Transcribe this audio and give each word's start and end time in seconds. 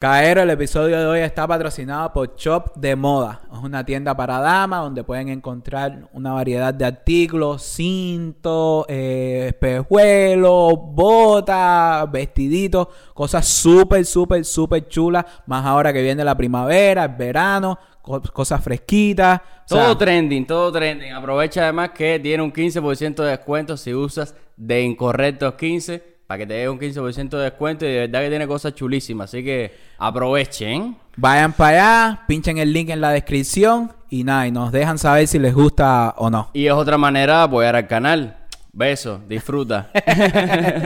Caero, 0.00 0.40
el 0.40 0.48
episodio 0.48 0.98
de 0.98 1.04
hoy 1.04 1.20
está 1.20 1.46
patrocinado 1.46 2.10
por 2.14 2.34
Shop 2.34 2.74
de 2.74 2.96
Moda. 2.96 3.42
Es 3.52 3.58
una 3.58 3.84
tienda 3.84 4.16
para 4.16 4.38
damas 4.40 4.80
donde 4.84 5.04
pueden 5.04 5.28
encontrar 5.28 6.08
una 6.14 6.32
variedad 6.32 6.72
de 6.72 6.86
artículos, 6.86 7.62
cintos, 7.62 8.86
eh, 8.88 9.48
espejuelos, 9.48 10.72
botas, 10.86 12.10
vestiditos, 12.10 12.88
cosas 13.12 13.46
súper, 13.46 14.06
súper, 14.06 14.42
súper 14.46 14.88
chulas. 14.88 15.26
Más 15.44 15.66
ahora 15.66 15.92
que 15.92 16.00
viene 16.00 16.24
la 16.24 16.34
primavera, 16.34 17.04
el 17.04 17.14
verano, 17.16 17.78
co- 18.00 18.22
cosas 18.32 18.64
fresquitas. 18.64 19.38
O 19.66 19.74
sea, 19.74 19.84
Todo 19.84 19.98
trending, 19.98 20.46
todo 20.46 20.72
trending. 20.72 21.12
Aprovecha 21.12 21.64
además 21.64 21.90
que 21.90 22.18
tiene 22.18 22.42
un 22.42 22.54
15% 22.54 23.16
de 23.22 23.32
descuento 23.32 23.76
si 23.76 23.92
usas 23.92 24.34
de 24.56 24.80
incorrectos 24.82 25.52
15 25.56 26.09
para 26.30 26.38
que 26.38 26.46
te 26.46 26.54
dé 26.54 26.68
un 26.68 26.78
15% 26.78 27.28
de 27.30 27.42
descuento 27.42 27.84
y 27.84 27.88
de 27.88 27.98
verdad 28.06 28.20
que 28.20 28.28
tiene 28.28 28.46
cosas 28.46 28.72
chulísimas. 28.72 29.30
Así 29.30 29.42
que 29.42 29.74
aprovechen. 29.98 30.96
vayan 31.16 31.52
para 31.52 31.70
allá, 32.04 32.22
pinchen 32.28 32.58
el 32.58 32.72
link 32.72 32.88
en 32.90 33.00
la 33.00 33.10
descripción 33.10 33.92
y 34.10 34.22
nada, 34.22 34.46
y 34.46 34.52
nos 34.52 34.70
dejan 34.70 34.96
saber 34.96 35.26
si 35.26 35.40
les 35.40 35.52
gusta 35.52 36.14
o 36.18 36.30
no. 36.30 36.50
Y 36.52 36.68
es 36.68 36.72
otra 36.72 36.96
manera 36.96 37.38
de 37.38 37.42
apoyar 37.42 37.74
al 37.74 37.88
canal. 37.88 38.46
Besos, 38.72 39.26
disfruta. 39.26 39.90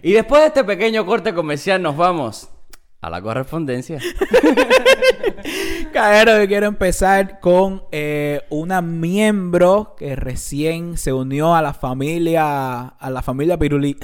y 0.00 0.12
después 0.12 0.42
de 0.42 0.46
este 0.46 0.62
pequeño 0.62 1.04
corte 1.04 1.34
comercial 1.34 1.82
nos 1.82 1.96
vamos 1.96 2.48
a 3.00 3.10
la 3.10 3.22
correspondencia. 3.22 3.98
Caero, 5.92 6.38
yo 6.40 6.46
quiero 6.48 6.66
empezar 6.66 7.40
con 7.40 7.84
eh, 7.92 8.42
una 8.50 8.82
miembro 8.82 9.94
que 9.96 10.16
recién 10.16 10.96
se 10.96 11.12
unió 11.12 11.54
a 11.54 11.62
la 11.62 11.72
familia, 11.74 12.86
a 12.88 13.10
la 13.10 13.22
familia 13.22 13.58
Pirulí. 13.58 13.96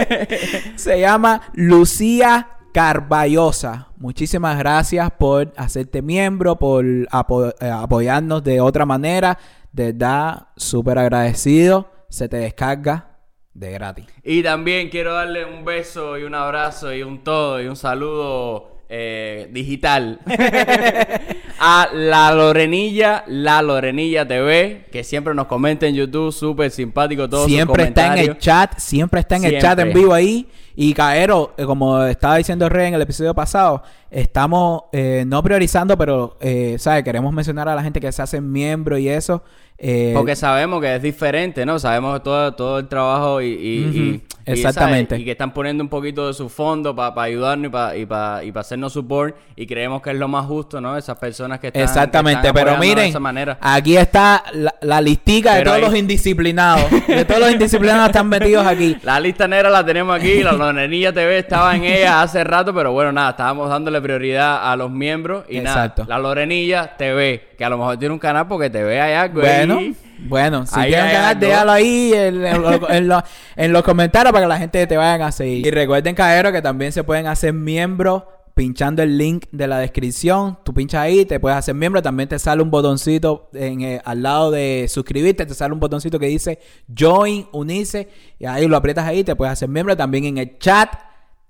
se 0.76 1.00
llama 1.00 1.42
Lucía 1.54 2.48
Carballosa. 2.72 3.88
Muchísimas 3.98 4.58
gracias 4.58 5.10
por 5.18 5.52
hacerte 5.56 6.02
miembro, 6.02 6.56
por 6.56 6.84
apo- 7.10 7.54
eh, 7.60 7.68
apoyarnos 7.70 8.42
de 8.42 8.60
otra 8.60 8.86
manera. 8.86 9.38
De 9.72 9.92
verdad, 9.92 10.48
súper 10.56 10.98
agradecido. 10.98 11.90
Se 12.08 12.28
te 12.28 12.38
descarga 12.38 13.11
de 13.54 13.70
gratis. 13.72 14.06
Y 14.24 14.42
también 14.42 14.88
quiero 14.88 15.14
darle 15.14 15.44
un 15.44 15.64
beso 15.64 16.18
y 16.18 16.24
un 16.24 16.34
abrazo 16.34 16.92
y 16.94 17.02
un 17.02 17.22
todo 17.22 17.60
y 17.60 17.66
un 17.66 17.76
saludo 17.76 18.72
eh, 18.88 19.48
digital 19.50 20.20
a 21.58 21.88
la 21.94 22.32
Lorenilla, 22.32 23.24
la 23.26 23.62
Lorenilla 23.62 24.28
TV, 24.28 24.86
que 24.92 25.04
siempre 25.04 25.34
nos 25.34 25.46
comenta 25.46 25.86
en 25.86 25.94
YouTube, 25.94 26.32
súper 26.32 26.70
simpático 26.70 27.28
todo. 27.28 27.46
siempre 27.46 27.84
está 27.84 28.14
en 28.14 28.30
el 28.30 28.38
chat, 28.38 28.78
siempre 28.78 29.20
está 29.20 29.36
en 29.36 29.44
el 29.44 29.60
chat 29.60 29.78
en 29.78 29.92
vivo 29.92 30.12
ahí. 30.12 30.46
Y 30.74 30.94
Caero, 30.94 31.54
eh, 31.56 31.64
como 31.64 32.02
estaba 32.04 32.36
diciendo 32.36 32.68
Rey 32.68 32.88
en 32.88 32.94
el 32.94 33.02
episodio 33.02 33.34
pasado, 33.34 33.82
estamos 34.12 34.84
eh, 34.92 35.24
no 35.26 35.42
priorizando, 35.42 35.96
pero, 35.96 36.36
eh, 36.40 36.76
¿sabes? 36.78 37.02
Queremos 37.04 37.32
mencionar 37.32 37.68
a 37.68 37.74
la 37.74 37.82
gente 37.82 38.00
que 38.00 38.12
se 38.12 38.22
hacen 38.22 38.50
miembro 38.52 38.98
y 38.98 39.08
eso. 39.08 39.42
eh, 39.78 40.12
Porque 40.14 40.36
sabemos 40.36 40.80
que 40.80 40.94
es 40.96 41.02
diferente, 41.02 41.66
¿no? 41.66 41.78
Sabemos 41.78 42.22
todo, 42.22 42.52
todo 42.54 42.78
el 42.78 42.88
trabajo 42.88 43.40
y, 43.42 44.22
exactamente. 44.44 45.22
que 45.24 45.30
están 45.32 45.52
poniendo 45.52 45.82
un 45.82 45.88
poquito 45.88 46.26
de 46.26 46.34
su 46.34 46.48
fondo 46.48 46.94
para 46.94 47.20
ayudarnos 47.22 47.66
y 47.66 47.70
para 47.70 47.96
y 47.96 48.06
pa- 48.06 48.44
y 48.44 48.52
pa 48.52 48.60
hacernos 48.60 48.92
support. 48.92 49.36
Y 49.56 49.66
creemos 49.66 50.02
que 50.02 50.10
es 50.10 50.16
lo 50.16 50.28
más 50.28 50.46
justo, 50.46 50.80
¿no? 50.80 50.96
Esas 50.96 51.16
personas 51.18 51.58
que 51.60 51.68
están. 51.68 51.80
que 51.80 51.84
Exactamente, 51.84 52.48
están 52.48 52.54
pero 52.64 52.76
miren, 52.78 53.04
De 53.04 53.08
esa 53.08 53.20
manera. 53.20 53.58
aquí 53.60 53.96
está 53.96 54.42
la, 54.52 54.74
la 54.82 55.00
listica 55.00 55.54
de 55.56 55.62
todos 55.62 55.76
ahí- 55.76 55.82
los 55.82 55.94
indisciplinados. 55.96 56.90
De 57.06 57.24
todos 57.24 57.40
los 57.40 57.52
indisciplinados 57.52 58.06
están 58.06 58.28
metidos 58.28 58.66
aquí. 58.66 58.96
La 59.02 59.18
lista 59.20 59.46
negra 59.48 59.70
la 59.70 59.84
tenemos 59.84 60.16
aquí, 60.16 60.42
la 60.42 60.52
Lorenilla 60.72 61.12
TV 61.12 61.38
estaba 61.38 61.74
en 61.76 61.84
ella 61.84 62.22
hace 62.22 62.42
rato, 62.44 62.74
pero 62.74 62.92
bueno, 62.92 63.12
nada, 63.12 63.30
estábamos 63.30 63.68
dándole 63.68 64.00
prioridad 64.02 64.70
a 64.70 64.76
los 64.76 64.90
miembros 64.90 65.44
y 65.48 65.58
Exacto. 65.58 66.02
nada, 66.02 66.16
la 66.16 66.22
Lorenilla 66.22 66.96
TV, 66.96 67.50
que 67.56 67.64
a 67.64 67.68
lo 67.70 67.78
mejor 67.78 67.96
tiene 67.98 68.12
un 68.12 68.18
canal 68.18 68.46
porque 68.48 68.68
te 68.70 68.82
ve 68.82 69.00
allá, 69.00 69.28
güey. 69.28 69.46
Bueno, 69.66 69.80
bueno, 70.24 70.66
si 70.66 70.78
Ahí 70.78 70.90
ganar, 70.92 71.24
algo. 71.36 71.40
déjalo 71.40 71.72
ahí 71.72 72.12
en, 72.14 72.44
en 72.44 72.62
lo- 72.62 72.90
en 72.90 73.08
lo- 73.08 73.22
en 73.56 73.72
los 73.72 73.82
comentarios 73.82 74.32
para 74.32 74.44
que 74.44 74.48
la 74.48 74.58
gente 74.58 74.86
te 74.86 74.96
vayan 74.96 75.22
a 75.22 75.32
seguir. 75.32 75.66
Y 75.66 75.70
recuerden, 75.70 76.14
Caero, 76.14 76.52
que 76.52 76.62
también 76.62 76.92
se 76.92 77.02
pueden 77.04 77.26
hacer 77.26 77.52
miembros 77.52 78.24
pinchando 78.54 79.02
el 79.02 79.16
link 79.16 79.46
de 79.50 79.66
la 79.66 79.78
descripción. 79.78 80.58
Tú 80.62 80.74
pinchas 80.74 81.00
ahí, 81.00 81.24
te 81.24 81.40
puedes 81.40 81.56
hacer 81.56 81.74
miembro. 81.74 82.02
También 82.02 82.28
te 82.28 82.38
sale 82.38 82.62
un 82.62 82.70
botoncito 82.70 83.48
en, 83.54 83.80
eh, 83.80 84.02
al 84.04 84.22
lado 84.22 84.50
de 84.50 84.86
suscribirte. 84.90 85.46
Te 85.46 85.54
sale 85.54 85.72
un 85.72 85.80
botoncito 85.80 86.18
que 86.18 86.26
dice 86.26 86.58
Join, 86.94 87.46
unirse. 87.52 88.08
Y 88.38 88.44
ahí 88.44 88.68
lo 88.68 88.76
aprietas 88.76 89.06
ahí, 89.06 89.24
te 89.24 89.34
puedes 89.34 89.52
hacer 89.52 89.70
miembro. 89.70 89.96
También 89.96 90.24
en 90.26 90.36
el 90.38 90.58
chat. 90.58 90.90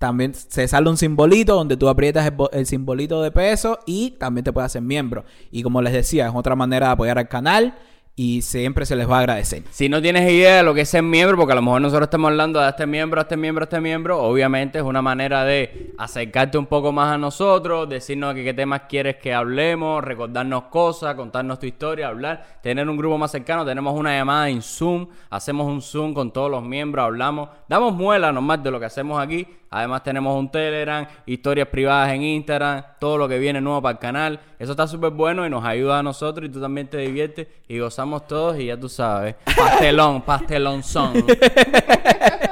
También 0.03 0.33
se 0.33 0.67
sale 0.67 0.89
un 0.89 0.97
simbolito 0.97 1.55
donde 1.55 1.77
tú 1.77 1.87
aprietas 1.87 2.25
el, 2.25 2.31
bo- 2.31 2.51
el 2.51 2.65
simbolito 2.65 3.21
de 3.21 3.31
peso 3.31 3.79
y 3.85 4.11
también 4.11 4.43
te 4.43 4.51
puedes 4.51 4.65
hacer 4.65 4.81
miembro. 4.81 5.23
Y 5.49 5.63
como 5.63 5.81
les 5.81 5.93
decía, 5.93 6.27
es 6.27 6.33
otra 6.35 6.57
manera 6.57 6.87
de 6.87 6.91
apoyar 6.91 7.17
al 7.17 7.29
canal 7.29 7.73
y 8.15 8.43
siempre 8.43 8.85
se 8.85 8.95
les 8.95 9.09
va 9.09 9.15
a 9.15 9.19
agradecer. 9.21 9.63
Si 9.71 9.89
no 9.89 9.99
tienes 9.99 10.29
idea 10.31 10.57
de 10.57 10.63
lo 10.63 10.75
que 10.75 10.81
es 10.81 10.89
ser 10.89 11.01
miembro, 11.01 11.35
porque 11.35 11.53
a 11.53 11.55
lo 11.55 11.63
mejor 11.63 11.81
nosotros 11.81 12.05
estamos 12.07 12.29
hablando 12.29 12.59
de 12.59 12.69
este 12.69 12.85
miembro, 12.85 13.21
este 13.21 13.37
miembro, 13.37 13.63
este 13.63 13.81
miembro, 13.81 14.21
obviamente 14.21 14.77
es 14.77 14.83
una 14.83 15.01
manera 15.01 15.43
de 15.45 15.93
acercarte 15.97 16.59
un 16.59 16.67
poco 16.67 16.91
más 16.91 17.11
a 17.11 17.17
nosotros, 17.17 17.89
decirnos 17.89 18.35
qué 18.35 18.53
temas 18.53 18.81
quieres 18.87 19.15
que 19.15 19.33
hablemos, 19.33 20.03
recordarnos 20.03 20.65
cosas, 20.65 21.15
contarnos 21.15 21.57
tu 21.57 21.65
historia, 21.65 22.09
hablar, 22.09 22.59
tener 22.61 22.87
un 22.87 22.97
grupo 22.97 23.17
más 23.17 23.31
cercano, 23.31 23.65
tenemos 23.65 23.97
una 23.97 24.15
llamada 24.15 24.47
en 24.47 24.61
Zoom, 24.61 25.07
hacemos 25.31 25.65
un 25.65 25.81
Zoom 25.81 26.13
con 26.13 26.31
todos 26.31 26.51
los 26.51 26.61
miembros, 26.61 27.05
hablamos, 27.05 27.49
damos 27.67 27.95
muela 27.95 28.31
nomás 28.31 28.61
de 28.61 28.69
lo 28.69 28.79
que 28.79 28.85
hacemos 28.85 29.19
aquí, 29.19 29.47
además 29.73 30.03
tenemos 30.03 30.37
un 30.37 30.51
Telegram, 30.51 31.07
historias 31.25 31.67
privadas 31.67 32.13
en 32.13 32.21
Instagram, 32.21 32.83
todo 32.99 33.17
lo 33.17 33.27
que 33.27 33.39
viene 33.39 33.59
nuevo 33.59 33.81
para 33.81 33.93
el 33.93 33.99
canal, 33.99 34.39
eso 34.59 34.71
está 34.71 34.87
súper 34.87 35.09
bueno 35.09 35.45
y 35.45 35.49
nos 35.49 35.65
ayuda 35.65 35.99
a 35.99 36.03
nosotros 36.03 36.47
y 36.47 36.51
tú 36.51 36.61
también 36.61 36.87
te 36.87 36.97
diviertes 36.97 37.47
y 37.67 37.79
gozamos 37.79 38.27
todos 38.27 38.59
y 38.59 38.67
ya 38.67 38.79
tú 38.79 38.87
sabes, 38.87 39.35
pastelón, 39.57 40.21
pastelón 40.21 40.83
son. 40.83 41.25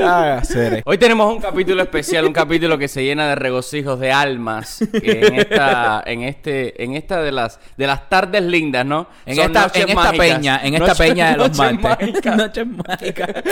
Ah. 0.00 0.42
Hoy 0.84 0.98
tenemos 0.98 1.32
un 1.32 1.40
capítulo 1.40 1.82
especial, 1.82 2.26
un 2.26 2.32
capítulo 2.32 2.78
que 2.78 2.88
se 2.88 3.04
llena 3.04 3.28
de 3.28 3.34
regocijos 3.34 3.98
de 4.00 4.12
almas 4.12 4.82
en 4.92 5.34
esta, 5.34 6.02
en 6.06 6.22
este, 6.22 6.82
en 6.82 6.94
esta 6.94 7.22
de 7.22 7.32
las 7.32 7.58
de 7.76 7.86
las 7.86 8.08
tardes 8.08 8.42
lindas, 8.42 8.86
¿no? 8.86 9.08
En 9.26 9.36
Son 9.36 9.46
esta, 9.46 9.70
en 9.74 9.88
esta 9.88 10.12
peña, 10.12 10.60
en 10.62 10.74
esta 10.74 10.94
peña 10.94 11.30
de 11.32 11.36
los 11.36 11.58
noches 11.58 11.82
martes. 11.82 12.08
mágicas. 12.08 12.36
Noches 12.36 12.66
mágicas. 12.66 13.30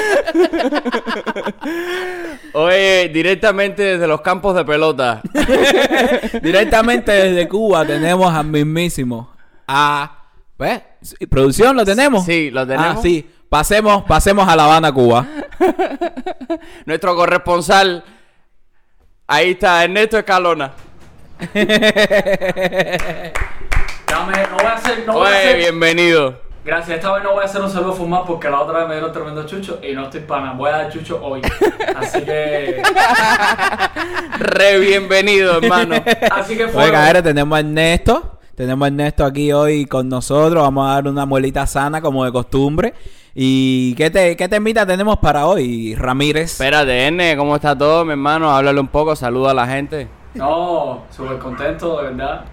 Oye, 2.53 3.09
directamente 3.09 3.83
desde 3.83 4.07
los 4.07 4.21
campos 4.21 4.55
de 4.55 4.65
pelota. 4.65 5.23
Directamente 6.43 7.13
desde 7.13 7.49
Cuba 7.49 7.87
tenemos 7.87 8.33
al 8.33 8.47
mismísimo. 8.47 9.31
A. 9.67 10.15
¿Ves? 10.59 10.83
¿Producción 11.31 11.77
lo 11.77 11.85
tenemos? 11.85 12.25
Sí, 12.25 12.51
lo 12.51 12.67
tenemos. 12.67 12.97
Ah, 12.97 13.01
sí. 13.01 13.29
Pasemos, 13.49 14.05
pasemos 14.05 14.47
a 14.47 14.55
La 14.55 14.65
Habana, 14.65 14.93
Cuba. 14.93 15.27
Nuestro 16.85 17.17
corresponsal. 17.17 18.05
Ahí 19.27 19.53
está, 19.53 19.85
Ernesto 19.85 20.19
Escalona. 20.19 20.73
Dame, 24.07 24.43
no 24.51 24.57
voy 24.57 24.67
a 24.67 24.73
hacer, 24.75 25.07
no 25.07 25.13
voy 25.15 25.27
a 25.27 25.31
Oye, 25.31 25.39
hacer. 25.39 25.57
bienvenido. 25.57 26.41
Gracias, 26.63 26.97
esta 26.97 27.13
vez 27.15 27.23
no 27.25 27.33
voy 27.33 27.43
a 27.43 27.45
hacer 27.47 27.63
un 27.63 27.71
saludo 27.71 27.95
fumar 27.95 28.25
porque 28.27 28.51
la 28.51 28.61
otra 28.61 28.81
vez 28.81 28.89
me 28.89 28.95
dieron 28.95 29.13
tremendo 29.13 29.47
chucho 29.47 29.81
y 29.83 29.95
no 29.95 30.05
estoy 30.05 30.21
pana. 30.21 30.53
Voy 30.53 30.69
a 30.69 30.73
dar 30.73 30.93
chucho 30.93 31.19
hoy. 31.23 31.41
Así 31.97 32.21
que. 32.23 32.83
Re 34.39 34.79
bienvenido, 34.79 35.57
hermano. 35.57 35.95
Así 36.31 36.55
que 36.55 36.69
fue. 36.69 36.91
cabrón, 36.91 37.23
tenemos 37.23 37.57
a 37.57 37.61
Ernesto. 37.61 38.39
Tenemos 38.55 38.85
a 38.85 38.89
Ernesto 38.89 39.25
aquí 39.25 39.53
hoy 39.53 39.87
con 39.87 40.11
nosotros. 40.11 40.63
Vamos 40.63 40.87
a 40.91 40.95
dar 40.95 41.09
una 41.09 41.25
muelita 41.25 41.67
sana 41.67 42.03
como 42.03 42.27
de 42.27 42.33
costumbre. 42.33 42.93
¿Y 43.41 43.95
qué, 43.95 44.11
te, 44.11 44.37
qué 44.37 44.49
temita 44.49 44.85
tenemos 44.85 45.19
para 45.19 45.47
hoy, 45.47 45.95
Ramírez? 45.95 46.51
Espérate, 46.51 47.07
Erne, 47.07 47.37
¿cómo 47.37 47.55
está 47.55 47.79
todo, 47.79 48.05
mi 48.05 48.11
hermano? 48.11 48.51
Háblale 48.51 48.81
un 48.81 48.89
poco, 48.89 49.15
saluda 49.15 49.53
a 49.53 49.55
la 49.55 49.65
gente. 49.65 50.09
No, 50.35 51.05
súper 51.09 51.39
contento, 51.39 51.99
de 51.99 52.09
verdad. 52.09 52.47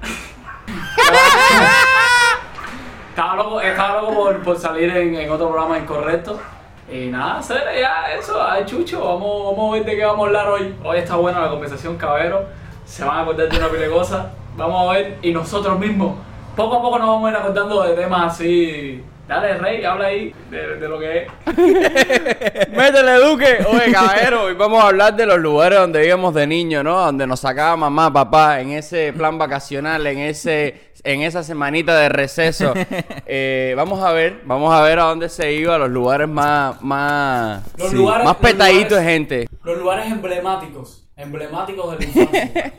estaba 3.10 3.36
loco, 3.36 3.62
estaba 3.62 4.00
loco 4.00 4.14
por, 4.14 4.44
por 4.44 4.60
salir 4.60 4.96
en, 4.96 5.16
en 5.16 5.32
otro 5.32 5.50
programa 5.50 5.80
incorrecto. 5.80 6.40
Y 6.88 7.08
nada, 7.08 7.40
hacer 7.40 7.64
ya 7.82 8.14
eso, 8.14 8.40
a 8.40 8.64
Chucho, 8.64 9.04
vamos, 9.04 9.56
vamos 9.56 9.72
a 9.72 9.78
ver 9.78 9.86
de 9.86 9.96
qué 9.96 10.06
vamos 10.06 10.26
a 10.26 10.28
hablar 10.28 10.50
hoy. 10.50 10.76
Hoy 10.84 11.00
está 11.00 11.16
buena 11.16 11.40
la 11.40 11.50
conversación, 11.50 11.98
cabero. 11.98 12.46
Se 12.86 13.04
van 13.04 13.18
a 13.18 13.22
acordar 13.22 13.50
de 13.50 13.58
una 13.58 13.70
pila 13.70 13.82
de 13.82 13.90
cosas. 13.90 14.28
Vamos 14.56 14.88
a 14.88 14.94
ver, 14.94 15.18
y 15.24 15.32
nosotros 15.32 15.80
mismos, 15.80 16.16
poco 16.56 16.76
a 16.76 16.82
poco 16.84 17.00
nos 17.00 17.08
vamos 17.08 17.28
a 17.28 17.32
ir 17.32 17.38
acordando 17.38 17.82
de 17.82 17.96
temas 17.96 18.34
así. 18.34 19.04
Dale, 19.28 19.58
Rey, 19.58 19.84
habla 19.84 20.06
ahí 20.08 20.36
de, 20.52 20.76
de 20.78 20.88
lo 20.88 21.00
que 21.00 21.24
es. 21.24 21.32
Métele, 22.70 23.14
Duque. 23.16 23.58
Oye, 23.68 23.92
caballero, 23.92 24.44
hoy 24.44 24.54
vamos 24.54 24.84
a 24.84 24.88
hablar 24.90 25.16
de 25.16 25.26
los 25.26 25.40
lugares 25.40 25.80
donde 25.80 26.00
vivíamos 26.00 26.34
de 26.36 26.46
niño, 26.46 26.84
¿no? 26.84 27.00
Donde 27.00 27.26
nos 27.26 27.40
sacaba 27.40 27.76
mamá, 27.76 28.14
papá, 28.14 28.62
en 28.62 28.72
ese 28.72 29.14
plan 29.14 29.38
vacacional, 29.40 30.06
en 30.06 30.20
ese 30.20 30.92
en 31.04 31.22
esa 31.22 31.44
semanita 31.44 31.98
de 31.98 32.10
receso. 32.10 32.74
Eh, 33.28 33.74
vamos 33.76 34.04
a 34.04 34.12
ver, 34.12 34.42
vamos 34.46 34.72
a 34.72 34.82
ver 34.84 35.00
a 35.00 35.06
dónde 35.06 35.30
se 35.30 35.52
iba, 35.52 35.80
los 35.80 35.90
lugares 35.90 36.28
más, 36.30 36.80
más, 36.84 37.64
Los 37.78 37.90
sí, 37.90 37.96
lugares- 37.96 38.24
más 38.24 38.36
petaditos 38.36 38.90
de 38.90 38.96
lugares- 38.98 39.10
gente. 39.12 39.48
Los 39.64 39.78
lugares 39.80 40.06
emblemáticos 40.12 41.05
emblemáticos 41.18 41.92
de 41.92 42.06
la 42.06 42.06
infancia. 42.22 42.74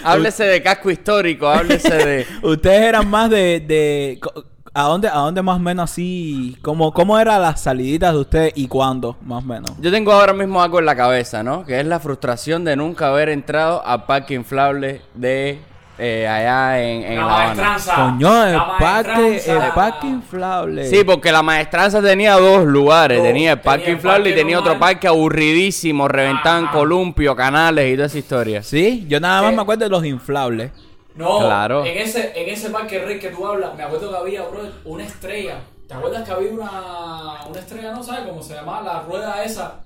Háblese 0.04 0.44
de 0.44 0.62
casco 0.62 0.90
histórico, 0.90 1.48
háblese 1.48 1.94
de... 1.94 2.26
Ustedes 2.42 2.82
eran 2.82 3.08
más 3.08 3.30
de, 3.30 3.60
de 3.60 4.18
co- 4.20 4.44
¿a 4.74 4.82
dónde, 4.84 5.08
a 5.08 5.14
dónde 5.18 5.40
más 5.42 5.56
o 5.56 5.60
menos 5.60 5.90
así, 5.90 6.56
cómo, 6.62 6.92
cómo 6.92 7.18
eran 7.18 7.40
las 7.40 7.60
saliditas 7.62 8.12
de 8.12 8.18
ustedes 8.20 8.52
y 8.56 8.68
cuándo, 8.68 9.16
más 9.22 9.42
o 9.42 9.46
menos? 9.46 9.70
Yo 9.80 9.90
tengo 9.90 10.12
ahora 10.12 10.32
mismo 10.32 10.62
algo 10.62 10.78
en 10.78 10.86
la 10.86 10.96
cabeza, 10.96 11.42
¿no? 11.42 11.64
Que 11.64 11.80
es 11.80 11.86
la 11.86 12.00
frustración 12.00 12.64
de 12.64 12.76
nunca 12.76 13.08
haber 13.08 13.28
entrado 13.30 13.84
al 13.86 14.04
parque 14.04 14.34
inflable 14.34 15.00
de 15.14 15.58
eh, 15.98 16.26
allá 16.26 16.82
en, 16.82 17.04
en 17.04 17.16
la 17.16 17.26
La 17.26 17.36
maestranza. 17.36 17.94
Coño, 17.94 18.46
el 18.46 18.52
La 18.52 18.78
parque, 18.78 19.42
el 19.46 19.58
parque 19.74 20.06
inflable. 20.06 20.86
Sí, 20.88 21.04
porque 21.04 21.30
la 21.32 21.42
maestranza 21.42 22.02
tenía 22.02 22.34
dos 22.34 22.64
lugares. 22.64 23.18
Dos. 23.18 23.26
Tenía 23.26 23.52
el 23.52 23.60
parque 23.60 23.84
Tenía 23.84 23.90
el 23.92 23.96
inflable 23.96 24.30
y 24.30 24.34
tenía 24.34 24.58
otro 24.58 24.78
parque 24.78 25.06
aburridísimo, 25.06 26.08
reventaban 26.08 26.64
Ajá. 26.64 26.72
columpio, 26.72 27.36
canales 27.36 27.92
y 27.92 27.94
toda 27.94 28.06
esa 28.06 28.18
historia. 28.18 28.62
Sí, 28.62 29.04
yo 29.08 29.20
nada 29.20 29.42
más 29.42 29.52
Eh. 29.52 29.56
me 29.56 29.62
acuerdo 29.62 29.84
de 29.84 29.90
los 29.90 30.04
inflables. 30.04 30.72
No, 31.14 31.38
Claro. 31.38 31.84
en 31.84 31.96
ese, 31.98 32.32
en 32.34 32.48
ese 32.48 32.70
parque 32.70 32.98
rey 32.98 33.20
que 33.20 33.28
tú 33.28 33.46
hablas, 33.46 33.74
me 33.76 33.84
acuerdo 33.84 34.10
que 34.10 34.16
había, 34.16 34.42
bro, 34.42 34.62
una 34.84 35.04
estrella. 35.04 35.58
¿Te 35.86 35.94
acuerdas 35.94 36.24
que 36.24 36.32
había 36.32 36.50
una, 36.50 37.44
una 37.48 37.58
estrella, 37.60 37.92
no 37.92 38.02
sabes 38.02 38.26
cómo 38.26 38.42
se 38.42 38.54
llamaba? 38.54 38.82
La 38.82 39.00
rueda 39.02 39.44
esa. 39.44 39.84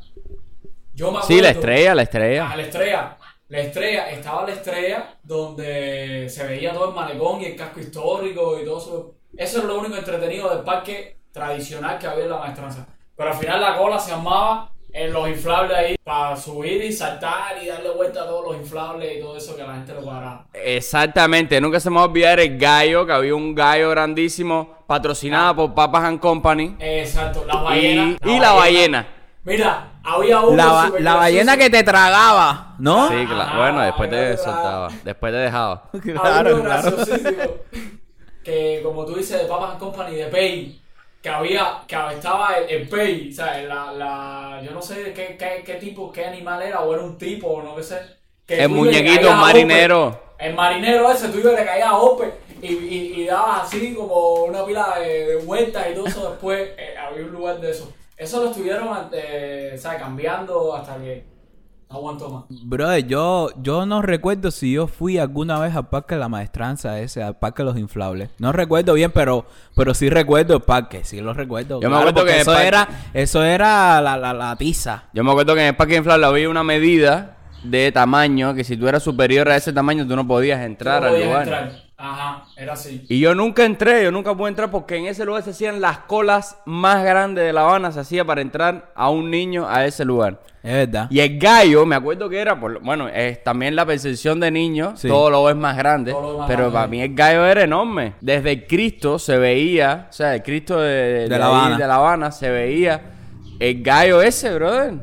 Yo 0.94 1.10
me 1.12 1.18
acuerdo. 1.18 1.26
Sí, 1.36 1.42
la 1.42 1.50
estrella, 1.50 1.94
la 1.94 2.00
Ah, 2.00 2.04
estrella. 2.04 2.56
la 2.56 2.62
estrella. 2.62 3.16
La 3.48 3.60
estrella, 3.60 4.10
estaba 4.10 4.46
la 4.46 4.52
estrella 4.52 5.14
donde 5.22 6.28
se 6.28 6.46
veía 6.46 6.72
todo 6.72 6.90
el 6.90 6.94
malecón 6.94 7.40
y 7.40 7.46
el 7.46 7.56
casco 7.56 7.80
histórico 7.80 8.58
y 8.60 8.64
todo 8.64 8.78
eso. 8.78 9.14
Eso 9.36 9.58
era 9.58 9.68
lo 9.68 9.78
único 9.80 9.96
entretenido 9.96 10.50
del 10.54 10.64
parque 10.64 11.16
tradicional 11.32 11.98
que 11.98 12.06
había 12.06 12.24
en 12.24 12.30
la 12.30 12.38
maestranza. 12.38 12.86
Pero 13.16 13.30
al 13.30 13.36
final 13.36 13.60
la 13.60 13.76
cola 13.76 13.98
se 13.98 14.12
armaba 14.12 14.70
en 14.92 15.12
los 15.12 15.28
inflables 15.28 15.76
ahí 15.76 15.96
para 16.02 16.36
subir 16.36 16.82
y 16.84 16.92
saltar 16.92 17.62
y 17.62 17.66
darle 17.68 17.90
vuelta 17.90 18.22
a 18.22 18.26
todos 18.26 18.44
los 18.48 18.56
inflables 18.56 19.16
y 19.16 19.20
todo 19.20 19.36
eso 19.36 19.56
que 19.56 19.62
la 19.62 19.74
gente 19.74 19.94
le 19.94 20.00
cuadraba. 20.00 20.46
Exactamente, 20.52 21.60
nunca 21.60 21.80
se 21.80 21.88
me 21.90 21.96
va 21.96 22.02
a 22.02 22.06
olvidar 22.06 22.40
el 22.40 22.58
gallo, 22.58 23.06
que 23.06 23.12
había 23.12 23.34
un 23.34 23.54
gallo 23.54 23.90
grandísimo 23.90 24.76
patrocinado 24.86 25.56
por 25.56 25.74
Papas 25.74 26.04
and 26.04 26.20
Company. 26.20 26.76
Exacto, 26.78 27.44
la 27.46 27.54
Y, 27.54 27.64
ballena. 27.64 28.16
y 28.24 28.38
la 28.40 28.52
ballena. 28.52 29.08
Mira, 29.44 29.87
había 30.14 30.40
uno 30.40 30.56
La, 30.56 30.92
la 30.98 31.14
ballena 31.14 31.56
que 31.56 31.70
te 31.70 31.82
tragaba, 31.82 32.74
¿no? 32.78 33.08
Sí, 33.08 33.26
claro. 33.26 33.58
Bueno, 33.58 33.80
después 33.82 34.10
te 34.10 34.36
soltaba. 34.36 34.88
Después 35.04 35.32
te 35.32 35.38
dejaba. 35.38 35.84
Había 35.92 36.14
Claro, 36.14 36.54
uno 36.56 36.64
claro. 36.64 36.96
Que 38.44 38.80
como 38.82 39.04
tú 39.04 39.14
dices 39.16 39.42
de 39.42 39.46
Papas 39.48 39.72
and 39.72 39.78
Company 39.78 40.16
de 40.16 40.26
Pay, 40.26 40.80
que 41.20 41.28
había, 41.28 41.82
que 41.86 41.96
estaba 42.14 42.54
el, 42.54 42.70
el 42.82 42.88
Pay, 42.88 43.30
o 43.30 43.34
sea, 43.34 43.60
la, 43.62 43.92
la, 43.92 44.62
yo 44.64 44.70
no 44.70 44.80
sé 44.80 45.12
qué, 45.12 45.36
qué, 45.38 45.62
qué 45.64 45.74
tipo, 45.74 46.10
qué 46.12 46.24
animal 46.26 46.62
era, 46.62 46.80
o 46.80 46.94
era 46.94 47.02
un 47.02 47.18
tipo, 47.18 47.48
o 47.48 47.62
no 47.62 47.76
qué 47.76 47.82
sé. 47.82 47.98
Que 48.46 48.62
El 48.62 48.70
muñequito, 48.70 49.30
a 49.30 49.34
marinero. 49.36 50.18
El 50.38 50.54
marinero 50.54 51.10
ese, 51.10 51.28
tú 51.28 51.38
ibas 51.40 51.54
y 51.54 51.56
le 51.56 51.64
caías 51.66 51.88
a 51.88 51.96
Ope 51.98 52.32
y, 52.62 52.68
y, 52.72 53.22
y 53.22 53.26
dabas 53.26 53.64
así 53.64 53.92
como 53.94 54.44
una 54.44 54.64
pila 54.64 54.98
de, 55.00 55.26
de 55.26 55.36
vueltas 55.36 55.86
y 55.90 55.94
todo 55.94 56.06
eso. 56.06 56.30
Después 56.30 56.70
eh, 56.78 56.94
había 56.96 57.24
un 57.24 57.32
lugar 57.32 57.60
de 57.60 57.72
eso. 57.72 57.92
Eso 58.18 58.42
lo 58.42 58.50
estuvieron 58.50 58.88
eh, 59.12 59.72
o 59.74 59.78
sea, 59.78 59.96
cambiando 59.98 60.74
hasta 60.74 60.96
que 60.98 61.24
no 61.90 61.96
aguantó 61.96 62.28
más. 62.28 62.44
Brother, 62.64 63.06
yo, 63.06 63.48
yo 63.62 63.86
no 63.86 64.02
recuerdo 64.02 64.50
si 64.50 64.72
yo 64.72 64.88
fui 64.88 65.18
alguna 65.18 65.58
vez 65.60 65.74
al 65.76 65.88
parque 65.88 66.16
de 66.16 66.20
la 66.20 66.28
maestranza 66.28 67.00
ese, 67.00 67.22
al 67.22 67.38
parque 67.38 67.62
de 67.62 67.66
los 67.70 67.78
inflables. 67.78 68.28
No 68.38 68.52
recuerdo 68.52 68.92
bien, 68.94 69.10
pero, 69.12 69.46
pero 69.76 69.94
sí 69.94 70.10
recuerdo 70.10 70.56
el 70.56 70.62
parque, 70.62 71.04
sí 71.04 71.20
lo 71.20 71.32
recuerdo. 71.32 71.80
Yo 71.80 71.88
me 71.88 71.96
acuerdo 71.96 72.24
que 72.24 72.40
eso 72.40 72.52
parque- 72.52 72.66
era, 72.68 72.88
eso 73.14 73.42
era 73.44 74.00
la, 74.02 74.16
la, 74.16 74.34
la 74.34 74.56
tiza. 74.56 75.04
Yo 75.14 75.22
me 75.24 75.30
acuerdo 75.30 75.54
que 75.54 75.60
en 75.62 75.66
el 75.68 75.76
parque 75.76 75.96
inflable 75.96 76.26
había 76.26 76.50
una 76.50 76.64
medida 76.64 77.36
de 77.62 77.90
tamaño 77.92 78.54
que 78.54 78.64
si 78.64 78.76
tú 78.76 78.86
eras 78.88 79.02
superior 79.02 79.48
a 79.48 79.56
ese 79.56 79.72
tamaño 79.72 80.06
tú 80.06 80.14
no 80.14 80.26
podías 80.26 80.60
entrar 80.60 81.00
No 81.02 81.06
al 81.08 81.12
podías 81.14 81.26
lugar. 81.28 81.42
entrar. 81.42 81.87
Ajá, 82.00 82.44
era 82.56 82.74
así. 82.74 83.04
Y 83.08 83.18
yo 83.18 83.34
nunca 83.34 83.64
entré, 83.64 84.04
yo 84.04 84.12
nunca 84.12 84.32
pude 84.32 84.50
entrar 84.50 84.70
porque 84.70 84.94
en 84.96 85.06
ese 85.06 85.24
lugar 85.24 85.42
se 85.42 85.50
hacían 85.50 85.80
las 85.80 85.98
colas 85.98 86.56
más 86.64 87.02
grandes 87.02 87.44
de 87.44 87.52
La 87.52 87.62
Habana, 87.62 87.90
se 87.90 87.98
hacía 87.98 88.24
para 88.24 88.40
entrar 88.40 88.92
a 88.94 89.10
un 89.10 89.28
niño 89.32 89.68
a 89.68 89.84
ese 89.84 90.04
lugar. 90.04 90.40
Es 90.62 90.72
verdad. 90.72 91.08
Y 91.10 91.18
el 91.18 91.38
gallo, 91.40 91.84
me 91.86 91.96
acuerdo 91.96 92.28
que 92.28 92.38
era, 92.38 92.58
por, 92.58 92.80
bueno, 92.84 93.08
es 93.08 93.42
también 93.42 93.74
la 93.74 93.84
percepción 93.84 94.38
de 94.38 94.48
niño, 94.52 94.92
Sí. 94.96 95.08
todo 95.08 95.28
lo 95.28 95.50
es 95.50 95.56
más 95.56 95.76
grande, 95.76 96.12
más 96.12 96.22
pero 96.46 96.58
grande. 96.70 96.72
para 96.72 96.86
mí 96.86 97.00
el 97.02 97.14
gallo 97.16 97.44
era 97.44 97.64
enorme. 97.64 98.12
Desde 98.20 98.52
el 98.52 98.66
Cristo 98.68 99.18
se 99.18 99.36
veía, 99.36 100.06
o 100.08 100.12
sea, 100.12 100.36
el 100.36 100.42
Cristo 100.44 100.78
de, 100.80 101.26
La 101.28 101.46
Habana. 101.46 101.78
de 101.78 101.86
La 101.88 101.96
Habana 101.96 102.30
se 102.30 102.48
veía 102.48 103.02
el 103.58 103.82
gallo 103.82 104.22
ese, 104.22 104.54
brother. 104.54 104.94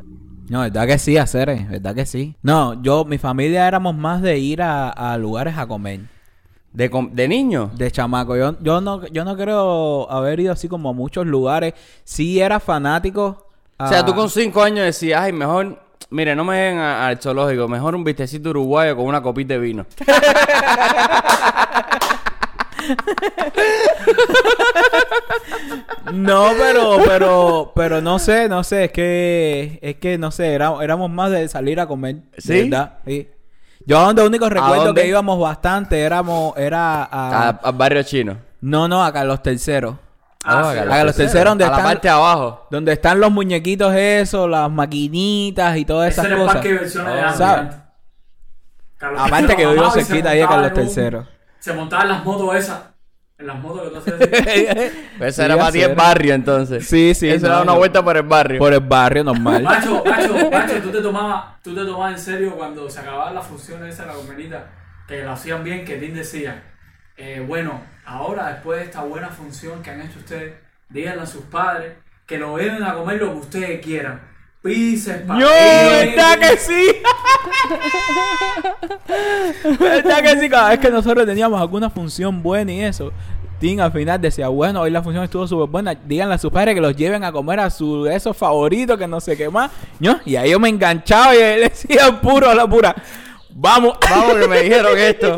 No, 0.47 0.61
verdad 0.61 0.87
que 0.87 0.97
sí, 0.97 1.17
hacer, 1.17 1.53
verdad 1.69 1.93
que 1.93 2.05
sí. 2.05 2.35
No, 2.41 2.81
yo, 2.81 3.03
mi 3.03 3.17
familia 3.17 3.67
éramos 3.67 3.95
más 3.95 4.21
de 4.21 4.37
ir 4.37 4.61
a, 4.61 4.89
a 4.91 5.17
lugares 5.17 5.57
a 5.57 5.67
comer. 5.67 5.99
De, 6.75 6.91
de 7.13 7.27
niño. 7.27 7.71
De 7.75 7.89
chamaco. 7.89 8.35
Yo, 8.35 8.55
yo 8.61 8.81
no, 8.81 9.05
yo 9.07 9.23
no 9.23 9.35
creo 9.37 10.11
haber 10.11 10.39
ido 10.41 10.51
así 10.53 10.67
como 10.67 10.89
a 10.89 10.93
muchos 10.93 11.25
lugares. 11.25 11.73
Sí 12.03 12.39
era 12.41 12.59
fanático. 12.59 13.47
O 13.77 13.87
sea, 13.87 13.99
a- 13.99 14.05
tú 14.05 14.13
con 14.13 14.29
cinco 14.29 14.61
años 14.61 14.85
decías, 14.85 15.21
ay, 15.21 15.31
mejor, 15.33 15.79
mire, 16.09 16.35
no 16.35 16.43
me 16.43 16.57
den 16.57 16.77
al 16.79 17.17
zoológico, 17.21 17.67
mejor 17.67 17.95
un 17.95 18.03
vistecito 18.03 18.49
uruguayo 18.49 18.95
con 18.95 19.05
una 19.05 19.21
copita 19.21 19.53
de 19.53 19.59
vino. 19.59 19.85
No, 26.13 26.51
pero, 26.57 26.97
pero, 27.05 27.71
pero 27.75 28.01
no 28.01 28.19
sé, 28.19 28.47
no 28.47 28.63
sé, 28.63 28.85
es 28.85 28.91
que, 28.91 29.79
es 29.81 29.95
que 29.95 30.17
no 30.17 30.31
sé, 30.31 30.53
era- 30.53 30.73
éramos 30.83 31.09
más 31.09 31.31
de 31.31 31.47
salir 31.47 31.79
a 31.79 31.87
comer. 31.87 32.17
¿Verdad? 32.45 32.99
Sí. 33.05 33.27
Yo 33.85 33.99
donde 34.01 34.23
único 34.25 34.49
recuerdo 34.49 34.93
que 34.93 35.07
íbamos 35.07 35.39
bastante 35.39 36.01
éramos, 36.01 36.57
era 36.57 37.03
a, 37.03 37.49
A- 37.49 37.59
Al 37.63 37.73
barrio 37.73 38.01
chino. 38.03 38.37
no, 38.61 38.87
no, 38.87 39.03
a 39.03 39.11
Carlos 39.13 39.41
Tercero. 39.43 39.99
Ah, 40.43 40.71
sí. 40.73 40.77
a 40.79 40.81
A 40.83 40.87
Carlos 40.87 41.15
Tercero, 41.15 41.49
donde 41.51 41.63
a 41.65 41.67
la 41.69 41.73
están, 41.77 41.85
parte 41.91 42.07
de 42.07 42.13
abajo. 42.13 42.67
donde 42.71 42.93
están 42.93 43.19
los 43.19 43.31
muñequitos 43.31 43.93
esos, 43.95 44.49
las 44.49 44.69
maquinitas 44.71 45.77
y 45.77 45.85
todas 45.85 46.09
Ese 46.09 46.21
esas 46.21 46.25
era 46.25 46.35
el 46.35 46.41
cosas. 46.41 46.55
parque 46.55 46.73
de 46.73 46.89
Ah, 49.01 49.25
Aparte 49.25 49.55
que 49.55 49.63
yo 49.63 49.91
cerquita 49.91 50.29
ahí 50.29 50.39
montaba 50.39 50.61
Carlos 50.61 50.71
en 50.71 50.77
un- 50.79 50.93
Tercero. 50.93 51.27
Se 51.59 51.73
montaban 51.73 52.07
las 52.09 52.23
motos 52.25 52.55
esas. 52.55 52.79
En 53.37 53.47
las 53.47 53.59
motos 53.59 53.83
que 53.83 53.89
tú 53.89 53.97
así. 54.23 54.65
Pero 55.17 55.25
eso 55.29 55.43
era 55.43 55.57
para 55.57 55.71
ti 55.71 55.81
el 55.81 55.93
barrio 55.93 56.33
entonces. 56.33 56.87
Sí, 56.87 57.13
sí, 57.13 57.27
Eso 57.29 57.47
no, 57.47 57.53
era 57.53 57.61
una 57.63 57.73
no. 57.73 57.77
vuelta 57.79 58.01
por 58.03 58.15
el 58.15 58.23
barrio. 58.23 58.59
Por 58.59 58.73
el 58.73 58.79
barrio 58.79 59.23
normal. 59.25 59.61
Macho, 59.63 60.03
macho, 60.05 60.49
macho, 60.51 60.81
tú 60.81 60.91
te 60.91 61.01
tomabas, 61.01 61.61
tú 61.61 61.75
te 61.75 61.83
tomabas 61.83 62.13
en 62.13 62.19
serio 62.19 62.55
cuando 62.55 62.89
se 62.89 62.99
acababan 63.01 63.35
las 63.35 63.45
funciones 63.45 63.93
esas 63.93 64.07
de 64.07 64.13
la 64.13 64.17
convenita, 64.17 64.67
que 65.07 65.23
lo 65.23 65.31
hacían 65.31 65.63
bien, 65.63 65.83
que 65.83 65.97
Tim 65.97 66.13
decía, 66.13 66.63
eh, 67.17 67.43
bueno, 67.45 67.81
ahora 68.05 68.47
después 68.53 68.79
de 68.79 68.85
esta 68.85 69.01
buena 69.03 69.29
función 69.29 69.81
que 69.83 69.91
han 69.91 70.01
hecho 70.01 70.19
ustedes, 70.19 70.53
díganle 70.89 71.23
a 71.23 71.25
sus 71.25 71.43
padres 71.45 71.93
que 72.25 72.37
lo 72.37 72.57
lleven 72.57 72.83
a 72.83 72.93
comer 72.93 73.17
lo 73.21 73.31
que 73.33 73.39
ustedes 73.39 73.85
quieran. 73.85 74.21
Pizza, 74.65 75.21
¡Yo! 75.27 75.47
¿Verdad 75.47 76.39
que 76.39 76.57
sí? 76.57 76.87
¿Verdad 79.79 80.23
que 80.23 80.39
sí? 80.41 80.49
Cada 80.49 80.69
vez 80.69 80.79
que 80.79 80.89
nosotros 80.89 81.23
teníamos 81.27 81.61
alguna 81.61 81.87
función 81.91 82.41
buena 82.41 82.71
y 82.71 82.81
eso, 82.81 83.11
Tim 83.59 83.79
al 83.79 83.91
final 83.91 84.19
decía, 84.19 84.47
bueno, 84.47 84.81
hoy 84.81 84.89
la 84.89 85.03
función 85.03 85.23
estuvo 85.23 85.47
súper 85.47 85.69
buena, 85.69 85.93
díganle 85.93 86.33
a 86.33 86.37
sus 86.39 86.51
padres 86.51 86.73
que 86.73 86.81
los 86.81 86.95
lleven 86.95 87.23
a 87.23 87.31
comer 87.31 87.59
a 87.59 87.69
su 87.69 88.07
esos 88.07 88.35
favoritos, 88.35 88.97
que 88.97 89.07
no 89.07 89.21
sé 89.21 89.37
qué 89.37 89.49
más. 89.49 89.69
¿No? 89.99 90.19
Y 90.25 90.35
ahí 90.35 90.49
yo 90.49 90.59
me 90.59 90.69
enganchaba 90.69 91.35
y 91.35 91.39
él 91.39 91.61
decía 91.69 92.19
puro 92.19 92.49
a 92.49 92.55
la 92.55 92.67
pura. 92.67 92.95
Vamos, 93.57 93.95
Vamos, 94.09 94.35
que 94.35 94.47
me 94.49 94.61
dijeron 94.63 94.97
esto. 94.97 95.37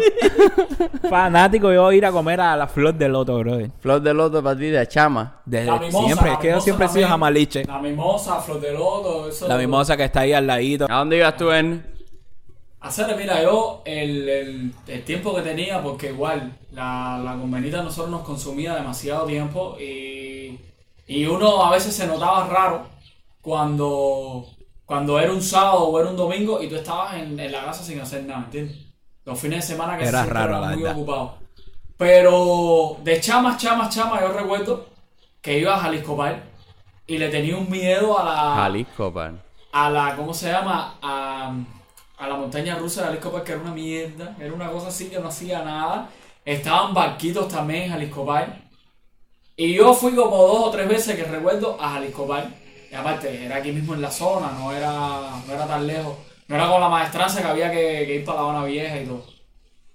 fanático 1.10 1.72
yo 1.72 1.92
ir 1.92 2.04
a 2.04 2.12
comer 2.12 2.42
a 2.42 2.58
la 2.58 2.68
flor 2.68 2.96
de 2.96 3.08
loto, 3.08 3.38
brother. 3.38 3.70
Flor 3.80 4.02
de 4.02 4.12
loto 4.12 4.42
para 4.42 4.58
ti 4.58 4.66
de 4.66 4.88
chama. 4.88 5.40
Desde 5.46 5.68
La 5.68 5.78
mimosa, 5.78 6.06
siempre, 6.08 6.28
la 6.28 6.34
es 6.34 6.40
que 6.40 6.50
yo 6.50 6.62
siempre 6.62 6.86
he 6.88 6.90
sido 6.90 7.08
jamaliche. 7.08 7.66
La 7.66 7.78
mimosa, 7.78 8.42
flor 8.42 8.60
de 8.60 8.74
loto, 8.74 9.30
eso. 9.30 9.48
La 9.48 9.56
mimosa 9.56 9.96
que 9.96 10.06
está 10.06 10.22
ahí 10.22 10.34
al 10.34 10.48
ladito. 10.48 10.88
¿A 10.90 10.96
dónde 10.96 11.18
ibas 11.18 11.38
tú, 11.38 11.52
en? 11.52 11.86
Hacer, 12.80 13.16
mira, 13.16 13.44
yo 13.44 13.84
el, 13.86 14.28
el, 14.28 14.74
el 14.88 15.04
tiempo 15.04 15.36
que 15.36 15.42
tenía, 15.44 15.84
porque 15.84 16.08
igual 16.08 16.58
la, 16.72 17.22
la 17.24 17.34
convenita 17.34 17.82
a 17.82 17.84
nosotros 17.84 18.10
nos 18.10 18.22
consumía 18.22 18.74
demasiado 18.74 19.28
tiempo 19.28 19.78
y, 19.80 20.60
y 21.06 21.26
uno 21.28 21.64
a 21.64 21.72
veces 21.72 21.96
se 21.96 22.08
notaba 22.08 22.48
raro 22.48 22.88
cuando, 23.42 24.48
cuando 24.88 25.20
era 25.20 25.32
un 25.34 25.44
sábado 25.44 25.84
o 25.90 26.00
era 26.02 26.10
un 26.10 26.18
domingo 26.18 26.64
y 26.64 26.70
tú 26.70 26.78
estabas 26.78 27.16
en, 27.16 27.40
en 27.40 27.52
la 27.52 27.66
casa 27.66 27.84
sin 27.84 28.00
hacer 28.02 28.24
nada, 28.26 28.46
¿entiendes? 28.46 28.78
Los 29.26 29.40
fines 29.40 29.60
de 29.68 29.76
semana 29.76 29.98
que 30.00 30.06
Era 30.06 30.26
raro, 30.26 30.60
la 30.60 30.70
muy 30.70 30.84
verdad. 30.84 30.94
ocupados. 30.94 31.32
Pero 31.98 32.98
de 33.04 33.20
chamas, 33.22 33.58
chamas, 33.62 33.94
chamas, 33.94 34.22
yo 34.22 34.32
recuerdo 34.34 34.88
que 35.42 35.60
iba 35.60 35.76
a 35.76 35.80
Jalisco 35.80 36.16
Park 36.18 36.44
y 37.08 37.18
le 37.18 37.30
tenía 37.30 37.58
un 37.58 37.70
miedo 37.70 38.18
a 38.20 38.24
la 38.24 38.56
Jalisco, 38.56 39.14
pan. 39.14 39.42
a 39.72 39.90
la, 39.90 40.16
¿cómo 40.16 40.34
se 40.34 40.52
llama? 40.52 40.98
A, 41.02 41.54
a 42.18 42.28
la 42.28 42.36
montaña 42.36 42.78
rusa 42.78 43.02
de 43.02 43.08
Jalisco 43.08 43.32
Park, 43.32 43.46
que 43.46 43.52
era 43.54 43.62
una 43.62 43.74
mierda, 43.74 44.36
era 44.40 44.54
una 44.54 44.72
cosa 44.72 44.90
así 44.90 45.10
que 45.10 45.20
no 45.20 45.30
hacía 45.30 45.64
nada. 45.64 46.10
Estaban 46.46 46.94
barquitos 46.94 47.48
también 47.50 47.84
en 47.84 47.92
Jalisco 47.92 48.26
Park. 48.26 48.56
Y 49.58 49.74
yo 49.76 49.94
fui 49.94 50.16
como 50.16 50.38
dos 50.38 50.68
o 50.68 50.72
tres 50.72 50.88
veces 50.88 51.16
que 51.16 51.24
recuerdo 51.24 51.78
a 51.82 51.90
Jalisco 51.94 52.28
Park. 52.28 52.48
Y 52.92 52.96
aparte, 52.96 53.46
era 53.46 53.58
aquí 53.58 53.72
mismo 53.72 53.94
en 53.94 54.02
la 54.02 54.12
zona, 54.12 54.52
no 54.58 54.72
era, 54.72 54.90
no 55.46 55.54
era 55.54 55.68
tan 55.68 55.86
lejos. 55.86 56.16
No 56.48 56.56
era 56.56 56.70
con 56.70 56.80
la 56.80 56.90
maestranza 56.90 57.42
que 57.42 57.48
había 57.48 57.72
que, 57.72 58.06
que 58.06 58.16
ir 58.16 58.26
para 58.26 58.42
la 58.42 58.50
Habana 58.50 58.66
Vieja 58.66 59.02
y 59.02 59.06
todo. 59.06 59.24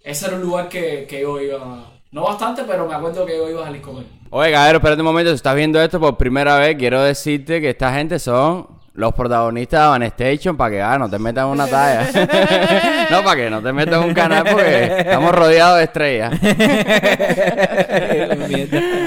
Ese 0.05 0.27
era 0.27 0.37
un 0.37 0.43
lugar 0.43 0.69
que, 0.69 1.07
que 1.09 1.23
yo 1.23 1.41
iba. 1.41 1.87
No 2.11 2.25
bastante, 2.25 2.65
pero 2.65 2.87
me 2.87 2.95
acuerdo 2.95 3.25
que 3.25 3.37
yo 3.37 3.49
iba 3.49 3.63
a 3.63 3.67
Jalisco 3.67 3.95
Mel. 3.95 4.07
Oye, 4.31 4.53
cabrero, 4.53 4.79
espérate 4.79 5.01
un 5.01 5.07
momento. 5.07 5.31
Si 5.31 5.37
estás 5.37 5.55
viendo 5.55 5.81
esto 5.81 5.99
por 5.99 6.17
primera 6.17 6.59
vez, 6.59 6.77
quiero 6.77 7.03
decirte 7.03 7.61
que 7.61 7.71
esta 7.71 7.95
gente 7.95 8.19
son 8.19 8.67
los 8.95 9.15
protagonistas 9.15 9.81
de 9.81 9.87
Van 9.87 10.03
Station 10.03 10.57
para 10.57 10.71
que 10.71 10.83
ah, 10.83 10.99
no 10.99 11.09
te 11.09 11.19
metas 11.19 11.45
en 11.45 11.51
una 11.51 11.67
talla. 11.67 12.11
no, 13.11 13.25
para 13.25 13.37
que 13.37 13.49
no 13.49 13.63
te 13.63 13.73
metas 13.73 14.03
en 14.03 14.09
un 14.09 14.15
canal 14.15 14.45
porque 14.45 14.99
estamos 14.99 15.35
rodeados 15.35 15.79
de 15.79 15.85
estrellas. 15.85 16.33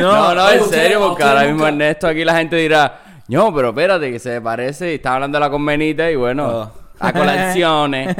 No, 0.00 0.34
no, 0.34 0.50
en 0.50 0.64
serio, 0.64 1.00
porque 1.08 1.22
ahora 1.22 1.44
mismo 1.44 1.66
Ernesto 1.66 2.06
aquí 2.08 2.24
la 2.24 2.36
gente 2.36 2.56
dirá, 2.56 3.00
no, 3.28 3.54
pero 3.54 3.68
espérate, 3.70 4.10
que 4.10 4.18
se 4.18 4.40
parece 4.40 4.92
y 4.92 4.94
está 4.96 5.14
hablando 5.14 5.36
de 5.36 5.40
la 5.44 5.50
convenita 5.50 6.10
y 6.10 6.16
bueno, 6.16 6.46
Oh. 6.46 6.70
a 7.06 7.12
colecciones. 7.12 8.14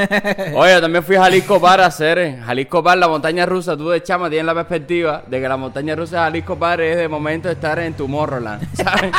Oye, 0.57 0.73
yo 0.73 0.81
también 0.81 1.05
fui 1.05 1.15
a 1.17 1.23
Jalisco 1.23 1.61
Par 1.61 1.81
a 1.81 1.87
hacer, 1.87 2.19
eh, 2.19 2.39
Jalisco 2.45 2.83
Par, 2.83 2.99
la 2.99 3.07
montaña 3.07 3.47
rusa, 3.47 3.77
tú 3.77 3.89
de 3.91 4.03
chama 4.03 4.29
tienes 4.29 4.47
la 4.47 4.55
perspectiva 4.55 5.23
de 5.27 5.41
que 5.41 5.49
la 5.49 5.57
montaña 5.57 5.95
rusa 5.95 6.17
de 6.17 6.23
Jalisco 6.25 6.57
Par 6.59 6.81
es 6.81 6.97
de 6.97 7.07
momento 7.09 7.49
estar 7.49 7.79
en 7.79 7.95
Tomorrowland, 7.95 8.67
¿sabes? 8.75 9.13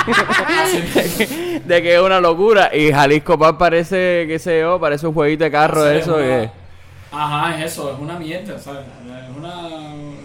de, 1.66 1.82
que, 1.82 1.96
es 1.96 2.02
una 2.02 2.20
locura 2.20 2.70
y 2.76 2.92
Jalisco 2.92 3.40
Par 3.40 3.58
parece, 3.58 4.26
qué 4.28 4.38
sé 4.40 4.60
yo, 4.60 4.78
parece 4.80 5.08
un 5.08 5.14
jueguito 5.14 5.46
de 5.46 5.52
carro 5.52 5.88
Es 5.88 6.02
eso 6.04 6.16
una- 6.16 6.24
que... 6.24 6.50
Ajá, 7.12 7.56
es 7.58 7.72
eso, 7.72 7.94
es 7.94 8.00
una 8.00 8.20
mierda, 8.20 8.60
¿sabes? 8.60 8.82
Es 8.82 9.38
una. 9.38 9.70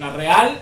La 0.01 0.11
real. 0.11 0.59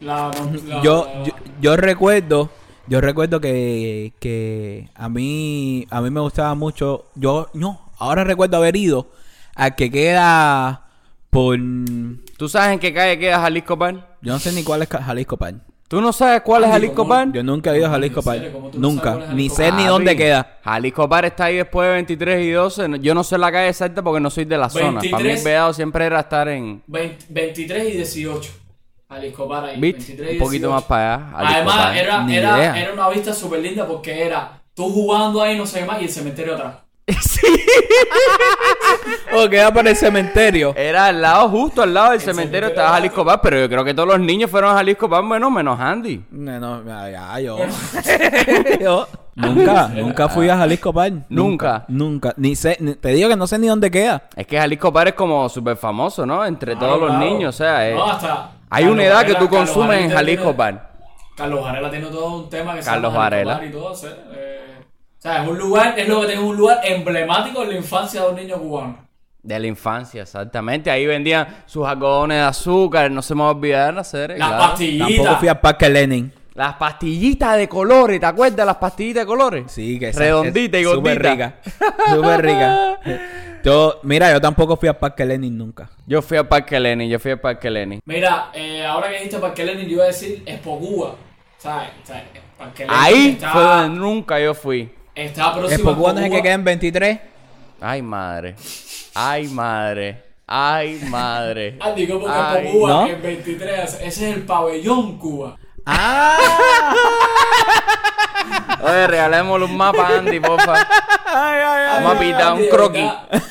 La. 0.00 0.30
la- 0.66 0.82
yo, 0.82 1.06
la- 1.06 1.24
yo, 1.24 1.32
yo 1.60 1.76
recuerdo, 1.76 2.50
yo 2.86 3.00
recuerdo 3.00 3.40
que, 3.40 4.12
que 4.20 4.88
a 4.94 5.08
mí, 5.08 5.86
a 5.90 6.00
mí 6.00 6.10
me 6.10 6.20
gustaba 6.20 6.54
mucho. 6.54 7.06
Yo, 7.14 7.48
no, 7.54 7.92
ahora 7.98 8.24
recuerdo 8.24 8.56
haber 8.58 8.76
ido 8.76 9.08
al 9.54 9.74
que 9.76 9.90
queda 9.90 10.82
por, 11.30 11.58
yo 11.58 12.16
¿Tú 12.36 12.48
sabes 12.48 12.72
en 12.74 12.78
qué 12.78 12.92
calle 12.92 13.18
queda 13.18 13.40
Jalisco 13.40 13.78
Par? 13.78 14.16
no 14.20 14.38
sé 14.38 14.52
ni 14.52 14.62
cuál 14.62 14.82
es 14.82 14.88
Jalisco 14.88 15.36
Pan. 15.36 15.62
¿Tú 15.86 16.00
no 16.00 16.12
sabes 16.12 16.40
cuál 16.42 16.64
es 16.64 16.70
Jalisco 16.70 16.94
¿cómo? 16.96 17.10
Par? 17.10 17.30
Yo 17.32 17.42
nunca 17.42 17.72
he 17.72 17.78
ido 17.78 17.86
a 17.86 17.90
Jalisco 17.90 18.20
¿En 18.20 18.24
Pan. 18.24 18.70
Nunca, 18.80 19.16
ni 19.34 19.48
sé 19.50 19.68
Pan? 19.68 19.76
ni 19.76 19.84
dónde 19.86 20.16
queda. 20.16 20.58
Jalisco 20.64 21.08
Par 21.08 21.24
está 21.26 21.44
ahí 21.44 21.56
después 21.56 21.86
de 21.88 21.92
23 21.94 22.44
y 22.46 22.50
12. 22.50 22.88
No- 22.88 22.96
Yo 22.96 23.14
no 23.14 23.22
sé 23.22 23.38
la 23.38 23.52
calle 23.52 23.68
exacta 23.68 24.02
porque 24.02 24.18
no 24.20 24.30
soy 24.30 24.44
de 24.46 24.58
la 24.58 24.70
zona. 24.70 25.00
Para 25.00 25.02
mí 25.02 25.06
el 25.08 25.12
23. 25.12 25.44
vedado 25.44 25.72
siempre 25.74 26.06
era 26.06 26.20
estar 26.20 26.48
en... 26.48 26.82
20 26.86 27.26
23 27.28 27.88
y 27.88 27.96
18. 27.98 28.52
Jalisco 29.14 29.48
para 29.48 29.68
ahí. 29.68 29.80
¿Viste? 29.80 29.98
23 30.14 30.30
y 30.30 30.32
Un 30.34 30.38
poquito 30.44 30.66
18. 30.68 30.70
más 30.74 30.82
para 30.84 31.14
allá. 31.14 31.26
Jalisco 31.32 31.54
Además, 31.70 31.96
era, 31.96 32.22
Ni 32.24 32.36
era, 32.36 32.58
idea. 32.58 32.80
era 32.82 32.92
una 32.92 33.08
vista 33.08 33.32
súper 33.32 33.60
linda 33.60 33.86
porque 33.86 34.22
era 34.26 34.60
tú 34.74 34.90
jugando 34.90 35.40
ahí, 35.42 35.56
no 35.56 35.66
sé 35.66 35.80
qué 35.80 35.84
más, 35.86 36.00
y 36.00 36.04
el 36.04 36.10
cementerio 36.10 36.54
atrás. 36.54 36.74
O 39.34 39.48
queda 39.48 39.72
por 39.72 39.86
el 39.86 39.96
cementerio. 39.96 40.74
Era 40.76 41.06
al 41.06 41.20
lado, 41.20 41.48
justo 41.48 41.82
al 41.82 41.92
lado 41.92 42.12
del 42.12 42.20
cementerio 42.20 42.34
cementerio 42.44 42.68
estaba 42.70 42.90
Jalisco 42.96 43.24
Par. 43.24 43.40
Pero 43.42 43.58
yo 43.60 43.68
creo 43.68 43.84
que 43.84 43.92
todos 43.94 44.08
los 44.08 44.20
niños 44.20 44.50
fueron 44.50 44.70
a 44.70 44.74
Jalisco 44.74 45.08
Par, 45.08 45.22
bueno, 45.24 45.50
menos 45.50 45.78
Andy. 45.78 46.24
No, 46.30 46.58
no, 46.60 46.84
ya, 46.84 47.10
ya, 47.10 47.40
yo. 47.40 47.58
Yo 48.80 49.06
nunca, 49.34 49.88
nunca 49.94 50.28
fui 50.28 50.48
a 50.48 50.56
Jalisco 50.56 50.92
Pan. 50.92 51.24
Nunca. 51.28 51.84
Nunca. 51.88 52.32
Ni 52.36 52.54
sé, 52.54 52.76
ni- 52.80 52.94
te 52.94 53.08
digo 53.08 53.28
que 53.28 53.36
no 53.36 53.46
sé 53.46 53.58
ni 53.58 53.66
dónde 53.66 53.90
queda. 53.90 54.22
Es 54.36 54.46
que 54.46 54.56
Jalisco 54.58 54.92
Par 54.92 55.08
es 55.08 55.14
como 55.14 55.48
súper 55.48 55.76
famoso, 55.76 56.24
¿no? 56.24 56.44
Entre 56.44 56.76
todos 56.76 57.00
los 57.00 57.10
Claro, 57.10 57.24
niños, 57.24 57.54
o 57.54 57.58
sea... 57.58 57.88
eh, 57.88 57.94
No, 57.94 58.04
hasta 58.10 58.50
hay 58.74 58.82
Carlos 58.84 58.92
una 58.92 59.04
edad 59.04 59.26
que 59.26 59.34
tú 59.34 59.48
consumes 59.48 60.00
en 60.04 60.10
Jalisco 60.10 60.42
tiene- 60.42 60.56
Par. 60.58 60.90
Carlos 61.36 61.64
Varela 61.64 61.90
tiene 61.90 62.06
todo 62.06 62.36
un 62.36 62.48
tema 62.50 62.74
que 62.74 62.82
se 62.82 62.90
Carlos 62.90 63.12
llama 63.12 63.24
Varela. 63.24 63.54
Bar 63.54 63.64
y 63.64 63.70
todo, 63.72 63.92
eh, 63.92 64.76
o 65.18 65.22
sea, 65.22 65.42
es 65.42 65.48
un 65.48 65.58
lugar, 65.58 65.98
es 65.98 66.08
lo 66.08 66.20
que 66.20 66.26
tiene 66.28 66.42
un 66.42 66.56
lugar 66.56 66.80
emblemático 66.84 67.62
en 67.62 67.68
la 67.70 67.74
infancia 67.76 68.22
de 68.22 68.28
un 68.28 68.36
niño 68.36 68.56
cubano. 68.58 69.04
De 69.42 69.58
la 69.58 69.66
infancia, 69.66 70.22
exactamente. 70.22 70.90
Ahí 70.90 71.06
vendían 71.06 71.46
sus 71.66 71.86
algodones 71.86 72.38
de 72.38 72.44
azúcar, 72.44 73.10
no 73.10 73.20
se 73.20 73.34
me 73.34 73.42
va 73.42 73.48
a 73.48 73.52
olvidar 73.52 73.98
hacer. 73.98 74.30
Las 74.38 74.48
claro. 74.48 74.58
pastillitas. 74.62 75.08
Tampoco 75.16 75.36
fui 75.38 75.48
al 75.48 75.60
Parque 75.60 75.88
Lenin. 75.90 76.32
Las 76.54 76.74
pastillitas 76.76 77.56
de 77.56 77.68
colores, 77.68 78.20
¿te 78.20 78.26
acuerdas 78.26 78.56
de 78.56 78.64
las 78.64 78.76
pastillitas 78.76 79.22
de 79.22 79.26
colores? 79.26 79.64
Sí, 79.72 79.98
que 79.98 80.10
esa- 80.10 80.20
Redondita 80.20 80.78
y 80.78 80.82
es 80.82 80.88
Súper 80.88 81.20
gordita. 81.22 81.32
rica. 81.32 81.54
Súper 82.14 82.42
rica. 82.42 82.98
Yo, 83.64 83.98
mira, 84.02 84.30
yo 84.30 84.42
tampoco 84.42 84.76
fui 84.76 84.90
al 84.90 84.98
Parque 84.98 85.24
Lenin 85.24 85.56
nunca. 85.56 85.88
Yo 86.06 86.20
fui 86.20 86.36
al 86.36 86.46
Parque 86.46 86.78
Lenin, 86.78 87.08
yo 87.08 87.18
fui 87.18 87.30
al 87.30 87.40
Parque 87.40 87.70
Lenin. 87.70 87.98
Mira, 88.04 88.50
eh, 88.52 88.84
ahora 88.84 89.08
que 89.08 89.14
dijiste 89.14 89.38
Parque 89.38 89.64
Lenin, 89.64 89.86
yo 89.86 89.94
iba 89.94 90.04
a 90.04 90.08
decir 90.08 90.42
Expo 90.44 90.78
Cuba. 90.78 91.14
¿Sabes? 91.56 91.88
Parque 92.58 92.84
Lenin 92.84 92.94
Ahí 93.00 93.28
está, 93.30 93.48
fue 93.52 93.62
donde 93.62 93.98
nunca 93.98 94.38
yo 94.38 94.52
fui. 94.52 94.90
está 95.14 95.54
próximo 95.54 95.74
Expo 95.76 95.90
a 95.92 95.96
Cuba 95.96 96.12
no 96.12 96.18
es 96.20 96.26
el 96.26 96.32
que 96.32 96.42
queda 96.42 96.52
en 96.52 96.64
23. 96.64 97.18
Ay, 97.80 98.02
madre. 98.02 98.54
Ay, 99.14 99.46
madre. 99.48 100.22
Ay, 100.46 101.00
madre. 101.08 101.78
Andy, 101.80 102.06
¿cómo 102.06 102.26
que 102.26 102.32
Ay, 102.32 102.64
Expo 102.66 102.78
Cuba 102.78 102.88
¿no? 102.90 103.06
en 103.06 103.22
23? 103.22 103.94
Ese 103.94 104.06
es 104.06 104.20
el 104.36 104.42
pabellón 104.42 105.16
Cuba. 105.16 105.56
¡Ah! 105.86 106.94
Oye, 108.82 109.06
regalémosle 109.06 109.64
un 109.66 109.76
mapa 109.76 110.06
a 110.08 110.18
Andy, 110.18 110.40
porfa. 110.40 110.72
Vamos 111.32 112.16
a 112.16 112.18
pitar 112.18 112.42
Andy, 112.42 112.52
un 112.52 112.62
de 112.62 112.68
croquis. 112.68 113.02
verdad. 113.02 113.42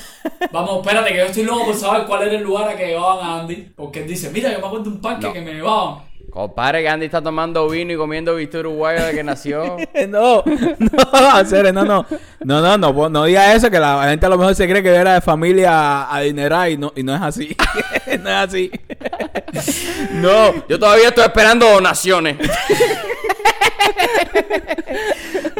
Vamos, 0.51 0.77
espérate, 0.85 1.09
que 1.11 1.17
yo 1.17 1.23
estoy 1.25 1.43
loco 1.43 1.65
por 1.65 1.75
saber 1.75 2.05
cuál 2.05 2.23
era 2.23 2.33
el 2.35 2.43
lugar 2.43 2.69
a 2.69 2.75
que 2.77 2.87
llevaban 2.87 3.25
a 3.25 3.39
Andy. 3.41 3.73
Porque 3.75 4.01
él 4.01 4.07
dice, 4.07 4.29
mira, 4.29 4.51
yo 4.51 4.59
me 4.59 4.65
acuerdo 4.67 4.85
de 4.85 4.89
un 4.95 5.01
parque 5.01 5.27
No. 5.27 5.33
que 5.33 5.41
me 5.41 5.53
llevaban. 5.53 5.95
Compadre, 6.33 6.81
que 6.81 6.89
Andy 6.89 7.05
está 7.05 7.21
tomando 7.21 7.69
vino 7.69 7.93
y 7.93 7.95
comiendo 7.95 8.33
viste 8.33 8.57
uruguayo 8.57 9.05
de 9.05 9.13
que 9.13 9.23
nació. 9.23 9.77
no, 10.09 10.43
no, 10.43 11.31
hacer, 11.31 11.71
no, 11.71 11.85
no. 11.85 12.07
No, 12.39 12.59
no, 12.59 12.75
no, 12.75 13.09
no 13.09 13.25
diga 13.25 13.53
eso, 13.53 13.69
que 13.69 13.79
la 13.79 14.09
gente 14.09 14.25
a 14.25 14.29
lo 14.29 14.39
mejor 14.39 14.55
se 14.55 14.67
cree 14.67 14.81
que 14.81 14.89
yo 14.89 14.95
era 14.95 15.13
de 15.13 15.21
familia 15.21 16.11
adinerada 16.11 16.71
y 16.71 16.77
no, 16.77 16.91
y 16.95 17.03
no 17.03 17.13
es 17.13 17.21
así. 17.21 17.55
no 18.23 18.29
es 18.31 18.35
así. 18.35 18.71
no, 20.13 20.67
Yo 20.67 20.79
todavía 20.79 21.09
estoy 21.09 21.25
esperando 21.25 21.69
donaciones. 21.69 22.37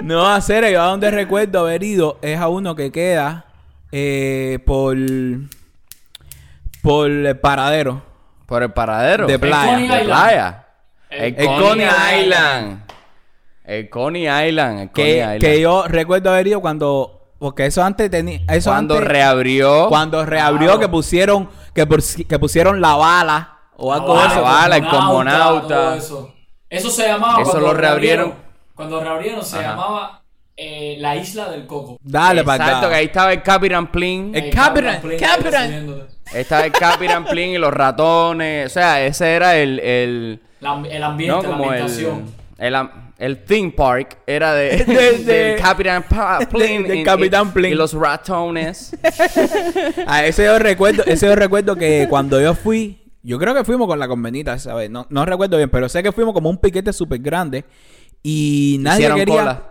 no, 0.02 0.28
hacer, 0.28 0.68
yo 0.72 0.82
a 0.82 0.86
donde 0.86 1.12
recuerdo 1.12 1.60
haber 1.60 1.84
ido 1.84 2.18
es 2.24 2.40
a 2.40 2.48
uno 2.48 2.76
que 2.76 2.92
queda 2.92 3.46
eh, 3.92 4.58
por, 4.66 4.98
por 6.82 7.12
el 7.12 7.38
paradero. 7.38 8.02
Por 8.48 8.64
el 8.64 8.72
paradero. 8.72 9.28
De 9.28 9.38
playa. 9.38 9.98
De 9.98 10.04
playa. 10.06 10.63
El, 11.18 11.36
El 11.38 11.46
Coney 11.46 11.60
Coney 11.88 12.22
Island. 12.24 12.84
El 13.66 13.90
Coney 13.90 14.22
Island. 14.24 14.80
El 14.80 14.92
Coney 14.92 14.92
Que, 14.92 15.18
Island. 15.20 15.40
que 15.42 15.62
yo 15.62 15.88
recuerdo 15.88 16.32
haber 16.32 16.48
ido 16.48 16.62
cuando. 16.62 17.20
Porque 17.40 17.66
eso 17.66 17.84
antes 17.84 18.10
tenía. 18.10 18.40
Eso 18.50 18.70
Cuando 18.72 18.96
antes, 18.96 19.10
reabrió. 19.10 19.88
Cuando 19.90 20.26
reabrió 20.26 20.68
Claro. 20.68 20.80
que 20.80 20.88
pusieron. 20.90 21.50
Que, 21.74 21.86
pus- 21.86 22.24
que 22.28 22.40
pusieron 22.40 22.80
la 22.80 22.96
bala. 22.96 23.58
O 23.76 23.92
algo 23.92 24.18
de 24.20 24.28
eso. 24.28 24.42
bala, 24.42 24.78
el 24.78 24.88
cosmonauta. 24.88 25.68
todo 25.68 25.94
eso. 25.96 26.34
Eso 26.70 26.90
se 26.90 27.08
llamaba. 27.08 27.42
Eso 27.42 27.60
lo 27.60 27.74
reabrieron. 27.74 28.34
Cuando 28.76 29.02
reabrieron 29.02 29.44
se 29.44 29.58
Ajá. 29.58 29.70
llamaba 29.70 30.22
eh, 30.56 30.96
la 31.00 31.16
isla 31.16 31.50
del 31.50 31.66
coco. 31.68 31.98
Dale 32.02 32.44
para 32.44 32.64
Exacto, 32.64 32.82
que 32.88 32.94
acá. 32.94 32.96
ahí 32.98 33.06
estaba 33.06 33.34
el 33.34 33.42
Capitan 33.44 33.92
Plin. 33.92 34.36
El 34.36 34.50
Capitán, 34.52 35.02
Capitán. 35.20 36.08
Estaba 36.34 36.66
el 36.66 36.72
Capitan 36.72 37.26
Plin 37.26 37.52
y 37.52 37.58
los 37.58 37.74
ratones. 37.74 38.68
O 38.68 38.70
sea, 38.74 39.04
ese 39.06 39.34
era 39.34 39.56
el. 39.58 39.80
el 39.80 40.40
La- 40.62 40.82
el 40.90 41.04
ambiente, 41.04 41.36
no, 41.36 41.42
la 41.44 41.50
como 41.50 41.64
el. 41.74 41.82
ambientación. 41.82 42.32
El, 42.58 42.76
am- 42.76 42.92
el 43.18 43.44
theme 43.44 43.72
park 43.72 44.18
era 44.26 44.54
de, 44.54 44.78
De- 44.86 44.94
de- 44.96 45.24
del 45.24 45.60
Capitan 45.60 46.04
Pa- 46.04 46.40
Plin. 46.50 46.84
del 46.84 47.00
y- 47.00 47.04
Capitán 47.04 47.52
Plin. 47.52 47.72
Y 47.72 47.76
los 47.76 47.94
ratones. 47.94 48.96
A 50.08 50.26
ese 50.26 50.46
yo 50.46 50.58
recuerdo, 50.60 51.04
ese 51.06 51.26
yo 51.28 51.36
recuerdo 51.36 51.76
que 51.76 52.08
cuando 52.10 52.40
yo 52.42 52.54
fui, 52.56 53.00
yo 53.22 53.38
creo 53.38 53.54
que 53.54 53.64
fuimos 53.64 53.88
con 53.88 54.00
la 54.00 54.08
convenita, 54.08 54.58
¿sabes? 54.60 54.90
No, 54.90 55.06
no 55.10 55.26
recuerdo 55.26 55.58
bien, 55.58 55.70
pero 55.70 55.88
sé 55.90 56.02
que 56.04 56.12
fuimos 56.12 56.34
como 56.34 56.50
un 56.50 56.58
piquete 56.58 56.92
súper 56.94 57.20
grande 57.20 57.66
y 58.22 58.78
nadie 58.80 59.00
Hicieron 59.00 59.20
quería. 59.20 59.36
cola. 59.36 59.64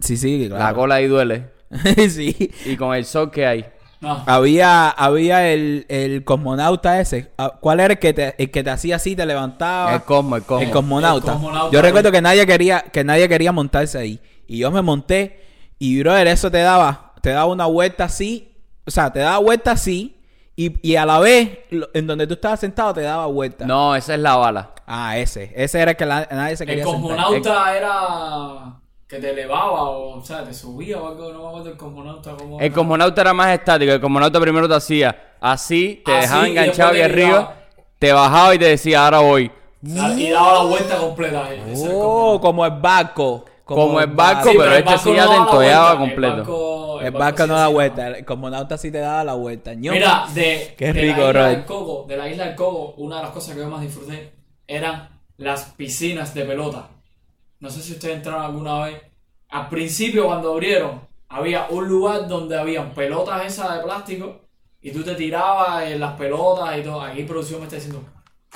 Sí, 0.00 0.16
sí, 0.16 0.48
La 0.48 0.74
cola 0.74 0.96
ahí 0.96 1.06
duele. 1.06 1.50
sí. 2.10 2.50
Y 2.66 2.76
con 2.76 2.94
el 2.94 3.04
sol 3.04 3.30
que 3.30 3.46
hay. 3.46 3.64
No. 4.04 4.22
Había, 4.26 4.88
había 4.90 5.48
el, 5.50 5.86
el 5.88 6.22
cosmonauta 6.24 7.00
ese. 7.00 7.32
Ah, 7.38 7.54
¿Cuál 7.60 7.80
era 7.80 7.94
el 7.94 7.98
que 7.98 8.12
te, 8.12 8.34
el 8.42 8.50
que 8.50 8.62
te 8.62 8.70
hacía 8.70 8.96
así, 8.96 9.16
te 9.16 9.26
levantaba? 9.26 9.94
El 9.94 10.02
cosmo, 10.02 10.36
el 10.36 10.42
cosmo. 10.44 10.62
El 10.66 10.70
cosmonauta. 10.70 11.32
El 11.32 11.38
cosmonauta. 11.38 11.72
Yo 11.72 11.82
recuerdo 11.82 12.12
que 12.12 12.20
nadie 12.22 12.46
quería, 12.46 12.80
que 12.82 13.02
nadie 13.04 13.28
quería 13.28 13.50
montarse 13.52 13.98
ahí. 13.98 14.20
Y 14.46 14.58
yo 14.58 14.70
me 14.70 14.82
monté. 14.82 15.42
Y 15.78 15.98
brother, 16.00 16.28
eso 16.28 16.50
te 16.50 16.58
daba, 16.58 17.14
te 17.20 17.30
daba 17.30 17.46
una 17.46 17.66
vuelta 17.66 18.04
así. 18.04 18.52
O 18.86 18.90
sea, 18.90 19.12
te 19.12 19.18
daba 19.20 19.38
vuelta 19.38 19.72
así. 19.72 20.20
Y, 20.56 20.76
y 20.88 20.94
a 20.96 21.04
la 21.04 21.18
vez, 21.18 21.58
en 21.94 22.06
donde 22.06 22.26
tú 22.28 22.34
estabas 22.34 22.60
sentado, 22.60 22.94
te 22.94 23.00
daba 23.00 23.26
vuelta. 23.26 23.64
No, 23.66 23.96
esa 23.96 24.14
es 24.14 24.20
la 24.20 24.36
bala. 24.36 24.70
Ah, 24.86 25.18
ese. 25.18 25.52
Ese 25.56 25.80
era 25.80 25.92
el 25.92 25.96
que 25.96 26.06
la- 26.06 26.28
nadie 26.30 26.56
se 26.56 26.62
El 26.64 26.68
quería 26.70 26.84
sentar. 26.84 27.00
cosmonauta 27.02 27.76
era 27.76 28.74
que 29.08 29.18
te 29.18 29.30
elevaba 29.30 29.82
o, 29.90 30.18
o 30.18 30.24
sea, 30.24 30.44
te 30.44 30.52
subía 30.54 31.00
o 31.00 31.08
algo. 31.08 31.32
No 31.32 31.42
me 31.42 31.48
acuerdo 31.48 31.70
el 31.70 31.76
cosmonauta. 31.76 32.36
Cómo 32.36 32.58
El 32.58 32.66
era. 32.66 32.74
cosmonauta 32.74 33.20
era 33.20 33.34
más 33.34 33.52
estático. 33.52 33.92
El 33.92 34.00
cosmonauta 34.00 34.40
primero 34.40 34.68
te 34.68 34.74
hacía 34.74 35.34
así, 35.40 36.02
te 36.04 36.12
Así, 36.12 36.20
dejaba 36.22 36.48
enganchado 36.48 36.90
aquí 36.90 37.00
arriba, 37.02 37.56
te 37.98 38.12
bajaba 38.12 38.54
y 38.54 38.58
te 38.58 38.66
decía, 38.66 39.04
ahora 39.04 39.20
voy. 39.20 39.50
Y 39.82 40.30
daba 40.30 40.54
la 40.54 40.62
vuelta 40.64 40.96
completa. 40.96 41.52
El 41.52 41.60
Oh, 41.92 42.40
como 42.40 42.64
el 42.64 42.72
barco. 42.80 43.44
Como 43.66 43.98
el 44.00 44.08
barco, 44.08 44.50
Sí, 44.50 44.56
pero 44.58 44.72
el 44.72 44.78
este 44.78 44.98
sí 44.98 45.08
no 45.10 45.16
ya 45.16 45.26
te 45.28 45.36
entollaba 45.36 45.98
completo. 45.98 46.34
El 46.34 46.36
barco, 46.42 47.00
El 47.00 47.10
barco 47.12 47.42
sí 47.44 47.48
no 47.48 47.54
da 47.56 47.68
vuelta. 47.68 48.08
El 48.08 48.24
cosmonauta 48.24 48.76
sí 48.78 48.90
te 48.90 48.98
daba 48.98 49.24
la 49.24 49.34
vuelta. 49.34 49.72
Ño. 49.74 49.92
Mira, 49.92 50.26
de, 50.34 50.74
Qué 50.76 50.92
de 50.92 51.00
rico, 51.00 51.32
la 51.32 51.52
isla 51.52 51.64
Coco, 51.66 52.04
de 52.08 52.16
la 52.16 52.28
isla 52.28 52.44
del 52.46 52.54
Coco, 52.56 52.94
una 52.98 53.16
de 53.16 53.22
las 53.22 53.30
cosas 53.32 53.54
que 53.54 53.60
yo 53.60 53.68
más 53.70 53.80
disfruté 53.80 54.32
eran 54.66 55.08
las 55.38 55.64
piscinas 55.76 56.34
de 56.34 56.44
pelota. 56.44 56.88
No 57.64 57.70
sé 57.70 57.80
si 57.80 57.92
ustedes 57.92 58.16
entraron 58.16 58.42
alguna 58.42 58.84
vez. 58.84 59.00
Al 59.48 59.70
principio, 59.70 60.26
cuando 60.26 60.52
abrieron, 60.52 61.00
había 61.30 61.66
un 61.70 61.88
lugar 61.88 62.28
donde 62.28 62.58
habían 62.58 62.92
pelotas 62.92 63.46
esas 63.46 63.78
de 63.78 63.82
plástico 63.82 64.42
y 64.82 64.90
tú 64.90 65.02
te 65.02 65.14
tirabas 65.14 65.84
en 65.84 65.98
las 65.98 66.12
pelotas 66.12 66.76
y 66.76 66.82
todo. 66.82 67.00
Aquí 67.00 67.22
producción 67.22 67.60
me 67.60 67.64
está 67.64 67.76
diciendo, 67.76 68.02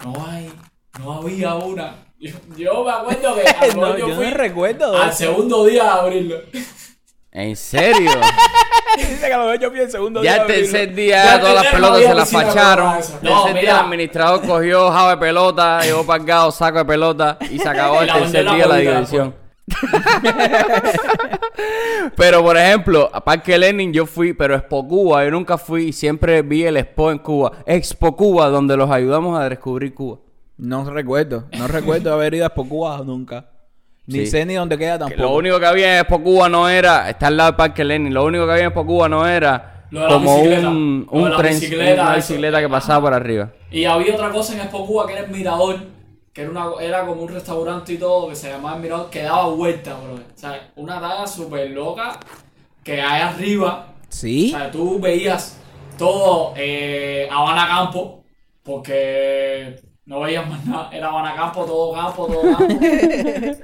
no 0.05 0.27
hay, 0.29 0.53
no 1.00 1.15
había 1.15 1.55
una. 1.55 1.95
Yo, 2.19 2.33
yo 2.55 2.85
me 2.85 2.91
acuerdo 2.91 3.35
que 3.35 3.75
No, 3.75 3.97
yo 3.97 4.09
no 4.09 4.31
recuerdo 4.31 4.99
al 4.99 5.15
segundo 5.15 5.65
día 5.65 5.85
de 5.85 5.91
abrirlo. 5.91 6.43
¿En 7.32 7.56
serio? 7.56 8.11
Dice 8.97 9.26
que 9.28 9.32
a 9.32 9.38
lo 9.38 9.44
mejor 9.44 9.61
yo 9.61 9.70
fui 9.70 9.80
el 9.80 9.90
segundo 9.90 10.23
ya 10.23 10.32
día 10.32 10.42
el 10.42 10.49
de 10.49 10.54
abrirlo. 10.54 10.73
tercer 10.73 10.94
día 10.94 11.25
Ya 11.25 11.35
el 11.37 11.40
todas 11.40 11.54
las 11.54 11.66
pelotas 11.73 12.02
se 12.02 12.14
las 12.14 12.30
facharon. 12.32 12.94
El 12.97 13.28
No, 13.30 13.44
tercer 13.44 13.61
día 13.62 13.70
el 13.70 13.76
administrador 13.76 14.47
cogió 14.47 14.90
java 14.90 15.11
de 15.11 15.16
pelota, 15.18 15.80
llevó 15.82 16.04
pagado 16.04 16.50
saco 16.50 16.78
de 16.78 16.85
pelota 16.85 17.38
y 17.50 17.58
se 17.58 17.68
acabó 17.68 18.02
Y 18.02 18.08
el 18.08 18.12
tercer 18.14 18.50
día 18.50 18.66
la 18.66 18.76
diversión. 18.76 19.35
pero 22.16 22.42
por 22.42 22.56
ejemplo, 22.56 23.08
a 23.12 23.23
Parque 23.23 23.58
Lenin 23.58 23.92
yo 23.92 24.06
fui, 24.06 24.32
pero 24.32 24.54
Expo 24.56 24.87
Cuba 24.88 25.25
yo 25.25 25.30
nunca 25.30 25.58
fui 25.58 25.88
y 25.88 25.92
siempre 25.92 26.42
vi 26.42 26.64
el 26.64 26.76
Expo 26.76 27.11
en 27.11 27.18
Cuba. 27.18 27.52
Expo 27.66 28.16
Cuba, 28.16 28.49
donde 28.49 28.76
los 28.76 28.90
ayudamos 28.90 29.38
a 29.38 29.49
descubrir 29.49 29.94
Cuba. 29.94 30.18
No 30.56 30.88
recuerdo. 30.90 31.44
No 31.56 31.68
recuerdo 31.68 32.12
haber 32.12 32.35
ido 32.35 32.44
a 32.44 32.49
Expo 32.49 32.68
Cuba 32.68 33.00
nunca. 33.04 33.47
Ni 34.09 34.27
Sí. 34.27 34.27
sé 34.27 34.45
ni 34.47 34.55
dónde 34.55 34.79
queda 34.79 34.99
Que 35.07 35.17
tampoco. 35.17 35.23
lo 35.23 35.35
único 35.37 35.61
que 35.61 35.67
había 35.67 35.95
en 35.95 36.00
Expo 36.00 36.23
Cuba 36.23 36.49
no 36.49 36.69
era, 36.69 37.11
está 37.11 37.29
al 37.29 37.37
lado 37.37 37.50
del 37.53 37.57
Parque 37.57 37.85
Lenin, 37.85 38.12
lo 38.15 38.25
único 38.25 38.47
que 38.47 38.53
había 38.53 38.65
en 38.65 38.69
Expo 38.71 38.87
Cuba 38.87 39.09
no 39.09 39.27
era 39.27 39.87
Lo 39.91 40.00
de 40.03 40.09
la 40.09 40.12
como 40.15 40.21
bicicleta. 40.21 40.69
un, 40.69 41.11
Lo 41.12 41.25
de 41.25 41.25
un 41.25 41.31
la 41.31 41.37
tren, 41.37 41.61
bicicleta, 41.61 42.03
una 42.03 42.17
eso. 42.17 42.17
bicicleta 42.17 42.61
que 42.61 42.69
pasaba 42.69 43.00
por 43.03 43.15
arriba. 43.15 43.50
Y 43.71 43.85
había 43.85 44.15
otra 44.15 44.31
cosa 44.31 44.55
en 44.55 44.61
Expo 44.61 44.87
Cuba 44.87 45.07
que 45.07 45.12
era 45.15 45.23
el 45.25 45.31
Mirador, 45.31 45.79
que 46.33 46.43
era, 46.43 46.50
una, 46.50 46.67
era 46.81 47.07
como 47.07 47.23
un 47.23 47.29
restaurante 47.29 47.93
y 47.95 47.99
todo, 47.99 48.29
que 48.29 48.37
se 48.37 48.50
llamaba 48.50 48.77
el 48.77 48.83
Mirador, 48.83 49.11
que 49.11 49.23
daba 49.23 49.49
vuelta, 49.49 49.95
bro. 49.95 50.15
O 50.15 50.19
sea, 50.35 50.71
una 50.77 51.00
talla 51.00 51.27
súper 51.27 51.71
loca 51.71 52.19
que 52.83 53.00
hay 53.00 53.23
arriba. 53.23 53.95
O 54.00 54.05
¿Sí? 54.09 54.50
sea, 54.50 54.71
tú 54.71 54.99
veías 55.00 55.59
todo 55.99 56.55
eh, 56.57 57.29
Habana 57.31 57.67
Campo, 57.69 58.25
porque 58.62 59.81
no 60.09 60.21
veías 60.21 60.49
más 60.49 60.65
nada. 60.65 60.88
Era 60.91 61.09
Habana 61.09 61.35
Campo, 61.37 61.65
todo 61.67 61.93
campo, 61.93 62.27
todo 62.27 62.41
campo. 62.57 62.75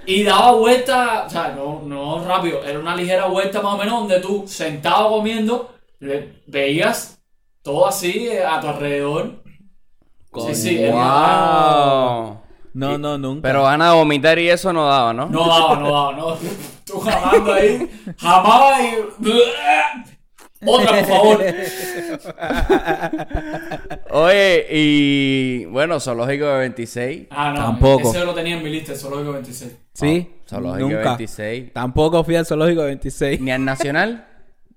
y 0.06 0.22
daba 0.22 0.52
vuelta, 0.52 1.24
o 1.26 1.30
sea, 1.30 1.48
no, 1.56 1.80
no 1.86 2.22
rápido, 2.22 2.62
era 2.62 2.78
una 2.78 2.94
ligera 2.94 3.26
vuelta 3.26 3.62
más 3.62 3.74
o 3.74 3.78
menos 3.78 4.00
donde 4.00 4.20
tú, 4.20 4.44
sentado 4.46 5.08
comiendo, 5.08 5.70
le- 6.00 6.42
veías 6.46 7.18
todo 7.62 7.86
así 7.86 8.28
eh, 8.28 8.44
a 8.44 8.60
tu 8.60 8.68
alrededor. 8.68 9.42
Sí, 10.46 10.54
sí, 10.54 10.82
era- 10.82 10.92
Wow. 12.26 12.40
No, 12.74 12.98
no, 12.98 13.16
nunca. 13.16 13.42
Pero 13.42 13.62
van 13.62 13.80
a 13.80 13.94
vomitar 13.94 14.38
y 14.38 14.50
eso 14.50 14.72
no 14.72 14.84
daba, 14.86 15.12
¿no? 15.14 15.26
No 15.26 15.46
daba, 15.48 15.76
no 15.76 15.86
daba, 15.92 16.12
no. 16.12 16.36
Tú 16.84 17.00
jamando 17.00 17.52
ahí, 17.54 17.88
jamaba 18.18 18.82
y. 18.82 18.96
Otra, 20.66 20.98
por 20.98 21.06
favor. 21.06 21.44
Oye, 24.10 24.66
y 24.70 25.64
bueno, 25.66 26.00
Zoológico 26.00 26.46
de 26.46 26.58
26. 26.58 27.26
Ah, 27.30 27.52
no. 27.54 27.62
Tampoco. 27.64 28.10
Ese 28.10 28.24
lo 28.24 28.34
tenía 28.34 28.56
en 28.56 28.62
mi 28.62 28.70
lista, 28.70 28.92
el 28.92 28.98
zoológico 28.98 29.32
26. 29.32 29.76
¿Sí? 29.92 30.30
Zoológico 30.48 30.88
de 30.88 30.94
nunca. 30.94 31.08
26. 31.16 31.72
Tampoco 31.72 32.24
fui 32.24 32.36
al 32.36 32.46
zoológico 32.46 32.82
de 32.82 32.86
26. 32.88 33.40
Ni 33.40 33.50
al 33.50 33.64
Nacional. 33.64 34.26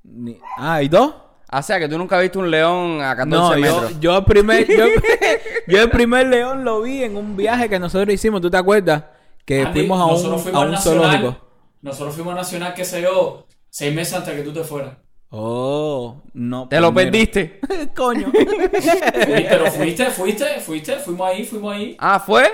Ni- 0.03 0.39
Ah, 0.57 0.81
¿y 0.81 0.87
dos? 0.87 1.13
O 1.51 1.61
sea, 1.61 1.79
que 1.79 1.87
tú 1.87 1.97
nunca 1.97 2.19
viste 2.19 2.37
un 2.37 2.51
león 2.51 3.01
a 3.01 3.15
14 3.15 3.29
No, 3.29 3.55
yo, 3.55 3.61
metros. 3.81 3.99
yo 4.01 4.17
el 4.17 4.25
primer, 4.25 4.67
yo, 4.67 4.85
yo 5.67 5.81
el 5.81 5.89
primer 5.89 6.27
león 6.27 6.65
lo 6.65 6.81
vi 6.81 7.03
en 7.03 7.15
un 7.15 7.37
viaje 7.37 7.69
que 7.69 7.79
nosotros 7.79 8.13
hicimos, 8.13 8.41
¿tú 8.41 8.49
te 8.49 8.57
acuerdas? 8.57 9.03
Que 9.45 9.61
Andy, 9.61 9.79
fuimos 9.81 10.01
a 10.01 10.05
un, 10.05 10.11
nosotros 10.11 10.41
fuimos 10.41 10.59
a 10.59 10.61
al 10.63 10.67
un 10.69 10.73
Nacional, 10.73 11.01
zoológico. 11.11 11.47
Nosotros 11.81 12.15
fuimos 12.15 12.31
al 12.31 12.37
Nacional, 12.39 12.73
qué 12.73 12.83
sé 12.83 13.01
yo, 13.01 13.47
seis 13.69 13.95
meses 13.95 14.15
antes 14.15 14.35
de 14.35 14.43
que 14.43 14.49
tú 14.49 14.53
te 14.53 14.63
fueras. 14.65 14.97
Oh, 15.29 16.21
no. 16.33 16.67
Te 16.69 16.79
lo 16.79 16.91
mira. 16.91 17.05
perdiste. 17.11 17.59
Coño. 17.95 18.31
Sí, 18.31 19.45
pero 19.49 19.71
fuiste, 19.71 20.05
fuiste, 20.07 20.45
fuiste, 20.61 20.95
fuimos 20.97 21.29
ahí, 21.29 21.43
fuimos 21.43 21.75
ahí. 21.75 21.95
Ah, 21.99 22.19
¿fue? 22.19 22.49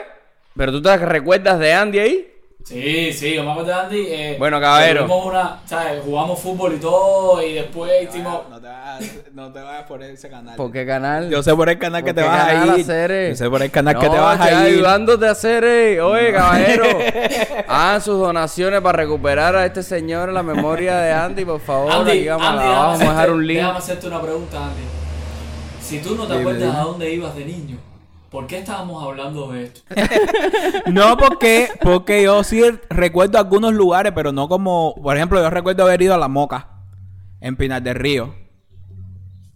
¿Pero 0.55 0.71
tú 0.71 0.81
te 0.81 0.97
recuerdas 0.97 1.59
de 1.59 1.73
Andy 1.73 1.99
ahí? 1.99 2.32
Sí, 2.63 3.11
sí, 3.11 3.33
yo 3.35 3.43
me 3.43 3.51
acuerdo 3.51 3.71
de 3.71 3.77
Andy. 3.77 4.05
eh, 4.07 4.35
Bueno, 4.39 4.57
caballero. 4.61 5.01
tuvimos 5.01 5.25
Una, 5.25 5.59
¿sabes? 5.65 6.01
Jugamos 6.05 6.39
fútbol 6.39 6.75
y 6.75 6.77
todo, 6.77 7.43
y 7.43 7.55
después 7.55 7.91
hicimos. 8.03 8.43
No 8.49 8.57
te 8.61 8.67
vayas, 8.67 9.11
no 9.33 9.51
te 9.51 9.59
vayas 9.59 9.83
por 9.83 10.01
ese 10.01 10.29
canal. 10.29 10.55
¿Por 10.55 10.71
qué 10.71 10.85
canal? 10.85 11.29
Yo 11.29 11.43
sé 11.43 11.53
por 11.53 11.67
el 11.69 11.77
canal 11.77 12.05
que 12.05 12.13
¿Por 12.13 12.23
te 12.23 12.29
vas 12.29 12.47
a 12.47 12.65
ir. 12.65 12.71
hacer? 12.81 13.29
Yo 13.31 13.35
sé 13.35 13.49
por 13.49 13.61
el 13.61 13.69
canal 13.69 13.99
que 13.99 14.05
No, 14.05 14.11
te 14.13 14.17
vas 14.17 14.39
a 14.39 14.49
ir. 14.49 14.75
ayudándote 14.75 15.27
a 15.27 15.31
hacer, 15.31 15.63
eh. 15.65 15.99
Oye, 16.01 16.31
caballero. 16.31 16.85
Hagan 17.67 18.01
sus 18.01 18.17
donaciones 18.17 18.79
para 18.79 18.97
recuperar 18.97 19.57
a 19.57 19.65
este 19.65 19.83
señor 19.83 20.29
en 20.29 20.35
la 20.35 20.43
memoria 20.43 20.95
de 20.99 21.11
Andy, 21.11 21.43
por 21.43 21.59
favor. 21.59 21.91
Andy, 21.91 22.11
Aquí 22.11 22.27
vamos, 22.29 22.47
Andy, 22.47 22.63
abajo, 22.63 22.71
déjame 22.71 22.79
vamos 22.79 22.95
a 22.95 23.03
dejar 23.03 23.15
hacerte- 23.17 23.33
un 23.33 23.47
link. 23.47 23.57
Déjame 23.59 23.77
hacerte 23.77 24.07
una 24.07 24.21
pregunta, 24.21 24.57
Andy. 24.67 24.81
Si 25.81 25.99
tú 25.99 26.15
no 26.15 26.23
te 26.27 26.29
Dime, 26.29 26.39
acuerdas 26.41 26.61
dime. 26.69 26.77
a 26.79 26.83
dónde 26.83 27.11
ibas 27.13 27.35
de 27.35 27.43
niño, 27.45 27.77
¿por 28.33 28.47
qué 28.47 28.57
estábamos 28.57 29.01
hablando 29.01 29.49
de 29.53 29.63
esto? 29.63 29.81
No, 30.91 31.15
porque, 31.15 31.69
porque 31.81 32.23
yo 32.23 32.43
sí 32.43 32.61
recuerdo 32.89 33.37
algunos 33.37 33.73
lugares, 33.73 34.11
pero 34.13 34.33
no 34.33 34.49
como. 34.49 34.93
Por 35.01 35.15
ejemplo, 35.15 35.41
yo 35.41 35.49
recuerdo 35.49 35.83
haber 35.83 36.01
ido 36.01 36.13
a 36.13 36.17
La 36.17 36.27
Moca, 36.27 36.67
en 37.39 37.55
Pinar 37.55 37.81
del 37.81 37.95
Río. 37.95 38.35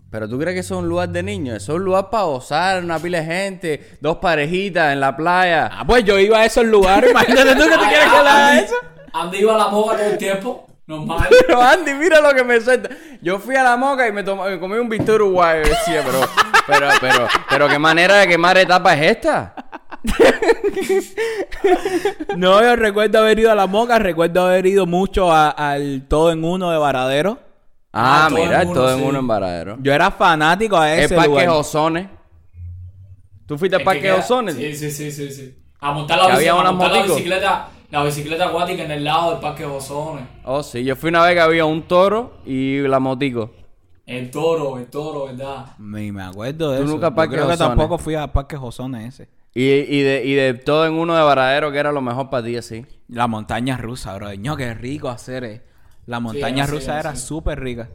Pero 0.09 0.29
tú 0.29 0.39
crees 0.39 0.53
que 0.53 0.59
eso 0.61 0.75
es 0.75 0.81
un 0.83 0.87
lugar 0.87 1.09
de 1.09 1.21
niños? 1.21 1.57
Eso 1.57 1.73
es 1.73 1.79
un 1.79 1.83
lugar 1.85 2.09
para 2.09 2.23
gozar, 2.23 2.81
una 2.81 2.97
pila 2.97 3.19
de 3.19 3.25
gente, 3.25 3.97
dos 3.99 4.17
parejitas 4.17 4.93
en 4.93 5.01
la 5.01 5.17
playa. 5.17 5.69
Ah, 5.71 5.83
pues 5.85 6.05
yo 6.05 6.17
iba 6.17 6.37
a 6.39 6.45
esos 6.45 6.65
lugares. 6.65 7.11
Imagínate 7.11 7.55
tú 7.55 7.63
que 7.63 7.77
te 7.77 7.87
quieres 7.89 8.07
haga 8.07 8.49
Andy, 8.51 8.63
eso. 8.63 8.75
Andy 9.13 9.37
iba 9.39 9.55
a 9.55 9.57
la 9.57 9.67
moca 9.67 9.97
todo 9.97 10.05
el 10.05 10.17
tiempo, 10.17 10.65
normal. 10.87 11.27
Pero 11.47 11.61
Andy, 11.61 11.93
mira 11.95 12.21
lo 12.21 12.33
que 12.33 12.43
me 12.45 12.61
suelta. 12.61 12.89
Yo 13.21 13.37
fui 13.39 13.55
a 13.57 13.63
la 13.63 13.75
moca 13.75 14.07
y 14.07 14.13
me, 14.13 14.23
tomé- 14.23 14.51
me 14.51 14.59
comí 14.59 14.75
un 14.77 14.87
bistec 14.87 15.15
uruguayo. 15.15 15.63
Decía, 15.63 16.03
pero, 16.05 16.21
pero, 16.67 16.87
pero, 17.01 17.27
pero, 17.49 17.67
¿qué 17.67 17.79
manera 17.79 18.15
de 18.15 18.27
quemar 18.27 18.57
etapa 18.57 18.93
es 18.95 19.11
esta? 19.17 19.55
No, 22.37 22.61
yo 22.61 22.75
recuerdo 22.75 23.19
haber 23.19 23.39
ido 23.39 23.51
a 23.51 23.55
La 23.55 23.67
Moca, 23.67 23.99
recuerdo 23.99 24.45
haber 24.45 24.65
ido 24.65 24.85
mucho 24.85 25.31
a- 25.31 25.49
al 25.49 26.05
Todo 26.07 26.31
en 26.31 26.43
Uno 26.43 26.71
de 26.71 26.77
Varadero. 26.77 27.39
Ah, 27.93 28.25
Ah, 28.25 28.29
todo 28.29 28.39
mira, 28.39 28.61
en 28.61 28.67
uno, 28.69 28.79
todo 28.79 28.91
en 28.93 28.97
sí. 28.99 29.03
uno 29.05 29.19
en 29.19 29.27
Varadero. 29.27 29.77
Yo 29.81 29.93
era 29.93 30.11
fanático 30.11 30.77
a 30.77 30.93
El 30.93 30.99
ese 31.05 31.15
Parque 31.15 31.29
lugar. 31.29 31.49
Ozones. 31.49 32.07
¿Tú 33.47 33.57
fuiste 33.57 33.77
al 33.77 33.83
Parque 33.83 34.01
queda- 34.01 34.15
Ozones? 34.17 34.55
Sí, 34.55 34.75
sí, 34.75 34.91
sí, 34.91 35.11
sí, 35.11 35.31
sí. 35.31 35.57
A 35.79 35.91
montar 35.93 36.17
la, 36.17 36.25
Que 36.27 36.31
bici- 36.33 36.35
había 36.37 36.51
a 36.51 36.55
unas 36.55 36.71
montar 36.73 36.91
la 36.91 36.97
moticos. 36.97 37.17
bicicleta, 37.17 37.69
la 37.89 38.03
bicicleta 38.03 38.45
acuática 38.47 38.83
en 38.83 38.91
el 38.91 39.03
lado 39.03 39.31
del 39.31 39.39
Parque 39.39 39.65
Bozones. 39.65 40.25
Oh, 40.43 40.61
sí. 40.61 40.83
Yo 40.83 40.95
fui 40.95 41.09
una 41.09 41.23
vez 41.23 41.33
que 41.33 41.39
había 41.39 41.65
un 41.65 41.83
toro 41.83 42.37
y 42.45 42.79
la 42.81 42.99
motico. 42.99 43.51
El 44.07 44.31
toro, 44.31 44.77
el 44.79 44.85
toro, 44.87 45.25
¿verdad? 45.25 45.65
Ni 45.77 46.11
me 46.11 46.23
acuerdo 46.23 46.71
de 46.71 46.77
Tú 46.77 46.83
eso. 46.85 46.93
nunca 46.93 47.09
Yo 47.09 47.15
Parque 47.15 47.35
creo 47.35 47.47
que 47.49 47.57
tampoco 47.57 47.97
fui 47.97 48.15
a 48.15 48.31
Parque 48.33 48.55
Josones 48.57 49.13
ese. 49.13 49.29
Y, 49.53 49.63
y, 49.65 50.01
de, 50.01 50.23
y 50.25 50.33
de 50.33 50.53
todo 50.53 50.85
en 50.85 50.93
uno 50.93 51.15
de 51.15 51.21
Varadero, 51.23 51.71
que 51.71 51.77
era 51.77 51.91
lo 51.91 51.99
mejor 52.01 52.29
para 52.29 52.45
ti, 52.45 52.55
así. 52.57 52.85
La 53.09 53.27
montaña 53.27 53.75
rusa, 53.77 54.15
bro. 54.15 54.33
Ño, 54.33 54.55
qué 54.55 54.73
rico 54.73 55.09
hacer. 55.09 55.43
eh. 55.43 55.61
La 56.05 56.19
montaña 56.21 56.65
rusa 56.65 56.99
era 56.99 57.09
así. 57.11 57.25
súper 57.27 57.59
rica. 57.59 57.89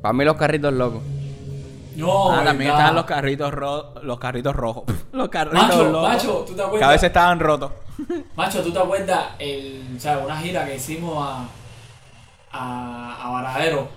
Para 0.00 0.12
mí 0.14 0.24
los 0.24 0.36
carritos 0.36 0.72
locos. 0.72 1.02
No, 1.96 2.30
ah, 2.32 2.36
también 2.44 2.58
¿verdad? 2.58 2.74
estaban 2.78 2.94
los 2.94 3.04
carritos 3.04 3.52
ro- 3.52 3.94
los 4.02 4.18
carritos 4.18 4.54
rojos. 4.56 4.84
los 5.12 5.28
carritos 5.28 5.62
Macho, 5.68 5.84
locos. 5.90 6.08
macho, 6.08 6.44
¿tú 6.46 6.52
te 6.52 6.54
que 6.56 6.62
a 6.62 6.66
acuerdas? 6.66 6.88
veces 6.90 7.06
estaban 7.08 7.40
rotos. 7.40 7.72
Macho, 8.36 8.62
¿tú 8.62 8.70
te 8.72 8.78
acuerdas 8.78 9.26
el, 9.40 9.82
o 9.96 10.00
sea, 10.00 10.18
una 10.18 10.36
gira 10.38 10.64
que 10.64 10.76
hicimos 10.76 11.16
a, 11.18 11.44
a, 12.52 13.26
a 13.26 13.30
Varadero? 13.32 13.88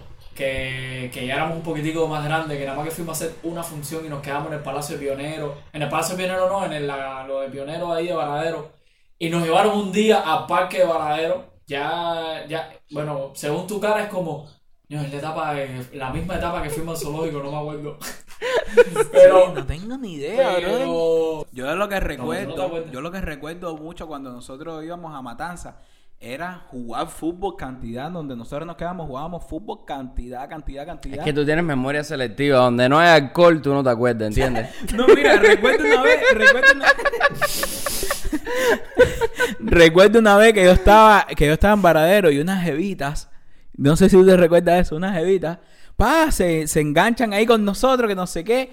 Que, 0.41 1.11
que 1.13 1.27
ya 1.27 1.35
éramos 1.35 1.57
un 1.57 1.61
poquitico 1.61 2.07
más 2.07 2.23
grandes, 2.25 2.57
que 2.57 2.65
nada 2.65 2.75
más 2.77 2.85
que 2.85 2.91
fuimos 2.91 3.21
a 3.21 3.25
hacer 3.25 3.35
una 3.43 3.61
función 3.61 4.03
y 4.03 4.09
nos 4.09 4.21
quedamos 4.23 4.47
en 4.47 4.53
el 4.55 4.63
Palacio 4.63 4.97
de 4.97 5.05
Pionero. 5.05 5.55
En 5.71 5.83
el 5.83 5.89
Palacio 5.89 6.15
de 6.15 6.23
Pionero 6.23 6.49
no, 6.49 6.65
en 6.65 6.73
el, 6.73 6.87
la- 6.87 7.23
lo 7.27 7.41
de 7.41 7.49
Pionero 7.49 7.93
ahí 7.93 8.07
de 8.07 8.13
Varadero. 8.13 8.71
Y 9.19 9.29
nos 9.29 9.43
llevaron 9.43 9.77
un 9.77 9.91
día 9.91 10.21
al 10.21 10.47
Parque 10.47 10.79
de 10.79 10.85
Varadero. 10.85 11.45
Ya, 11.67 12.43
ya, 12.49 12.71
bueno, 12.89 13.31
según 13.35 13.67
tu 13.67 13.79
cara 13.79 14.01
es 14.01 14.09
como, 14.09 14.47
no, 14.89 14.99
es 15.01 15.11
la 15.11 15.17
etapa, 15.19 15.53
la 15.93 16.09
misma 16.09 16.35
etapa 16.37 16.63
que 16.63 16.71
fuimos 16.71 16.97
al 16.99 17.05
zoológico, 17.05 17.43
no 17.43 17.51
me 17.51 17.57
acuerdo. 17.59 17.97
Pero, 19.11 19.53
no 19.53 19.65
tengo 19.67 19.95
ni 19.97 20.13
idea, 20.15 20.57
bro. 20.57 20.61
pero, 20.71 21.45
Yo 21.51 21.67
de 21.67 21.75
lo 21.75 21.87
que 21.87 21.95
no 21.99 22.07
recuerdo, 22.07 22.85
yo 22.91 23.01
lo 23.01 23.11
que 23.11 23.21
recuerdo 23.21 23.77
mucho 23.77 24.07
cuando 24.07 24.31
nosotros 24.31 24.83
íbamos 24.83 25.13
a 25.13 25.21
Matanza 25.21 25.77
era 26.23 26.67
jugar 26.69 27.07
fútbol 27.07 27.55
cantidad, 27.57 28.11
donde 28.11 28.35
nosotros 28.35 28.67
nos 28.67 28.75
quedamos, 28.75 29.07
jugábamos 29.07 29.43
fútbol 29.43 29.83
cantidad, 29.85 30.47
cantidad, 30.47 30.85
cantidad. 30.85 31.17
Es 31.17 31.25
que 31.25 31.33
tú 31.33 31.43
tienes 31.43 31.65
memoria 31.65 32.03
selectiva. 32.03 32.59
Donde 32.59 32.87
no 32.87 32.99
hay 32.99 33.09
alcohol, 33.09 33.59
tú 33.59 33.73
no 33.73 33.83
te 33.83 33.89
acuerdas, 33.89 34.27
¿entiendes? 34.27 34.69
No, 34.93 35.07
mira, 35.07 35.37
recuerdo 35.37 35.83
una 35.83 36.03
vez, 36.03 36.19
recuerdo 36.31 36.73
una 36.75 36.85
Recuerdo 39.59 40.19
una 40.19 40.37
vez 40.37 40.53
que 40.53 40.63
yo 40.63 40.71
estaba, 40.71 41.25
que 41.25 41.47
yo 41.47 41.53
estaba 41.53 41.73
en 41.73 41.81
Varadero 41.81 42.29
y 42.29 42.39
unas 42.39 42.63
jevitas, 42.63 43.31
no 43.75 43.95
sé 43.95 44.07
si 44.07 44.15
usted 44.15 44.37
recuerda 44.37 44.77
eso, 44.77 44.95
unas 44.95 45.15
jevitas, 45.15 45.57
pa, 45.95 46.29
se, 46.29 46.67
se 46.67 46.81
enganchan 46.81 47.33
ahí 47.33 47.47
con 47.47 47.65
nosotros, 47.65 48.07
que 48.07 48.15
no 48.15 48.27
sé 48.27 48.43
qué, 48.43 48.69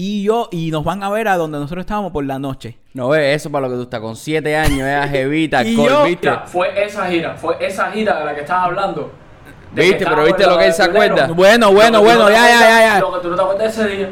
y 0.00 0.22
yo, 0.22 0.48
y 0.52 0.70
nos 0.70 0.84
van 0.84 1.02
a 1.02 1.10
ver 1.10 1.26
a 1.26 1.36
donde 1.36 1.58
nosotros 1.58 1.82
estábamos 1.82 2.12
por 2.12 2.24
la 2.24 2.38
noche. 2.38 2.78
No 2.94 3.08
ves 3.08 3.34
eso 3.34 3.50
para 3.50 3.66
lo 3.66 3.72
que 3.72 3.78
tú 3.78 3.82
estás 3.82 3.98
con 3.98 4.14
siete 4.14 4.56
años, 4.56 4.82
era 4.86 5.08
jevita, 5.08 5.64
Y 5.64 5.74
fue 6.46 6.84
esa 6.84 7.08
gira, 7.08 7.34
fue 7.34 7.56
esa 7.58 7.90
gira 7.90 8.16
de 8.20 8.24
la 8.26 8.32
que 8.32 8.42
estás 8.42 8.58
hablando. 8.62 9.10
¿Viste? 9.72 10.06
Pero 10.06 10.24
¿viste 10.24 10.46
lo 10.46 10.56
que 10.56 10.66
él 10.66 10.72
se 10.72 10.84
acuerda? 10.84 11.26
Bueno, 11.26 11.72
bueno, 11.72 12.00
bueno, 12.00 12.20
no 12.24 12.30
ya, 12.30 12.36
ya, 12.36 12.40
acuerdas- 12.44 12.60
ya, 12.60 12.94
ya. 12.94 13.00
Lo 13.00 13.12
que 13.14 13.20
tú 13.22 13.30
no 13.30 13.34
te 13.34 13.42
acuerdas 13.42 13.76
de 13.76 13.82
ese 13.84 13.96
día. 13.96 14.10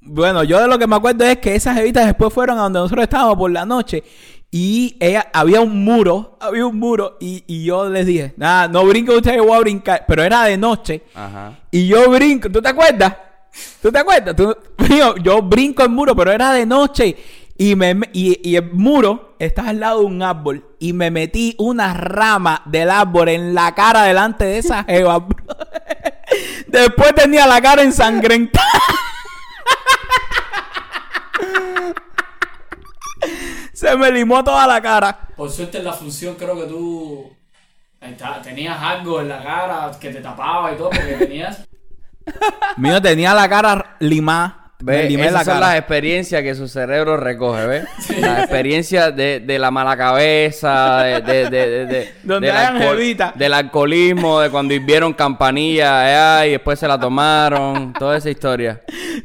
Bueno, 0.00 0.44
yo 0.44 0.58
de 0.62 0.66
lo 0.68 0.78
que 0.78 0.86
me 0.86 0.96
acuerdo 0.96 1.24
es 1.26 1.36
que 1.40 1.54
esas 1.54 1.76
jevitas 1.76 2.06
después 2.06 2.32
fueron 2.32 2.58
a 2.58 2.62
donde 2.62 2.78
nosotros 2.78 3.02
estábamos 3.02 3.36
por 3.36 3.50
la 3.50 3.66
noche. 3.66 4.02
Y 4.50 4.96
ella, 4.98 5.26
había 5.34 5.60
un 5.60 5.84
muro, 5.84 6.38
había 6.40 6.64
un 6.64 6.78
muro, 6.78 7.18
y, 7.20 7.44
y 7.46 7.64
yo 7.64 7.90
les 7.90 8.06
dije, 8.06 8.32
nada, 8.38 8.66
no 8.68 8.86
brinquen 8.86 9.16
ustedes, 9.16 9.42
voy 9.42 9.52
a 9.58 9.60
brincar. 9.60 10.04
Pero 10.08 10.22
era 10.22 10.44
de 10.44 10.56
noche. 10.56 11.02
Ajá. 11.14 11.52
Y 11.70 11.86
yo 11.86 12.08
brinco, 12.10 12.48
¿tú 12.48 12.62
te 12.62 12.70
acuerdas? 12.70 13.14
¿Tú 13.82 13.92
te 13.92 13.98
acuerdas? 13.98 14.34
Tú- 14.36 14.56
mío, 14.88 15.16
yo 15.16 15.42
brinco 15.42 15.82
el 15.82 15.90
muro, 15.90 16.14
pero 16.16 16.32
era 16.32 16.52
de 16.52 16.66
noche. 16.66 17.16
Y, 17.56 17.76
me, 17.76 17.96
y, 18.12 18.48
y 18.50 18.56
el 18.56 18.72
muro 18.72 19.36
estaba 19.38 19.68
al 19.70 19.80
lado 19.80 20.00
de 20.00 20.06
un 20.06 20.22
árbol. 20.22 20.64
Y 20.80 20.92
me 20.92 21.10
metí 21.10 21.54
una 21.58 21.94
rama 21.94 22.62
del 22.66 22.90
árbol 22.90 23.28
en 23.28 23.54
la 23.54 23.74
cara 23.74 24.02
delante 24.02 24.44
de 24.44 24.58
esa 24.58 24.84
jeva. 24.84 25.26
Después 26.66 27.14
tenía 27.14 27.46
la 27.46 27.60
cara 27.60 27.82
ensangrentada. 27.82 28.64
Se 33.72 33.96
me 33.96 34.10
limó 34.10 34.42
toda 34.42 34.66
la 34.66 34.80
cara. 34.80 35.28
Por 35.36 35.50
suerte 35.50 35.78
en 35.78 35.84
la 35.84 35.92
función 35.92 36.34
creo 36.36 36.56
que 36.60 36.66
tú 36.66 37.32
tenías 38.42 38.80
algo 38.80 39.20
en 39.20 39.28
la 39.28 39.42
cara 39.42 39.90
que 39.98 40.10
te 40.10 40.20
tapaba 40.20 40.72
y 40.72 40.76
todo, 40.76 40.90
porque 40.90 41.14
tenías... 41.14 41.66
Mío 42.76 43.00
tenía 43.00 43.34
la 43.34 43.48
cara 43.48 43.96
limada. 44.00 44.60
Limé 44.80 45.22
Esas 45.22 45.32
la 45.32 45.44
son 45.44 45.54
cara. 45.54 45.66
las 45.68 45.78
experiencias 45.78 46.42
que 46.42 46.54
su 46.54 46.68
cerebro 46.68 47.16
recoge, 47.16 47.64
¿ves? 47.66 47.84
Las 48.20 48.40
experiencias 48.40 49.16
de, 49.16 49.40
de 49.40 49.58
la 49.58 49.70
mala 49.70 49.96
cabeza, 49.96 50.98
de, 51.04 51.20
de, 51.22 51.48
de, 51.50 51.66
de- 51.68 51.86
de- 51.86 52.14
Donde 52.22 52.48
del, 52.48 52.56
alcohol- 52.56 53.52
alcoholismo, 53.54 54.40
de 54.40 54.50
cuando 54.50 54.74
hirvieron 54.74 55.14
campanilla 55.14 56.42
eh, 56.44 56.48
y 56.48 56.50
después 56.52 56.78
se 56.78 56.86
la 56.86 57.00
tomaron, 57.00 57.94
toda 57.94 58.18
esa 58.18 58.28
historia. 58.28 58.82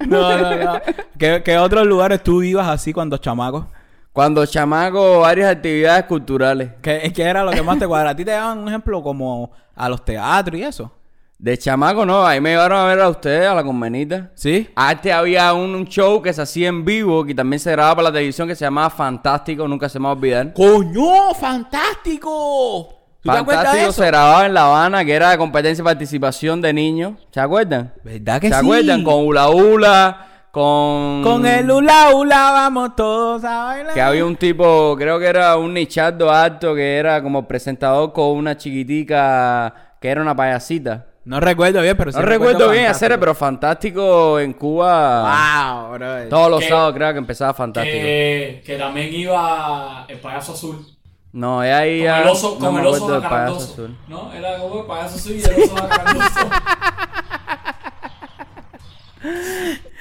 No, 0.07 0.37
no, 0.37 0.55
no. 0.55 0.81
¿Qué, 1.17 1.41
qué 1.43 1.57
otros 1.57 1.85
lugares 1.85 2.23
tú 2.23 2.41
ibas 2.41 2.69
así 2.69 2.93
cuando 2.93 3.17
chamaco? 3.17 3.69
Cuando 4.13 4.45
chamaco, 4.45 5.19
varias 5.21 5.51
actividades 5.51 6.05
culturales. 6.05 6.69
¿Qué, 6.81 7.11
qué 7.13 7.23
era 7.23 7.43
lo 7.43 7.51
que 7.51 7.61
más 7.63 7.77
te 7.79 7.87
cuadra? 7.87 8.11
¿A 8.11 8.15
ti 8.15 8.23
te 8.23 8.31
daban 8.31 8.59
un 8.59 8.67
ejemplo 8.69 9.03
como 9.03 9.51
a 9.75 9.89
los 9.89 10.05
teatros 10.05 10.57
y 10.57 10.63
eso? 10.63 10.89
De 11.39 11.57
chamaco, 11.57 12.05
no, 12.05 12.27
ahí 12.27 12.41
me 12.41 12.49
llevaron 12.49 12.79
a 12.79 12.85
ver 12.85 12.99
a 12.99 13.07
ustedes, 13.07 13.47
a 13.47 13.55
la 13.55 13.63
convenita. 13.63 14.29
¿Sí? 14.35 14.67
Antes 14.75 15.13
había 15.13 15.53
un, 15.53 15.73
un 15.73 15.85
show 15.85 16.21
que 16.21 16.33
se 16.33 16.41
hacía 16.41 16.67
en 16.67 16.83
vivo, 16.83 17.23
que 17.23 17.33
también 17.33 17.61
se 17.61 17.71
grababa 17.71 17.95
para 17.95 18.09
la 18.09 18.13
televisión, 18.13 18.45
que 18.45 18.55
se 18.55 18.65
llamaba 18.65 18.89
Fantástico, 18.89 19.65
nunca 19.65 19.87
se 19.87 19.99
me 19.99 20.03
va 20.03 20.09
a 20.09 20.13
olvidar. 20.15 20.53
¡Coño! 20.53 21.33
¡Fantástico! 21.39 22.89
¿Tú 23.21 23.31
te 23.31 23.37
acuerdas 23.37 23.63
de 23.63 23.67
Fantástico 23.67 23.89
eso? 23.91 24.01
se 24.01 24.07
grababa 24.07 24.45
en 24.47 24.53
La 24.53 24.65
Habana, 24.65 25.05
que 25.05 25.13
era 25.13 25.29
de 25.31 25.37
competencia 25.37 25.81
y 25.81 25.85
participación 25.85 26.61
de 26.61 26.73
niños. 26.73 27.13
¿Se 27.31 27.39
acuerdan? 27.39 27.93
¿Verdad 28.03 28.41
que 28.41 28.49
¿Se 28.49 28.55
sí? 28.55 28.59
acuerdan? 28.59 29.03
Con 29.05 29.25
Ula 29.25 29.49
Ula, 29.49 30.27
con... 30.51 31.21
Con 31.23 31.45
el 31.45 31.71
hula 31.71 32.15
hula 32.15 32.51
vamos 32.51 32.97
todos 32.97 33.45
a 33.45 33.63
bailar. 33.63 33.93
Que 33.93 34.01
había 34.01 34.25
un 34.25 34.35
tipo, 34.35 34.93
creo 34.97 35.17
que 35.19 35.27
era 35.27 35.55
un 35.55 35.73
nichardo 35.73 36.29
alto, 36.31 36.75
que 36.75 36.97
era 36.97 37.23
como 37.23 37.47
presentador 37.47 38.11
con 38.11 38.31
una 38.31 38.57
chiquitica, 38.57 39.95
que 40.01 40.09
era 40.09 40.21
una 40.21 40.35
payasita. 40.35 41.05
No 41.29 41.39
recuerdo 41.39 41.79
bien, 41.83 41.95
pero 41.95 42.11
sí 42.11 42.17
No 42.17 42.25
recuerdo 42.25 42.71
bien 42.71 42.85
Fantástico. 42.85 43.05
hacer, 43.05 43.19
pero 43.19 43.35
Fantástico 43.35 44.39
en 44.39 44.53
Cuba... 44.53 45.77
¡Wow, 45.85 45.91
bro! 45.93 46.27
Todos 46.27 46.49
los 46.49 46.59
Que- 46.61 46.69
sábados 46.69 46.95
creo 46.95 47.11
que 47.13 47.19
empezaba 47.19 47.53
Fantástico. 47.53 47.97
Que, 47.97 48.63
que 48.65 48.75
también 48.77 49.13
iba 49.13 50.05
el 50.07 50.17
payaso 50.17 50.53
azul. 50.53 50.83
No, 51.31 51.63
ya 51.63 51.77
ahí 51.77 51.99
Con 51.99 52.05
ya... 52.05 52.21
el 52.23 52.27
oso, 52.29 52.57
no 52.59 52.65
con 52.65 52.73
me 52.73 52.81
el 52.81 52.87
oso 52.87 53.11
del 53.11 53.29
payaso 53.29 53.57
azul. 53.57 53.95
¿No? 54.07 54.33
Era 54.33 54.57
como 54.57 54.79
el 54.79 54.85
payaso 54.87 55.17
azul 55.17 55.33
y 55.33 55.43
el 55.43 55.63
oso 55.65 55.75
jacarandoso. 55.75 56.49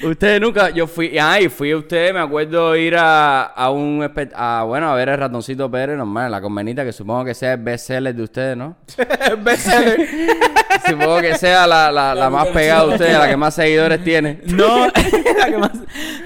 Ustedes 0.09 0.41
nunca, 0.41 0.71
yo 0.71 0.87
fui, 0.87 1.19
ay, 1.19 1.49
fui 1.49 1.73
a 1.73 1.77
ustedes, 1.77 2.15
me 2.15 2.21
acuerdo 2.21 2.75
ir 2.77 2.97
a, 2.97 3.43
a 3.43 3.71
un, 3.71 4.09
a, 4.35 4.63
bueno, 4.63 4.91
a 4.91 4.95
ver 4.95 5.09
el 5.09 5.19
ratoncito 5.19 5.69
Pérez, 5.71 5.99
normal, 5.99 6.27
en 6.27 6.31
la 6.31 6.41
convenita, 6.41 6.85
que 6.85 6.93
supongo 6.93 7.25
que 7.25 7.35
sea 7.35 7.55
el 7.55 7.61
bestseller 7.61 8.15
de 8.15 8.23
ustedes, 8.23 8.57
¿no? 8.57 8.77
supongo 10.89 11.21
que 11.21 11.37
sea 11.37 11.67
la, 11.67 11.91
la, 11.93 12.15
la 12.15 12.31
más 12.31 12.49
pegada 12.49 12.87
de 12.87 12.93
ustedes, 12.95 13.19
la 13.19 13.29
que 13.29 13.37
más 13.37 13.55
seguidores 13.55 14.03
tiene. 14.05 14.41
no, 14.47 14.87
la 15.39 15.47
que 15.51 15.59
más... 15.59 15.71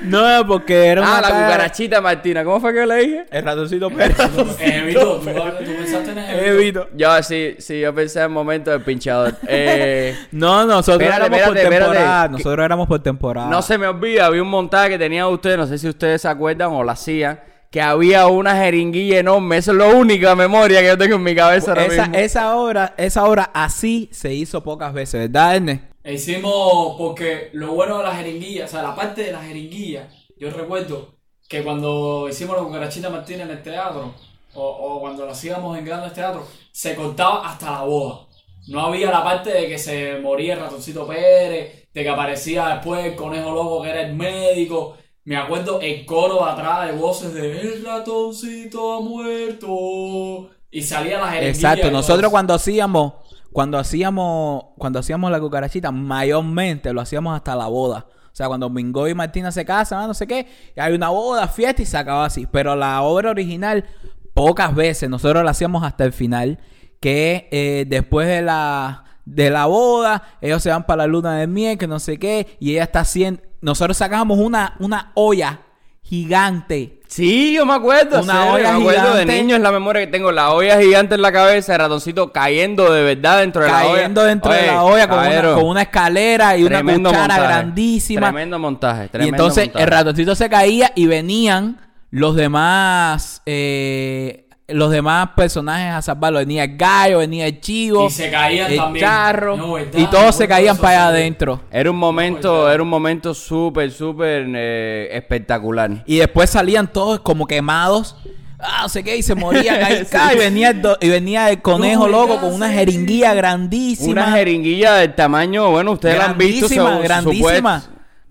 no, 0.03 0.47
porque 0.47 0.87
era 0.87 1.01
una 1.03 1.19
Ah, 1.19 1.21
la 1.21 1.29
cara- 1.29 1.45
cucarachita 1.47 2.01
Martina, 2.01 2.45
¿cómo 2.45 2.61
fue 2.61 2.73
que 2.75 2.87
le 2.87 2.95
dije? 2.97 3.25
El 3.31 3.45
ratoncito 3.45 3.91
Pérez. 3.91 4.17
Evito, 4.61 5.19
¿tú, 5.19 5.25
tú 5.25 5.31
pensaste 5.79 6.11
en 6.13 6.19
Evito. 6.19 6.45
Evito. 6.47 6.89
Yo 6.95 7.23
sí, 7.23 7.57
sí, 7.59 7.81
yo 7.81 7.95
pensé 7.95 8.19
en 8.21 8.25
el 8.25 8.31
momento 8.31 8.71
del 8.71 8.81
pinchador. 8.83 9.35
Eh, 9.47 10.17
No, 10.33 10.65
nosotros 10.67 11.03
Espérate, 11.03 11.27
éramos 11.27 11.41
por 11.49 11.57
espérate, 11.57 11.63
espérate. 11.63 11.93
temporada. 11.95 12.29
Nosotros 12.29 12.65
éramos 12.65 12.89
por 12.89 13.03
temporada. 13.03 13.49
No 13.49 13.63
se 13.63 13.79
me 13.79 13.87
olvida, 13.87 14.27
había 14.27 14.43
un 14.43 14.49
montaje 14.49 14.91
que 14.91 14.99
tenía 14.99 15.27
ustedes, 15.29 15.59
no 15.59 15.67
sé 15.67 15.79
si 15.79 15.89
ustedes 15.89 16.23
se 16.23 16.29
acuerdan 16.29 16.71
o 16.73 16.83
lo 16.83 16.91
hacían, 16.91 17.39
que 17.73 17.81
había 17.81 18.27
una 18.27 18.55
jeringuilla 18.55 19.21
enorme. 19.21 19.57
Eso 19.57 19.73
es 19.73 19.79
la 19.79 19.87
única 19.87 20.37
memoria 20.37 20.81
que 20.83 20.89
yo 20.89 20.99
tengo 20.99 21.17
en 21.17 21.23
mi 21.23 21.35
cabeza 21.35 21.71
ahora 21.71 21.87
esa, 21.87 22.03
mismo. 22.03 22.19
esa 22.19 22.57
obra, 22.57 22.95
esa 22.99 23.25
obra 23.25 23.51
así 23.55 24.11
se 24.13 24.35
hizo 24.35 24.63
pocas 24.63 24.93
veces, 24.93 25.23
¿verdad, 25.23 25.57
Ernest? 25.57 25.85
E 26.05 26.13
hicimos 26.13 26.97
porque 26.99 27.49
lo 27.55 27.73
bueno 27.73 27.97
de 27.99 28.05
la 28.05 28.15
jeringuilla, 28.15 28.67
o 28.67 28.69
sea, 28.69 28.83
la 28.83 28.95
parte 28.95 29.23
de 29.23 29.33
la 29.33 29.43
jeringuilla, 29.43 30.11
yo 30.39 30.51
recuerdo 30.51 31.15
que 31.49 31.63
cuando 31.63 32.29
hicimos 32.29 32.59
la 32.59 32.63
cucarachita 32.63 33.09
Martínez 33.09 33.47
en 33.47 33.51
el 33.53 33.63
teatro, 33.63 34.13
o, 34.53 34.63
o 34.63 35.01
cuando 35.01 35.25
lo 35.25 35.33
hacíamos 35.33 35.79
en 35.79 35.87
grandes 35.87 36.13
teatros, 36.13 36.45
se 36.73 36.95
cortaba 36.95 37.49
hasta 37.49 37.71
la 37.71 37.83
boda. 37.85 38.27
No 38.69 38.81
había 38.81 39.11
la 39.11 39.25
parte 39.25 39.51
de 39.51 39.67
que 39.67 39.79
se 39.79 40.19
moría 40.19 40.55
el 40.55 40.61
ratoncito 40.61 41.07
Pérez, 41.07 41.89
de 41.95 42.03
que 42.03 42.09
aparecía 42.09 42.69
después 42.69 43.03
el 43.05 43.17
conejo 43.17 43.51
loco 43.51 43.83
que 43.83 43.89
era 43.89 44.03
el 44.03 44.15
médico. 44.15 44.99
Me 45.25 45.37
acuerdo 45.37 45.81
el 45.81 46.05
coro 46.05 46.45
de 46.45 46.51
atrás 46.51 46.87
de 46.87 46.93
voces 46.99 47.33
de 47.33 47.61
El 47.61 47.85
ratoncito 47.85 48.95
ha 48.95 49.01
muerto. 49.01 50.51
Y 50.71 50.83
salía 50.83 51.21
la 51.21 51.29
jeringuilla. 51.29 51.51
Exacto. 51.51 51.91
Nosotros 51.91 52.31
cuando 52.31 52.55
hacíamos, 52.55 53.15
cuando 53.53 53.79
hacíamos, 53.79 54.65
cuando 54.79 54.99
hacíamos 54.99 55.31
la 55.31 55.39
cucarachita, 55.39 55.93
mayormente 55.93 56.93
lo 56.93 57.01
hacíamos 57.01 57.37
hasta 57.37 57.55
la 57.55 57.67
boda. 57.69 58.07
O 58.09 58.35
sea, 58.35 58.49
cuando 58.49 58.71
Mingo 58.71 59.07
y 59.07 59.15
Martina 59.15 59.53
se 59.53 59.65
casan, 59.65 60.01
ah, 60.01 60.07
no 60.07 60.15
sé 60.15 60.27
qué, 60.27 60.47
y 60.75 60.81
hay 60.81 60.95
una 60.95 61.11
boda, 61.11 61.47
fiesta 61.49 61.83
y 61.83 61.87
se 61.87 61.99
acaba 61.99 62.25
así. 62.25 62.47
Pero 62.51 62.75
la 62.75 63.03
obra 63.03 63.31
original, 63.31 63.85
pocas 64.33 64.75
veces, 64.75 65.11
nosotros 65.11 65.45
la 65.45 65.51
hacíamos 65.51 65.85
hasta 65.85 66.05
el 66.05 66.15
final, 66.15 66.59
que 66.99 67.49
eh, 67.53 67.85
después 67.87 68.27
de 68.27 68.41
la, 68.41 69.05
de 69.27 69.51
la 69.51 69.67
boda, 69.67 70.23
ellos 70.41 70.63
se 70.63 70.71
van 70.71 70.87
para 70.87 71.03
la 71.03 71.09
luna 71.09 71.37
de 71.37 71.47
miel, 71.47 71.77
que 71.77 71.87
no 71.87 71.99
sé 71.99 72.19
qué, 72.19 72.57
y 72.59 72.73
ella 72.73 72.85
está 72.85 73.01
haciendo, 73.01 73.43
nosotros 73.63 73.97
sacábamos 73.97 74.39
una, 74.39 74.75
una 74.79 75.13
olla 75.15 75.61
gigante. 76.03 77.01
Sí, 77.07 77.55
yo 77.55 77.65
me 77.65 77.75
acuerdo. 77.75 78.21
Una 78.23 78.53
olla 78.53 78.73
me 78.73 78.81
acuerdo 78.81 79.15
de 79.15 79.23
gigante. 79.23 79.43
niño, 79.43 79.57
es 79.57 79.63
la 79.63 79.71
memoria 79.71 80.05
que 80.05 80.11
tengo. 80.11 80.33
La 80.33 80.53
olla 80.53 80.81
gigante 80.81 81.15
en 81.15 81.23
la 81.23 81.33
cabeza, 81.33 81.73
el 81.75 81.79
ratoncito 81.79 82.33
cayendo 82.33 82.93
de 82.93 83.03
verdad 83.03 83.41
dentro 83.41 83.63
de 83.63 83.69
la 83.69 83.85
olla. 83.87 83.95
cayendo 83.95 84.25
dentro 84.25 84.53
de 84.53 84.67
la 84.67 84.83
olla 84.83 85.09
con 85.09 85.19
una, 85.19 85.55
con 85.55 85.65
una 85.65 85.83
escalera 85.83 86.57
y 86.57 86.65
una 86.65 86.83
cuchara 86.83 86.99
montaje, 86.99 87.41
grandísima. 87.41 88.29
Tremendo 88.29 88.59
montaje, 88.59 89.11
y 89.21 89.29
entonces 89.29 89.67
montaje. 89.67 89.85
el 89.85 89.91
ratoncito 89.91 90.35
se 90.35 90.51
caía 90.51 90.93
y 90.95 91.07
venían 91.07 91.81
los 92.11 92.37
demás 92.37 93.43
eh, 93.47 94.49
los 94.75 94.91
demás 94.91 95.31
personajes 95.37 95.93
a 95.95 96.03
salvarlo. 96.03 96.39
Venía 96.39 96.65
el 96.65 96.77
gallo, 96.77 97.19
venía 97.19 97.47
el 97.47 97.61
chivo, 97.61 98.07
Y 98.07 98.11
se 98.11 98.31
caían 98.31 98.71
el 98.71 98.77
también. 98.79 99.05
charro 99.07 99.57
No, 99.57 99.73
¿verdad? 99.75 99.99
y 99.99 100.07
todos 100.07 100.35
se 100.37 100.47
caían 100.49 100.77
para 100.77 101.07
allá 101.07 101.09
adentro. 101.09 101.61
Era 101.71 101.91
un 101.91 101.97
momento, 101.97 102.71
era 102.71 102.83
un 102.83 102.89
momento 102.89 103.35
súper, 103.35 103.91
súper 103.93 104.47
eh, 104.55 105.09
espectacular. 105.13 106.03
Y 106.07 106.19
después 106.19 106.51
salían 106.51 106.93
todos 106.93 107.21
como 107.21 107.47
quemados. 107.47 108.17
Ah, 108.65 108.83
no 108.83 108.89
sé 108.89 109.03
qué, 109.03 109.17
y 109.17 109.23
se 109.25 109.35
morían 109.35 109.83
ahí. 109.83 110.05
Sí. 110.11 110.17
y, 110.35 110.39
venía 110.39 110.71
el 110.71 110.81
do- 110.83 110.97
y 111.01 111.09
venía 111.09 111.51
el 111.51 111.61
conejo 111.61 112.07
No, 112.07 112.13
loco 112.13 112.39
con 112.41 112.55
una 112.55 112.69
jeringuilla 112.71 113.35
grandísima. 113.35 114.13
Una 114.23 114.33
jeringuilla 114.37 114.95
del 114.95 115.15
tamaño, 115.17 115.69
bueno, 115.71 115.93
ustedes 115.93 116.17
la 116.17 116.27
han 116.27 116.39
visto. 116.39 116.69
grandísima, 116.69 116.99
grandísima. 117.01 117.83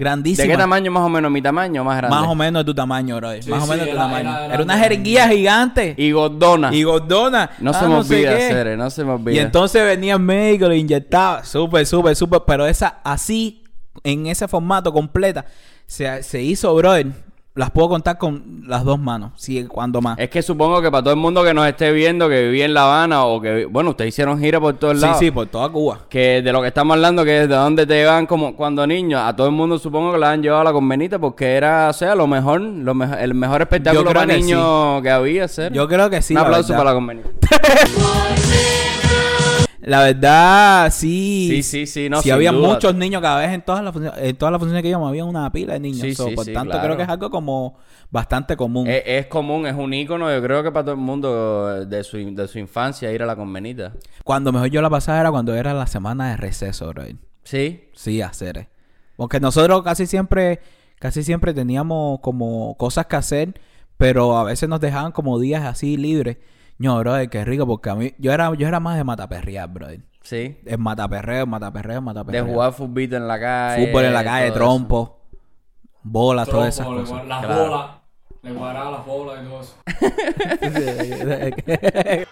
Grandísima. 0.01 0.43
¿De 0.47 0.49
qué 0.49 0.57
tamaño 0.57 0.91
más 0.91 1.03
o 1.03 1.09
menos? 1.09 1.29
¿Mi 1.31 1.43
tamaño 1.43 1.83
más 1.83 1.97
grande? 1.97 2.17
Más 2.17 2.27
o 2.27 2.33
menos 2.33 2.61
de 2.61 2.65
tu 2.65 2.73
tamaño, 2.73 3.17
bro. 3.17 3.39
Sí, 3.39 3.49
Más 3.51 3.63
o 3.63 3.67
menos 3.67 3.85
de 3.85 3.91
tu 3.91 3.97
era- 3.97 4.01
tamaño. 4.07 4.53
era 4.53 4.63
una 4.63 4.77
jeringuilla 4.79 5.27
gigante. 5.29 5.93
Y 5.95 6.11
gordona. 6.11 6.73
Y 6.73 6.81
gordona. 6.83 7.51
No 7.59 7.69
Ah, 7.69 7.73
se 7.75 7.87
me 7.87 8.03
sé 8.03 8.15
olvida. 8.15 8.31
Cere, 8.37 8.75
no 8.77 8.89
se 8.89 9.03
me 9.05 9.11
olvida. 9.11 9.35
Y 9.35 9.39
entonces 9.39 9.83
venía 9.85 10.15
el 10.15 10.19
médico, 10.19 10.67
le 10.67 10.77
inyectaba. 10.77 11.43
Súper, 11.45 11.85
súper, 11.85 12.15
súper. 12.15 12.41
Pero 12.47 12.65
esa, 12.65 12.97
así, 13.03 13.63
en 14.03 14.25
ese 14.25 14.47
formato 14.47 14.91
completa, 14.91 15.45
se, 15.85 16.23
se 16.23 16.41
hizo, 16.41 16.73
brother. 16.73 17.07
Las 17.53 17.69
puedo 17.71 17.89
contar 17.89 18.17
con 18.17 18.63
las 18.65 18.85
dos 18.85 18.97
manos, 18.97 19.31
si 19.35 19.65
cuando 19.65 20.01
más. 20.01 20.17
Es 20.17 20.29
que 20.29 20.41
supongo 20.41 20.81
que 20.81 20.89
para 20.89 21.03
todo 21.03 21.13
el 21.13 21.19
mundo 21.19 21.43
que 21.43 21.53
nos 21.53 21.67
esté 21.67 21.91
viendo, 21.91 22.29
que 22.29 22.43
vivía 22.43 22.63
en 22.63 22.73
La 22.73 22.83
Habana 22.85 23.25
o 23.25 23.41
que, 23.41 23.65
bueno, 23.65 23.89
ustedes 23.89 24.09
hicieron 24.09 24.39
gira 24.39 24.59
por 24.61 24.75
todos 24.75 24.95
sí, 24.97 25.01
lados. 25.01 25.19
sí, 25.19 25.31
por 25.31 25.47
toda 25.47 25.67
Cuba. 25.69 25.99
Que 26.09 26.41
de 26.41 26.51
lo 26.53 26.61
que 26.61 26.69
estamos 26.69 26.95
hablando, 26.95 27.25
que 27.25 27.41
es 27.43 27.49
de 27.49 27.55
dónde 27.55 27.85
te 27.85 27.95
llevan 27.95 28.25
como 28.25 28.55
cuando 28.55 28.87
niños, 28.87 29.21
a 29.21 29.35
todo 29.35 29.47
el 29.47 29.53
mundo 29.53 29.77
supongo 29.79 30.13
que 30.13 30.17
la 30.19 30.31
han 30.31 30.41
llevado 30.41 30.61
a 30.61 30.65
la 30.65 30.71
convenita 30.73 31.19
porque 31.19 31.45
era, 31.55 31.89
o 31.89 31.93
sea, 31.93 32.15
lo 32.15 32.25
mejor, 32.25 32.61
lo 32.61 32.93
mejo- 32.93 33.15
el 33.17 33.33
mejor 33.33 33.61
espectáculo 33.61 34.05
para 34.13 34.25
que 34.27 34.37
niños 34.37 35.01
que 35.01 35.09
había, 35.09 35.43
hacer. 35.45 35.73
Yo 35.73 35.87
creo 35.89 36.09
que 36.09 36.21
sí. 36.21 36.33
Un 36.33 36.41
la 36.41 36.47
aplauso 36.47 36.69
verdad. 36.73 36.77
para 36.85 36.89
la 36.91 36.95
convenita. 36.95 37.29
La 39.81 40.03
verdad, 40.03 40.91
sí. 40.93 41.47
Sí, 41.49 41.63
sí, 41.63 41.87
sí, 41.87 42.09
no, 42.09 42.21
Sí, 42.21 42.29
había 42.29 42.51
duda. 42.51 42.67
muchos 42.67 42.95
niños 42.95 43.21
cada 43.21 43.39
vez 43.39 43.51
en 43.51 43.61
todas 43.63 43.83
las 43.83 43.91
funciones, 43.93 44.19
en 44.21 44.35
todas 44.35 44.51
las 44.51 44.59
funciones 44.59 44.83
que 44.83 44.89
íbamos 44.89 45.09
había 45.09 45.25
una 45.25 45.51
pila 45.51 45.73
de 45.73 45.79
niños. 45.79 46.01
Sí, 46.01 46.13
So, 46.15 46.29
sí, 46.29 46.35
por 46.35 46.45
tanto, 46.45 46.71
claro. 46.71 46.83
creo 46.85 46.97
que 46.97 47.03
es 47.03 47.09
algo 47.09 47.29
como 47.31 47.77
bastante 48.11 48.55
común. 48.55 48.87
es, 48.87 49.01
es 49.05 49.25
común, 49.27 49.65
es 49.65 49.73
un 49.75 49.93
ícono, 49.93 50.31
yo 50.31 50.41
creo 50.41 50.61
que 50.63 50.71
para 50.71 50.83
todo 50.85 50.95
el 50.95 51.01
mundo 51.01 51.85
de 51.85 52.03
su, 52.03 52.17
de 52.17 52.47
su 52.47 52.59
infancia 52.59 53.11
ir 53.11 53.23
a 53.23 53.25
la 53.25 53.35
convenita. 53.35 53.93
Cuando 54.23 54.51
mejor 54.51 54.69
yo 54.69 54.81
la 54.81 54.89
pasaba 54.89 55.19
era 55.19 55.31
cuando 55.31 55.55
era 55.55 55.73
la 55.73 55.87
semana 55.87 56.29
de 56.31 56.37
receso, 56.37 56.87
bro. 56.89 57.03
Sí, 57.43 57.89
Sí, 57.93 58.21
hacer. 58.21 58.69
Porque 59.15 59.39
nosotros 59.39 59.81
casi 59.83 60.05
siempre, 60.05 60.59
casi 60.99 61.23
siempre 61.23 61.53
teníamos 61.53 62.19
como 62.21 62.75
cosas 62.77 63.07
que 63.07 63.15
hacer, 63.15 63.59
pero 63.97 64.37
a 64.37 64.43
veces 64.43 64.69
nos 64.69 64.79
dejaban 64.79 65.11
como 65.11 65.39
días 65.39 65.63
así 65.63 65.97
libres. 65.97 66.37
No, 66.81 66.97
bro, 66.99 67.13
qué 67.29 67.43
rico, 67.45 67.67
porque 67.67 67.89
a 67.89 67.95
mí, 67.95 68.13
yo 68.17 68.31
era, 68.31 68.53
yo 68.55 68.67
era 68.67 68.79
más 68.79 68.97
de 68.97 69.03
mataperrear, 69.03 69.69
bro. 69.69 69.87
sí. 70.23 70.57
Es 70.65 70.79
mataperreo, 70.79 71.45
mataperreo, 71.45 71.95
De 71.95 72.01
mataperreo. 72.01 72.45
jugar 72.45 72.73
fútbol 72.73 73.13
en 73.13 73.27
la 73.27 73.39
calle. 73.39 73.87
Fútbol 73.87 74.05
en 74.05 74.13
la 74.13 74.23
calle, 74.23 74.51
trompo, 74.51 75.19
bolas, 76.03 76.47
Trompo, 76.47 76.59
todas 76.61 76.75
esas 76.75 76.87
le 76.87 76.95
cosas. 76.95 77.25
Las 77.27 77.45
Claro. 77.45 77.63
bolas. 77.69 77.85
Le 78.43 78.53
cuadraba 78.53 78.91
las 78.91 79.05
bolas 79.05 79.39
y 79.43 79.47
todo 79.47 79.61
eso. 79.61 79.75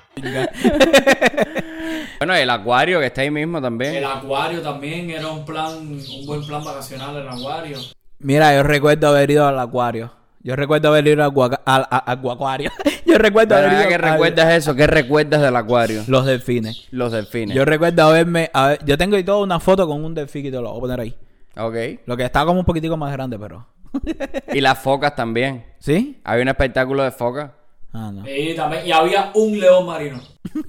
Bueno, 2.19 2.35
el 2.35 2.49
acuario 2.49 2.99
que 2.99 3.05
está 3.05 3.21
ahí 3.21 3.31
mismo 3.31 3.61
también. 3.61 3.95
El 3.95 4.03
acuario 4.05 4.61
también 4.61 5.09
era 5.09 5.27
un 5.29 5.45
plan, 5.45 5.77
un 5.77 6.25
buen 6.25 6.45
plan 6.45 6.61
vacacional 6.63 7.15
el 7.15 7.29
acuario. 7.29 7.77
Mira, 8.19 8.53
yo 8.55 8.63
recuerdo 8.63 9.07
haber 9.07 9.31
ido 9.31 9.47
al 9.47 9.57
acuario. 9.57 10.11
Yo 10.41 10.55
recuerdo 10.55 10.89
haber 10.89 11.07
ido 11.07 11.23
al, 11.65 11.87
acuario. 11.89 12.71
yo 13.05 13.17
recuerdo 13.17 13.55
haber 13.55 13.73
ido 13.73 13.95
al- 13.95 14.11
recuerdas 14.13 14.53
eso, 14.53 14.73
¿qué 14.73 14.87
recuerdas 14.87 15.41
del 15.41 15.55
acuario? 15.55 16.03
los 16.07 16.25
delfines. 16.25 16.87
Los 16.91 17.11
delfines. 17.11 17.55
Yo 17.55 17.65
recuerdo 17.65 18.03
haberme... 18.03 18.49
haber- 18.53 18.83
yo 18.85 18.97
tengo 18.97 19.17
y 19.17 19.23
todo 19.23 19.43
una 19.43 19.59
foto 19.59 19.85
con 19.87 20.03
un 20.03 20.15
delfín 20.15 20.45
y 20.45 20.51
te 20.51 20.57
lo 20.57 20.69
voy 20.69 20.77
a 20.77 20.81
poner 20.81 20.99
ahí. 21.01 21.15
Ok. 21.57 21.75
Lo 22.05 22.15
que 22.15 22.23
está 22.23 22.45
como 22.45 22.59
un 22.59 22.65
poquitico 22.65 22.95
más 22.95 23.11
grande, 23.11 23.37
pero... 23.37 23.65
Y 24.53 24.61
las 24.61 24.79
focas 24.79 25.15
también. 25.15 25.65
¿Sí? 25.79 26.21
Había 26.23 26.43
un 26.43 26.49
espectáculo 26.49 27.03
de 27.03 27.11
focas. 27.11 27.51
Ah, 27.91 28.11
no. 28.13 28.23
Y, 28.29 28.55
también, 28.55 28.85
y 28.85 28.91
había 28.91 29.31
un 29.33 29.59
león 29.59 29.87
marino. 29.87 30.21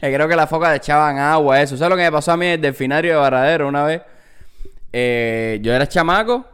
Creo 0.00 0.28
que 0.28 0.36
las 0.36 0.48
focas 0.50 0.70
le 0.70 0.76
echaban 0.76 1.18
agua, 1.18 1.60
eso. 1.62 1.76
¿Sabes 1.76 1.90
lo 1.90 1.96
que 1.96 2.02
me 2.02 2.12
pasó 2.12 2.32
a 2.32 2.36
mí 2.36 2.46
en 2.46 2.52
el 2.52 2.60
delfinario 2.60 3.12
de 3.12 3.18
Varadero 3.18 3.68
una 3.68 3.84
vez? 3.84 4.02
Eh, 4.92 5.58
yo 5.62 5.72
era 5.72 5.86
chamaco, 5.86 6.44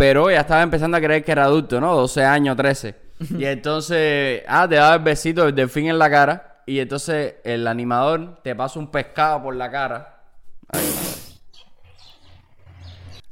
pero 0.00 0.30
ya 0.30 0.40
estaba 0.40 0.62
empezando 0.62 0.96
a 0.96 1.00
creer 1.00 1.22
que 1.22 1.32
era 1.32 1.44
adulto, 1.44 1.78
¿no? 1.78 1.94
12 1.94 2.24
años, 2.24 2.56
13. 2.56 2.94
Y 3.38 3.44
entonces, 3.44 4.42
ah, 4.48 4.66
te 4.66 4.76
daba 4.76 4.94
el 4.94 5.02
besito 5.02 5.44
del 5.44 5.54
delfín 5.54 5.88
en 5.88 5.98
la 5.98 6.08
cara. 6.10 6.62
Y 6.64 6.78
entonces 6.78 7.34
el 7.44 7.66
animador 7.66 8.40
te 8.42 8.54
pasa 8.54 8.78
un 8.78 8.90
pescado 8.90 9.42
por 9.42 9.54
la 9.56 9.70
cara. 9.70 10.22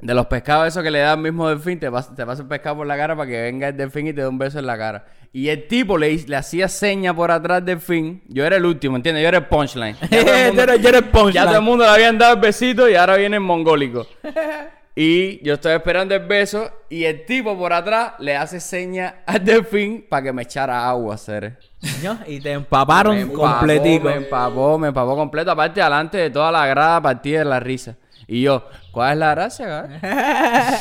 De 0.00 0.14
los 0.14 0.26
pescados 0.26 0.68
esos 0.68 0.82
que 0.82 0.90
le 0.90 0.98
da 1.00 1.14
el 1.14 1.20
mismo 1.20 1.48
delfín, 1.48 1.80
te 1.80 1.90
pasa, 1.90 2.14
te 2.14 2.24
pasa 2.26 2.42
un 2.42 2.48
pescado 2.48 2.76
por 2.76 2.86
la 2.86 2.96
cara 2.96 3.16
para 3.16 3.28
que 3.28 3.40
venga 3.42 3.68
el 3.68 3.76
delfín 3.76 4.06
y 4.06 4.12
te 4.12 4.20
dé 4.20 4.28
un 4.28 4.38
beso 4.38 4.58
en 4.58 4.66
la 4.66 4.76
cara. 4.76 5.06
Y 5.32 5.48
el 5.48 5.66
tipo 5.68 5.96
le, 5.98 6.14
le 6.16 6.36
hacía 6.36 6.68
seña 6.68 7.14
por 7.14 7.30
atrás 7.30 7.64
del 7.64 7.76
delfín. 7.78 8.22
Yo 8.28 8.44
era 8.44 8.56
el 8.56 8.64
último, 8.66 8.96
¿entiendes? 8.96 9.22
Yo 9.22 9.28
era 9.28 9.38
el 9.38 9.46
punchline. 9.46 9.96
Ya 10.10 10.20
todo 10.24 10.34
el 10.34 10.46
mundo- 10.46 10.54
Yo 10.56 10.62
era- 10.62 10.76
yo 10.76 10.88
era 10.90 10.98
el 10.98 11.04
punchline. 11.04 11.32
ya 11.34 11.46
todo 11.46 11.56
el 11.56 11.62
mundo 11.64 11.84
le 11.84 11.90
habían 11.90 12.18
dado 12.18 12.34
el 12.34 12.40
besito 12.40 12.88
y 12.88 12.94
ahora 12.94 13.16
viene 13.16 13.36
el 13.36 13.42
mongólico. 13.42 14.06
Y 15.00 15.40
yo 15.44 15.54
estoy 15.54 15.74
esperando 15.74 16.12
el 16.16 16.26
beso 16.26 16.68
y 16.88 17.04
el 17.04 17.24
tipo 17.24 17.56
por 17.56 17.72
atrás 17.72 18.14
le 18.18 18.34
hace 18.34 18.58
seña 18.58 19.22
al 19.26 19.44
delfín 19.44 20.04
para 20.08 20.24
que 20.24 20.32
me 20.32 20.42
echara 20.42 20.88
agua, 20.88 21.16
Cere. 21.16 21.56
Coño, 21.80 22.18
Y 22.26 22.40
te 22.40 22.50
empaparon 22.50 23.14
Me 23.14 23.20
empapó, 23.20 23.42
completico. 23.42 24.08
Me 24.08 24.16
empapó, 24.16 24.76
me 24.76 24.88
empapó 24.88 25.14
completo. 25.14 25.52
Aparte, 25.52 25.80
delante 25.80 26.18
de 26.18 26.30
toda 26.30 26.50
la 26.50 26.66
grada 26.66 27.00
partida 27.00 27.38
de 27.38 27.44
la 27.44 27.60
risa. 27.60 27.94
Y 28.26 28.42
yo, 28.42 28.66
¿cuál 28.90 29.12
es 29.12 29.18
la 29.18 29.30
gracia? 29.36 30.00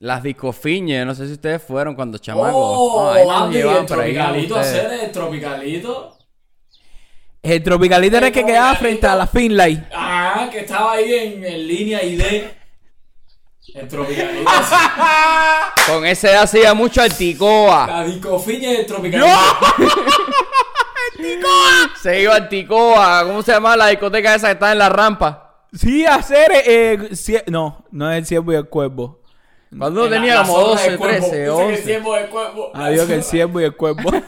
Las 0.00 0.22
discofiñas, 0.22 1.04
no 1.04 1.14
sé 1.14 1.26
si 1.26 1.34
ustedes 1.34 1.62
fueron 1.62 1.94
cuando 1.94 2.16
chamacos. 2.16 2.50
¡Oh! 2.54 3.10
Ah, 3.10 3.14
ahí 3.14 3.26
nos 3.26 3.42
Andy, 3.42 3.56
llevaban 3.58 3.82
el 3.82 3.86
por 3.86 4.00
ahí 4.00 4.14
tropicalito 4.14 4.56
hacer 4.56 4.90
el 5.04 5.12
tropicalito. 5.12 6.18
El 7.42 7.62
tropicalito 7.62 8.16
era 8.18 8.28
el 8.28 8.32
que 8.32 8.44
quedaba 8.46 8.74
frente 8.76 9.06
a 9.06 9.16
la 9.16 9.26
Finlay. 9.26 9.84
Ah, 9.92 10.48
que 10.50 10.60
estaba 10.60 10.92
ahí 10.92 11.12
en, 11.12 11.44
en 11.44 11.66
línea 11.66 12.02
ID. 12.04 12.22
El 13.74 13.88
tropicalito. 13.88 14.50
Con 15.88 16.06
ese 16.06 16.36
hacía 16.36 16.72
mucho 16.74 17.02
alticoa. 17.02 17.86
la 17.88 18.04
discofiña 18.04 18.70
del 18.70 18.86
tropicalito. 18.86 19.28
Se 22.00 22.20
iba 22.22 22.32
a 22.32 22.36
Alticoa. 22.36 23.24
¿Cómo 23.24 23.42
se 23.42 23.52
llama 23.52 23.76
la 23.76 23.88
discoteca 23.88 24.34
esa 24.34 24.48
que 24.48 24.52
está 24.54 24.72
en 24.72 24.78
la 24.78 24.88
rampa? 24.88 25.66
Sí, 25.72 26.04
hacer... 26.04 26.50
Eh, 26.66 26.98
cie- 27.12 27.44
no, 27.48 27.84
no 27.92 28.10
es 28.10 28.18
el 28.18 28.26
ciervo 28.26 28.52
y 28.52 28.56
el 28.56 28.68
cuervo. 28.68 29.20
Cuando 29.76 30.04
En 30.06 30.10
la- 30.10 30.16
tenía 30.16 30.34
la 30.36 30.42
como 30.42 30.54
zona 30.54 30.66
12, 30.70 30.90
del 30.90 30.98
cuerpo. 30.98 31.26
13, 31.28 31.36
Dice 31.36 31.36
que 31.36 31.44
el 31.44 31.50
11. 31.50 31.82
tiempo 31.82 32.14
del 32.16 32.26
cuerpo. 32.28 32.70
Adiós 32.74 33.06
que 33.06 33.14
el 33.14 33.22
ciervo 33.22 33.60
y 33.60 33.64
el 33.64 33.76
cuervo. 33.76 34.10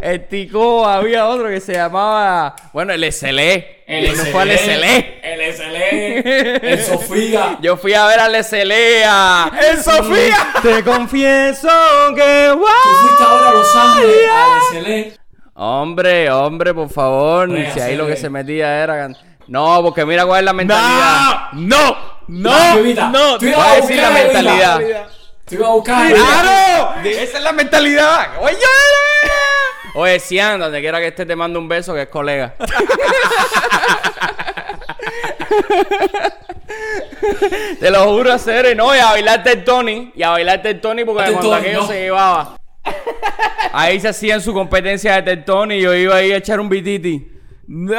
El 0.00 0.26
Tico, 0.28 0.86
había 0.86 1.26
otro 1.28 1.48
que 1.48 1.60
se 1.60 1.74
llamaba. 1.74 2.54
Bueno, 2.72 2.92
el 2.92 3.12
SLE. 3.12 3.84
El 3.86 4.06
Eso 4.06 4.24
fue 4.26 4.42
al 4.42 4.58
SLE. 4.58 5.20
El 5.22 5.54
SLE. 5.54 6.72
El 6.72 6.78
Sofía. 6.82 7.58
Yo 7.62 7.76
fui 7.76 7.92
a 7.94 8.06
ver 8.06 8.20
al 8.20 8.34
SLE. 8.44 9.04
a- 9.04 9.50
¡El 9.70 9.78
Sofía! 9.82 10.52
Te 10.62 10.82
confieso 10.82 11.68
que. 12.16 12.50
Tú 12.52 12.60
fuiste 13.00 13.24
ahora 13.24 13.48
a 13.48 13.52
Los 13.52 13.76
Ángeles 13.76 14.16
al 14.32 14.82
SLE. 14.82 15.12
Hombre, 15.54 16.30
hombre, 16.30 16.72
por 16.72 16.88
favor. 16.88 17.50
Oye, 17.50 17.70
si 17.72 17.80
ahí 17.80 17.96
lo 17.96 18.06
que 18.06 18.12
SLE. 18.14 18.20
se 18.22 18.30
metía 18.30 18.82
era. 18.82 19.10
No, 19.46 19.82
porque 19.82 20.06
mira 20.06 20.24
cuál 20.24 20.38
es 20.40 20.44
la 20.46 20.52
mentalidad. 20.54 21.52
¡No! 21.52 21.96
¡No! 22.28 22.50
La 22.50 22.74
bebida. 22.76 23.08
¡No! 23.10 23.36
Tú 23.38 23.46
ibas 23.46 23.58
Voy 23.58 23.66
a 23.66 23.80
decir 23.82 23.96
la 23.98 24.10
mentalidad. 24.10 24.80
Tú 25.46 25.54
ibas 25.56 25.68
a 25.68 25.72
buscar. 25.72 26.12
¡Claro! 26.12 26.94
Esa 27.04 27.38
es 27.38 27.44
la 27.44 27.52
mentalidad. 27.52 28.38
Oye, 28.40 28.56
Oye, 29.94 30.18
Cian, 30.20 30.58
donde 30.58 30.80
quiera 30.80 30.98
que 31.00 31.08
esté, 31.08 31.26
te 31.26 31.36
mando 31.36 31.58
un 31.58 31.68
beso, 31.68 31.92
que 31.94 32.02
es 32.02 32.08
colega. 32.08 32.54
te 37.80 37.90
lo 37.90 38.04
juro, 38.12 38.32
hacer 38.32 38.74
no, 38.76 38.94
y 38.94 38.98
a 38.98 39.10
bailarte 39.10 39.52
el 39.52 39.64
Tony. 39.64 40.12
Y 40.14 40.22
a 40.22 40.30
bailarte 40.30 40.70
el 40.70 40.80
Tony 40.80 41.04
porque 41.04 41.24
cuando 41.30 41.40
Tony, 41.40 41.54
aquello 41.60 41.80
no. 41.82 41.86
se 41.86 42.00
llevaba. 42.00 42.56
Ahí 43.72 44.00
se 44.00 44.08
hacían 44.08 44.40
su 44.40 44.52
competencia 44.52 45.20
de 45.22 45.36
Tony 45.38 45.76
y 45.76 45.82
yo 45.82 45.94
iba 45.94 46.16
ahí 46.16 46.32
a 46.32 46.36
echar 46.36 46.60
un 46.60 46.68
bititi. 46.68 47.28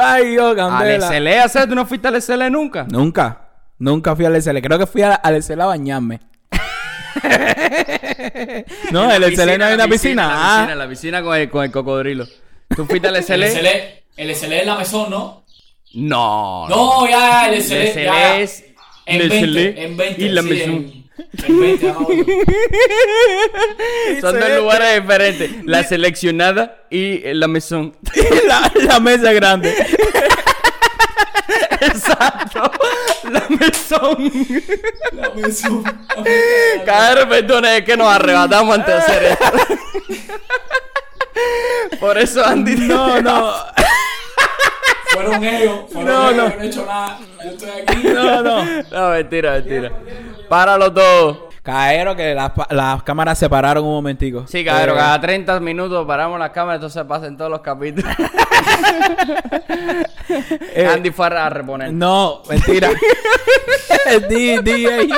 ¡Ay, 0.01 0.31
Dios, 0.31 0.51
Al 0.51 0.55
candela! 0.57 1.07
SL, 1.07 1.27
hacer, 1.39 1.67
¿tú 1.69 1.75
no 1.75 1.85
fuiste 1.85 2.07
al 2.07 2.21
SL 2.21 2.49
nunca? 2.51 2.85
Nunca. 2.89 3.49
Nunca 3.79 4.15
fui 4.15 4.25
al 4.25 4.35
SL. 4.41 4.61
Creo 4.61 4.77
que 4.77 4.85
fui 4.87 5.01
a- 5.01 5.15
al 5.15 5.35
SL 5.41 5.61
a 5.61 5.65
bañarme. 5.65 6.19
no, 8.91 9.11
el 9.11 9.23
SL 9.35 9.57
no 9.57 9.65
hay 9.65 9.73
una 9.73 9.87
piscina. 9.87 10.27
La 10.27 10.33
Ah. 10.33 10.57
piscina, 10.65 10.75
la 10.75 10.89
piscina 10.89 11.23
con 11.23 11.37
el, 11.37 11.49
con 11.49 11.63
el 11.63 11.71
cocodrilo. 11.71 12.27
¿Tú 12.75 12.85
fuiste 12.85 13.07
al 13.07 13.15
El 13.15 13.23
SL? 13.23 13.43
SLE. 13.47 14.03
El 14.17 14.35
SLE 14.35 14.59
es 14.61 14.65
la 14.65 14.75
mesón, 14.77 15.09
¿no? 15.09 15.43
No. 15.93 16.67
No, 16.69 17.07
ya, 17.07 17.19
ya, 17.19 17.47
el 17.49 17.53
El 17.55 17.63
SLE. 17.63 17.91
SL 17.93 18.03
ya. 18.05 18.39
es 18.39 18.63
En 19.05 19.21
el 19.21 19.29
20. 19.29 19.47
SLE 19.47 19.83
En 19.85 19.97
20. 19.97 20.21
y 20.23 20.29
la 20.29 20.41
sí, 20.41 20.49
mesón. 20.49 20.73
En, 20.73 21.03
en 21.45 21.59
20, 21.59 21.87
vamos. 21.91 22.09
Son 24.21 24.39
dos 24.39 24.49
lugares 24.57 25.01
diferentes. 25.01 25.51
La 25.65 25.83
seleccionada 25.83 26.83
y 26.89 27.19
la 27.33 27.47
mesón. 27.47 27.95
la, 28.47 28.71
la 28.87 28.99
mesa 28.99 29.31
grande. 29.33 29.73
Exacto. 31.87 32.71
La 33.31 33.43
mesón. 33.49 34.31
La 35.11 35.29
mesón. 35.31 35.83
Cada 36.85 37.27
perdón 37.27 37.65
es 37.65 37.81
que 37.83 37.97
nos 37.97 38.07
arrebatamos 38.07 38.75
antes 38.75 38.93
de 38.95 39.01
hacer 39.01 39.23
esto. 39.23 39.45
Por 41.99 42.17
eso 42.17 42.45
Andy. 42.45 42.75
No, 42.75 43.21
no. 43.21 43.53
Fueron 45.13 45.43
ellos. 45.43 45.79
Fueron 45.91 46.05
No, 46.13 46.29
ellos. 46.31 46.37
no. 46.37 46.49
No 46.57 46.61
he 46.63 46.67
hecho 46.67 46.85
nada. 46.85 47.19
Yo 47.43 47.49
estoy 47.51 47.69
aquí. 47.69 48.07
No, 48.07 48.41
no. 48.43 48.65
No, 48.91 49.09
mentira, 49.09 49.51
mentira. 49.53 49.91
Páralo 50.49 50.91
todo. 50.93 51.49
Caero 51.63 52.13
que 52.15 52.35
las, 52.35 52.51
las 52.71 53.03
cámaras 53.03 53.39
se 53.39 53.49
pararon 53.49 53.85
un 53.85 53.91
momentico. 53.91 54.45
Sí, 54.47 54.65
cabrón, 54.65 54.97
Eh, 54.97 54.99
cada 54.99 55.21
30 55.21 55.59
minutos 55.61 56.05
paramos 56.05 56.37
las 56.37 56.49
cámaras, 56.49 56.75
entonces 56.79 57.03
pasan 57.05 57.37
todos 57.37 57.49
los 57.51 57.61
capítulos. 57.61 58.13
Eh, 60.75 60.87
Andy 60.87 61.11
Farra 61.11 61.45
a 61.45 61.49
reponer. 61.49 61.93
No, 61.93 62.41
mentira. 62.49 62.89
ahí. 64.07 65.09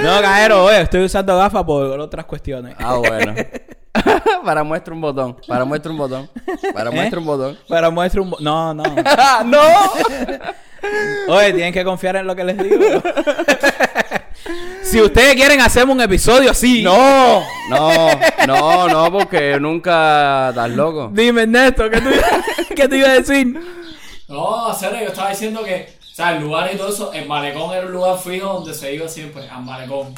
no, 0.00 0.20
cajero, 0.20 0.64
oye, 0.64 0.80
estoy 0.82 1.04
usando 1.04 1.36
gafas 1.36 1.64
por 1.64 1.84
otras 2.00 2.24
cuestiones. 2.26 2.74
Ah, 2.78 2.96
bueno. 2.96 3.34
para 4.44 4.64
muestra 4.64 4.92
un 4.94 5.00
botón. 5.00 5.36
Para 5.46 5.64
muestra 5.64 5.92
un 5.92 5.98
botón. 5.98 6.30
Para 6.74 6.90
¿Eh? 6.90 6.94
muestra 6.94 7.18
un 7.20 7.26
botón. 7.26 7.58
Pero 7.68 7.92
muestro 7.92 8.22
un... 8.22 8.30
bo- 8.30 8.38
No, 8.40 8.74
no. 8.74 8.82
¡No! 9.44 9.62
Oye, 11.28 11.52
tienen 11.52 11.72
que 11.72 11.84
confiar 11.84 12.16
en 12.16 12.26
lo 12.26 12.34
que 12.34 12.44
les 12.44 12.58
digo. 12.58 12.78
si 14.82 15.00
ustedes 15.00 15.34
quieren, 15.34 15.60
hacemos 15.60 15.94
un 15.94 16.02
episodio 16.02 16.50
así. 16.50 16.82
No, 16.82 17.42
no, 17.70 18.10
no, 18.46 18.88
no, 18.88 19.12
porque 19.12 19.58
nunca 19.60 20.50
estás 20.50 20.70
loco. 20.70 21.10
Dime, 21.12 21.42
Ernesto, 21.42 21.90
¿qué 21.90 22.00
tú, 22.00 22.10
¿qué 22.74 22.88
te 22.88 22.96
iba 22.96 23.08
a 23.08 23.14
decir? 23.14 23.60
No, 24.28 24.74
serio, 24.74 25.00
yo 25.00 25.08
estaba 25.08 25.30
diciendo 25.30 25.64
que, 25.64 25.94
o 26.00 26.14
sea, 26.14 26.36
el 26.36 26.42
lugar 26.42 26.70
y 26.72 26.76
todo 26.76 26.88
eso, 26.88 27.12
el 27.12 27.26
malecón 27.26 27.74
era 27.74 27.86
un 27.86 27.92
lugar 27.92 28.18
fijo 28.18 28.54
donde 28.54 28.74
se 28.74 28.94
iba 28.94 29.08
siempre, 29.08 29.48
al 29.48 29.62
malecón. 29.64 30.14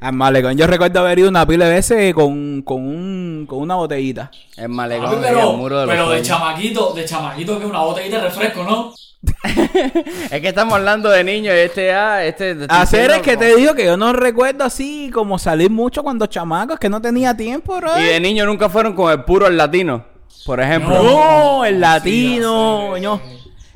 Al 0.00 0.12
malecón. 0.12 0.56
Yo 0.56 0.66
recuerdo 0.68 1.00
haber 1.00 1.18
ido 1.18 1.28
una 1.28 1.44
pila 1.46 1.64
de 1.66 1.72
veces 1.74 2.14
con, 2.14 2.62
con, 2.62 2.82
un, 2.82 3.46
con 3.48 3.58
una 3.60 3.74
botellita. 3.74 4.30
El 4.56 4.68
malecón 4.68 5.18
y 5.18 5.22
pero, 5.22 5.50
el 5.50 5.56
muro 5.56 5.80
de 5.80 5.86
los 5.86 5.92
pero 5.94 6.02
de 6.10 6.18
sueños. 6.18 6.28
chamaquito, 6.28 6.92
de 6.94 7.04
chamaquito 7.04 7.58
que 7.58 7.66
una 7.66 7.80
botellita 7.80 8.18
de 8.18 8.22
refresco, 8.28 8.62
¿no? 8.62 8.92
Es 10.30 10.40
que 10.40 10.48
estamos 10.48 10.74
hablando 10.74 11.10
de 11.10 11.24
niños 11.24 11.52
y 11.52 11.58
este 11.58 11.92
ah, 11.92 12.24
este 12.24 12.56
Hacer 12.68 13.10
es 13.10 13.16
diciendo 13.16 13.22
que 13.24 13.34
como- 13.34 13.40
te 13.46 13.56
digo 13.56 13.74
que 13.74 13.84
yo 13.86 13.96
no 13.96 14.12
recuerdo 14.12 14.62
así 14.64 15.10
como 15.12 15.40
salir 15.40 15.70
mucho 15.70 16.04
cuando 16.04 16.26
chamaco, 16.26 16.74
es 16.74 16.78
que 16.78 16.88
no 16.88 17.02
tenía 17.02 17.36
tiempo, 17.36 17.76
bro. 17.76 17.98
Y 17.98 18.04
de 18.04 18.20
niño 18.20 18.46
nunca 18.46 18.68
fueron 18.68 18.94
con 18.94 19.10
el 19.10 19.24
puro 19.24 19.48
el 19.48 19.56
latino, 19.56 20.04
por 20.46 20.60
ejemplo. 20.60 21.02
No, 21.02 21.64
el 21.64 21.74
Sí, 21.74 21.80
latino, 21.80 22.86
coño. 22.90 23.20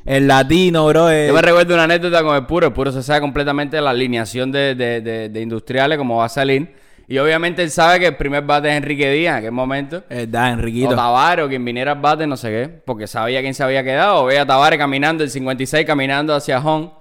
El 0.05 0.27
latino, 0.27 0.85
bro. 0.87 1.09
eh. 1.09 1.27
Yo 1.27 1.33
me 1.33 1.41
recuerdo 1.41 1.73
una 1.73 1.83
anécdota 1.85 2.23
con 2.23 2.35
el 2.35 2.45
puro. 2.45 2.67
El 2.67 2.73
puro 2.73 2.91
se 2.91 3.01
sabe 3.03 3.21
completamente 3.21 3.79
la 3.79 3.91
alineación 3.91 4.51
de, 4.51 4.75
de, 4.75 5.01
de, 5.01 5.29
de 5.29 5.41
industriales, 5.41 5.97
como 5.97 6.17
va 6.17 6.25
a 6.25 6.29
salir. 6.29 6.75
Y 7.07 7.17
obviamente 7.17 7.61
él 7.63 7.69
sabe 7.69 7.99
que 7.99 8.07
el 8.07 8.15
primer 8.15 8.43
bate 8.43 8.69
es 8.69 8.75
Enrique 8.75 9.11
Díaz 9.11 9.33
en 9.33 9.37
aquel 9.39 9.51
momento. 9.51 10.03
Verdad, 10.09 10.53
Enriquito. 10.53 10.89
O 10.89 10.95
Tavares, 10.95 11.45
o 11.45 11.49
quien 11.49 11.63
viniera 11.63 11.91
al 11.93 11.99
bate, 11.99 12.25
no 12.27 12.37
sé 12.37 12.49
qué. 12.49 12.67
Porque 12.85 13.07
sabía 13.07 13.41
quién 13.41 13.53
se 13.53 13.63
había 13.63 13.83
quedado. 13.83 14.23
O 14.23 14.25
veía 14.25 14.41
a 14.43 14.45
Tavares 14.45 14.79
caminando, 14.79 15.23
el 15.23 15.29
56 15.29 15.85
caminando 15.85 16.33
hacia 16.33 16.59
home. 16.59 16.91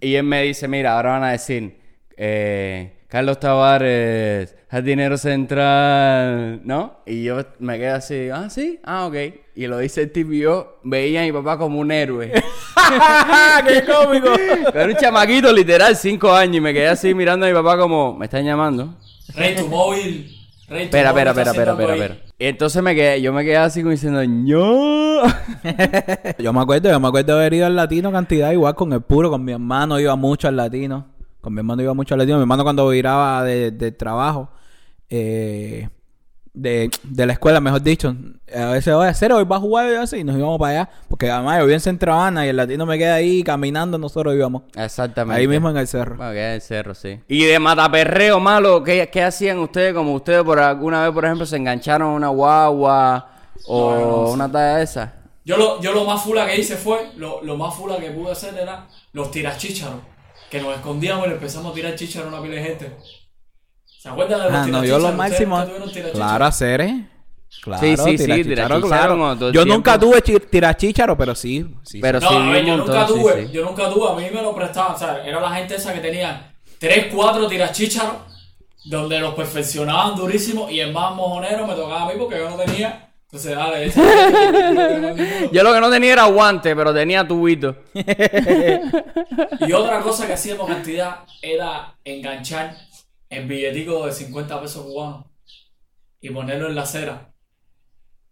Y 0.00 0.14
él 0.14 0.24
me 0.24 0.42
dice, 0.42 0.68
mira, 0.68 0.96
ahora 0.96 1.12
van 1.12 1.24
a 1.24 1.32
decir, 1.32 1.78
eh, 2.16 2.94
Carlos 3.08 3.38
Tavares, 3.38 4.56
jardinero 4.70 5.18
central, 5.18 6.60
¿no? 6.64 7.00
Y 7.04 7.24
yo 7.24 7.38
me 7.58 7.76
quedé 7.76 7.90
así, 7.90 8.28
ah, 8.30 8.48
sí, 8.48 8.78
ah, 8.84 9.06
ok. 9.06 9.14
Y 9.56 9.66
lo 9.66 9.78
dice 9.78 10.02
el 10.02 10.12
tipo 10.12 10.32
y 10.32 10.40
yo 10.40 10.78
veía 10.84 11.22
a 11.22 11.24
mi 11.24 11.32
papá 11.32 11.58
como 11.58 11.80
un 11.80 11.90
héroe. 11.90 12.32
¡Qué 13.66 13.84
cómico! 13.84 14.28
Era 14.72 14.86
un 14.86 14.96
chamaquito, 14.96 15.52
literal, 15.52 15.96
cinco 15.96 16.32
años. 16.32 16.56
Y 16.56 16.60
me 16.60 16.72
quedé 16.72 16.88
así 16.88 17.14
mirando 17.14 17.46
a 17.46 17.48
mi 17.48 17.54
papá 17.54 17.76
como, 17.76 18.16
me 18.16 18.26
están 18.26 18.44
llamando. 18.44 18.94
Rey, 19.34 19.56
tu 19.56 19.66
móvil. 19.66 20.36
Rey, 20.68 20.88
tu 20.88 20.96
Espera, 20.96 21.10
móvil 21.10 21.28
espera, 21.28 21.50
espera, 21.50 21.72
espera, 21.72 21.72
espera, 21.72 21.94
espera. 21.94 22.30
Y 22.38 22.46
entonces 22.46 22.82
me 22.82 22.94
quedé, 22.94 23.20
yo 23.20 23.32
me 23.32 23.44
quedé 23.44 23.56
así 23.56 23.80
como 23.80 23.90
diciendo, 23.90 24.24
¡No! 24.24 25.22
yo 26.38 26.52
me 26.52 26.60
acuerdo, 26.60 26.90
yo 26.90 27.00
me 27.00 27.08
acuerdo 27.08 27.34
de 27.34 27.40
haber 27.40 27.54
ido 27.54 27.66
al 27.66 27.76
latino 27.76 28.12
cantidad 28.12 28.52
igual 28.52 28.74
con 28.76 28.92
el 28.92 29.02
puro, 29.02 29.30
con 29.30 29.44
mi 29.44 29.52
hermano 29.52 29.98
iba 29.98 30.14
mucho 30.14 30.46
al 30.46 30.56
latino. 30.56 31.08
Con 31.40 31.54
mi 31.54 31.58
hermano 31.58 31.82
iba 31.82 31.92
mucho 31.92 32.14
al 32.14 32.18
latino. 32.18 32.36
Mi 32.36 32.42
hermano 32.42 32.62
cuando 32.62 32.88
viraba 32.88 33.42
de, 33.44 33.72
de 33.72 33.92
trabajo, 33.92 34.50
eh, 35.10 35.88
de, 36.52 36.90
de 37.04 37.26
la 37.26 37.32
escuela, 37.34 37.60
mejor 37.60 37.82
dicho, 37.82 38.14
a 38.54 38.66
veces, 38.66 38.92
oye, 38.92 39.12
cero, 39.14 39.36
hoy 39.36 39.44
va 39.44 39.56
a 39.56 39.60
jugar 39.60 39.90
y 39.90 39.94
así, 39.94 40.18
y 40.18 40.24
nos 40.24 40.36
íbamos 40.36 40.58
para 40.58 40.82
allá. 40.82 40.90
Porque 41.08 41.30
además 41.30 41.58
yo 41.58 41.64
vivía 41.64 41.76
en 41.76 41.80
Centro 41.80 42.12
Habana 42.12 42.44
y 42.46 42.48
el 42.48 42.56
latino 42.56 42.86
me 42.86 42.98
queda 42.98 43.14
ahí 43.14 43.42
caminando, 43.42 43.98
nosotros 43.98 44.34
íbamos. 44.34 44.62
Exactamente. 44.74 45.40
Ahí 45.40 45.46
mismo 45.46 45.70
en 45.70 45.76
el 45.76 45.86
cerro. 45.86 46.16
Bueno, 46.16 46.32
que 46.32 46.48
es 46.48 46.54
el 46.54 46.60
cerro, 46.62 46.94
sí. 46.94 47.20
Y 47.28 47.44
de 47.44 47.58
mataperreo 47.58 48.40
malo, 48.40 48.82
¿qué, 48.82 49.08
qué 49.12 49.22
hacían 49.22 49.58
ustedes? 49.58 49.94
Como 49.94 50.14
ustedes 50.14 50.42
por 50.42 50.58
alguna 50.58 51.04
vez, 51.04 51.12
por 51.12 51.24
ejemplo, 51.24 51.46
se 51.46 51.56
engancharon 51.56 52.10
a 52.10 52.14
una 52.16 52.28
guagua 52.28 53.30
o 53.66 53.90
No, 53.94 54.00
no, 54.00 54.06
no, 54.06 54.30
una 54.30 54.50
talla 54.50 54.76
de 54.78 54.84
esa. 54.84 55.14
Yo 55.44 55.56
lo, 55.56 55.80
yo 55.80 55.92
lo 55.92 56.04
más 56.04 56.22
fula 56.22 56.46
que 56.46 56.60
hice 56.60 56.76
fue, 56.76 57.12
lo, 57.16 57.42
lo 57.42 57.56
más 57.56 57.74
fula 57.74 57.98
que 57.98 58.10
pude 58.10 58.32
hacer 58.32 58.54
era 58.58 58.86
los 59.12 59.30
tirachicharos. 59.30 60.00
Que 60.50 60.60
nos 60.60 60.74
escondíamos 60.74 61.26
y 61.26 61.28
le 61.28 61.34
empezamos 61.36 61.70
a 61.72 61.74
tirar 61.74 61.94
chícharos 61.94 62.32
a 62.32 62.36
una 62.36 62.42
pila 62.42 62.56
de 62.56 62.62
gente. 62.62 62.96
¿Se 64.00 64.08
acuerdan 64.08 64.38
de 64.40 64.44
los 64.50 64.54
Ah, 64.54 64.66
no, 64.66 64.84
yo 64.84 64.98
lo 64.98 65.08
¿Ustedes 65.10 65.16
máximo. 65.16 65.64
Claro, 66.14 66.44
hacer, 66.46 66.80
¿eh? 66.80 67.06
Claro, 67.62 67.80
Sí, 67.86 67.96
sí, 67.96 68.16
sí, 68.18 68.24
tirachicharo, 68.44 68.80
claro. 68.80 69.34
Yo 69.34 69.50
tiempo. 69.50 69.74
nunca 69.74 69.98
tuve 69.98 70.22
tirachicharo, 70.22 71.16
pero 71.18 71.34
sí. 71.34 71.66
sí 71.82 71.98
Pero 72.00 72.18
No, 72.20 72.28
sí, 72.28 72.34
a 72.34 72.38
ver, 72.50 72.64
yo 72.64 72.76
montón, 72.78 72.94
nunca 72.96 73.06
tuve, 73.06 73.46
sí. 73.46 73.52
yo 73.52 73.64
nunca 73.64 73.90
tuve, 73.90 74.08
a 74.10 74.14
mí 74.14 74.34
me 74.34 74.40
lo 74.40 74.54
prestaban, 74.54 74.94
o 74.94 74.98
sea, 74.98 75.22
era 75.26 75.40
la 75.40 75.50
gente 75.50 75.74
esa 75.74 75.92
que 75.92 76.00
tenía 76.00 76.50
3, 76.78 77.08
4 77.14 77.46
tirachícharos, 77.48 78.14
donde 78.86 79.20
los 79.20 79.34
perfeccionaban 79.34 80.14
durísimo 80.16 80.70
y 80.70 80.80
el 80.80 80.92
más 80.92 81.14
mojonero 81.14 81.66
me 81.66 81.74
tocaba 81.74 82.02
a 82.04 82.06
mí 82.06 82.14
porque 82.18 82.38
yo 82.38 82.48
no 82.48 82.56
tenía. 82.56 83.08
Entonces, 83.26 83.54
dale, 83.54 83.84
ese- 83.86 84.00
Yo 85.52 85.62
lo 85.62 85.72
que 85.74 85.80
no 85.80 85.90
tenía 85.90 86.14
era 86.14 86.24
guante, 86.24 86.74
pero 86.74 86.94
tenía 86.94 87.28
tubito. 87.28 87.76
Y 89.60 89.72
otra 89.72 90.00
cosa 90.00 90.26
que 90.26 90.32
hacíamos 90.32 90.66
cantidad 90.66 91.16
era 91.42 91.92
enganchar 92.04 92.74
el 93.30 93.46
billetico 93.46 94.06
de 94.06 94.12
50 94.12 94.60
pesos 94.60 94.84
cubanos 94.84 95.24
y 96.20 96.30
ponerlo 96.30 96.68
en 96.68 96.74
la 96.74 96.82
acera 96.82 97.32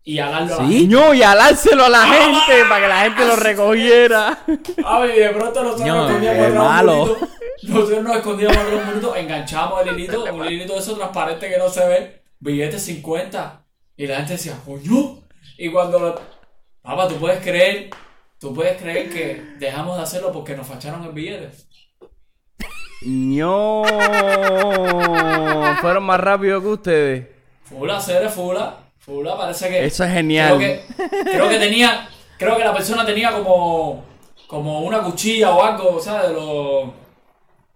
y 0.04 0.18
alarlo 0.18 0.58
a 0.58 0.62
la 0.62 0.68
¿Sí? 0.68 0.86
No, 0.88 1.14
y 1.14 1.22
alárselo 1.22 1.84
a 1.84 1.88
la 1.88 2.06
gente 2.06 2.64
para 2.68 2.80
que 2.82 2.88
la 2.88 3.00
gente 3.02 3.26
lo 3.26 3.36
recogiera. 3.36 4.44
A 4.84 4.98
ver, 5.00 5.16
y 5.16 5.20
de 5.20 5.28
pronto 5.30 5.62
nosotros 5.62 5.86
No, 5.86 5.94
nos 5.96 6.06
escondíamos 6.10 6.46
de 6.46 6.52
un 6.52 6.58
malo. 6.58 7.06
bulito. 7.06 7.28
Nosotros 7.62 8.02
nos 8.02 8.16
escondíamos 8.16 8.56
atrás 8.56 8.70
de 8.70 8.76
un 8.76 8.86
bulito, 8.86 9.16
enganchábamos 9.16 9.82
el 9.86 9.94
hilito, 9.94 10.24
un 10.34 10.46
hilito 10.52 10.72
de 10.74 10.78
eso 10.78 10.96
transparente 10.96 11.48
que 11.50 11.58
no 11.58 11.68
se 11.68 11.86
ve, 11.86 12.22
billete 12.38 12.78
50. 12.78 13.64
Y 13.96 14.06
la 14.06 14.16
gente 14.16 14.32
decía, 14.34 14.58
coño. 14.64 15.22
Y 15.56 15.70
cuando 15.70 15.98
lo. 15.98 16.20
Papá, 16.82 17.08
tú 17.08 17.16
puedes 17.16 17.40
creer, 17.42 17.90
tú 18.38 18.54
puedes 18.54 18.80
creer 18.80 19.10
que 19.10 19.42
dejamos 19.58 19.96
de 19.96 20.02
hacerlo 20.04 20.32
porque 20.32 20.56
nos 20.56 20.66
facharon 20.66 21.04
el 21.04 21.12
billete. 21.12 21.50
No, 23.02 23.84
fueron 25.80 26.02
más 26.04 26.20
rápidos 26.20 26.62
que 26.62 26.68
ustedes. 26.68 27.26
Fula, 27.64 28.00
Cere, 28.00 28.28
Fula. 28.28 28.76
Fula, 28.98 29.36
parece 29.36 29.68
que. 29.68 29.84
Eso 29.86 30.04
es 30.04 30.12
genial. 30.12 30.56
Creo 30.56 30.58
que, 30.58 30.84
creo 31.24 31.48
que 31.48 31.58
tenía. 31.58 32.08
Creo 32.38 32.56
que 32.56 32.64
la 32.64 32.74
persona 32.74 33.04
tenía 33.06 33.32
como. 33.32 34.04
Como 34.46 34.80
una 34.80 35.00
cuchilla 35.02 35.50
o 35.50 35.62
algo, 35.62 36.00
¿sabes? 36.00 36.30
Lo, 36.30 36.94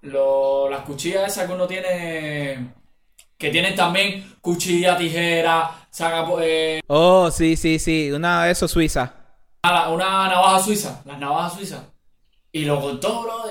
lo, 0.03 0.71
las 0.71 0.81
cuchillas 0.81 1.31
esas 1.31 1.47
que 1.47 1.53
uno 1.53 1.67
tiene. 1.67 2.73
Que 3.37 3.51
tienen 3.51 3.75
también 3.75 4.37
cuchilla, 4.41 4.97
tijera, 4.97 5.71
saca, 5.91 6.27
eh, 6.41 6.81
Oh, 6.87 7.31
sí, 7.31 7.57
sí, 7.57 7.79
sí. 7.79 8.11
Una 8.13 8.45
de 8.45 8.53
esos 8.53 8.71
suiza. 8.71 9.15
una, 9.65 9.89
una 9.91 10.29
navaja 10.29 10.61
suiza. 10.61 11.03
Las 11.05 11.19
navajas 11.19 11.55
suizas. 11.55 11.83
Y 12.53 12.65
lo 12.65 12.81
cortó, 12.81 13.23
bro. 13.23 13.45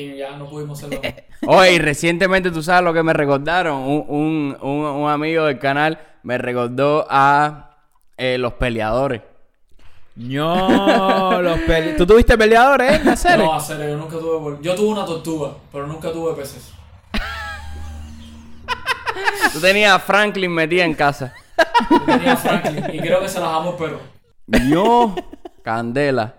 Y 0.00 0.16
ya 0.16 0.36
no 0.36 0.48
pudimos 0.48 0.82
hacerlo. 0.82 1.00
Oye, 1.46 1.74
y 1.74 1.78
recientemente 1.78 2.50
tú 2.50 2.62
sabes 2.62 2.84
lo 2.84 2.92
que 2.92 3.02
me 3.02 3.12
recordaron. 3.12 3.82
Un, 3.82 4.04
un, 4.08 4.58
un, 4.60 4.84
un 4.84 5.10
amigo 5.10 5.44
del 5.44 5.58
canal 5.58 5.98
me 6.22 6.38
recordó 6.38 7.06
a 7.08 7.76
eh, 8.16 8.38
los 8.38 8.54
peleadores. 8.54 9.22
No, 10.16 11.40
los 11.40 11.58
pele... 11.60 11.92
¿Tú 11.94 12.06
tuviste 12.06 12.36
peleadores, 12.36 12.92
eh? 12.92 13.00
¿En? 13.32 13.38
No, 13.38 13.54
a 13.54 13.60
serio, 13.60 13.88
yo 13.88 13.96
nunca 13.96 14.18
tuve. 14.18 14.58
Yo 14.60 14.74
tuve 14.74 14.88
una 14.88 15.04
tortuga, 15.06 15.52
pero 15.72 15.86
nunca 15.86 16.12
tuve 16.12 16.34
peces. 16.34 16.72
Tú 19.52 19.60
tenías 19.60 19.92
a 19.92 19.98
Franklin 19.98 20.52
metida 20.52 20.84
en 20.84 20.94
casa. 20.94 21.34
Yo 21.90 22.00
tenía 22.02 22.36
Franklin 22.36 22.84
y 22.92 22.98
creo 23.00 23.20
que 23.20 23.28
se 23.28 23.40
las 23.40 23.48
amo 23.48 23.70
el 23.70 23.76
perro. 23.76 24.00
Yo, 24.68 25.14
candela. 25.62 26.34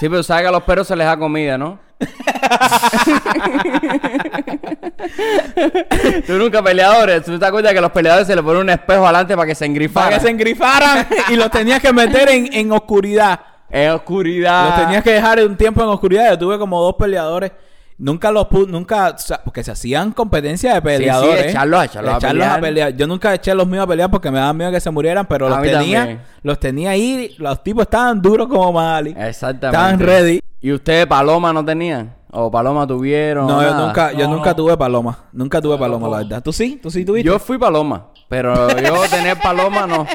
Sí, 0.00 0.08
pero 0.08 0.22
sabes 0.22 0.42
que 0.42 0.48
a 0.48 0.52
los 0.52 0.62
perros 0.62 0.86
se 0.86 0.96
les 0.96 1.06
da 1.06 1.16
comida, 1.16 1.58
¿no? 1.58 1.78
Tú 6.26 6.32
nunca 6.34 6.62
peleadores. 6.62 7.24
¿Tú 7.24 7.38
te 7.38 7.46
acuerdas 7.46 7.72
que 7.72 7.78
a 7.78 7.82
los 7.82 7.92
peleadores 7.92 8.26
se 8.26 8.34
les 8.34 8.44
pone 8.44 8.60
un 8.60 8.70
espejo 8.70 9.04
adelante 9.04 9.34
para 9.36 9.46
que 9.46 9.54
se 9.54 9.64
Para 9.64 9.70
engrifaran? 9.72 10.12
que 10.14 10.20
se 10.20 10.30
engrifaran 10.30 11.06
y 11.30 11.36
los 11.36 11.50
tenías 11.50 11.80
que 11.80 11.92
meter 11.92 12.28
en, 12.28 12.52
en 12.52 12.72
oscuridad. 12.72 13.40
En 13.70 13.90
oscuridad. 13.90 14.68
Los 14.70 14.80
tenías 14.86 15.02
que 15.02 15.12
dejar 15.12 15.40
un 15.44 15.56
tiempo 15.56 15.82
en 15.82 15.88
oscuridad. 15.88 16.30
Yo 16.30 16.38
tuve 16.38 16.58
como 16.58 16.80
dos 16.82 16.94
peleadores. 16.98 17.52
Nunca 17.96 18.32
los 18.32 18.48
pude, 18.48 18.66
nunca, 18.72 19.10
o 19.10 19.18
sea, 19.18 19.40
porque 19.44 19.62
se 19.62 19.70
hacían 19.70 20.10
competencias 20.10 20.74
de 20.74 20.82
peleadores. 20.82 21.46
echarlos, 21.46 21.84
echarlos 21.84 22.14
a 22.14 22.16
Echarlos 22.16 22.58
pelear. 22.58 22.96
Yo 22.96 23.06
nunca 23.06 23.32
eché 23.34 23.54
los 23.54 23.68
míos 23.68 23.84
a 23.84 23.86
pelear 23.86 24.10
porque 24.10 24.32
me 24.32 24.40
daban 24.40 24.56
miedo 24.56 24.72
que 24.72 24.80
se 24.80 24.90
murieran, 24.90 25.26
pero 25.26 25.46
A 25.46 25.50
los 25.50 25.62
tenía, 25.62 25.98
también. 26.00 26.20
los 26.42 26.58
tenía 26.58 26.90
ahí, 26.90 27.36
los 27.38 27.62
tipos 27.62 27.82
estaban 27.82 28.20
duros 28.20 28.48
como 28.48 28.72
Mali. 28.72 29.14
Exactamente. 29.16 29.66
Estaban 29.68 30.00
ready. 30.00 30.40
¿Y 30.64 30.72
ustedes 30.72 31.06
paloma 31.06 31.52
no 31.52 31.62
tenían? 31.62 32.14
¿O 32.30 32.50
paloma 32.50 32.86
tuvieron? 32.86 33.46
No, 33.46 33.60
yo 33.62 33.74
nunca, 33.74 34.12
yo 34.12 34.26
No, 34.26 34.36
nunca 34.36 34.50
no. 34.50 34.56
tuve 34.56 34.76
paloma. 34.78 35.24
Nunca 35.30 35.60
tuve 35.60 35.74
No, 35.74 35.78
paloma, 35.78 36.08
la 36.08 36.16
verdad. 36.16 36.42
¿Tú 36.42 36.54
sí? 36.54 36.80
¿Tú 36.82 36.90
sí 36.90 37.04
tuviste? 37.04 37.28
Yo 37.28 37.38
fui 37.38 37.58
paloma, 37.58 38.06
pero 38.30 38.70
yo 38.80 39.02
tener 39.10 39.38
paloma 39.42 39.86
no. 39.86 40.06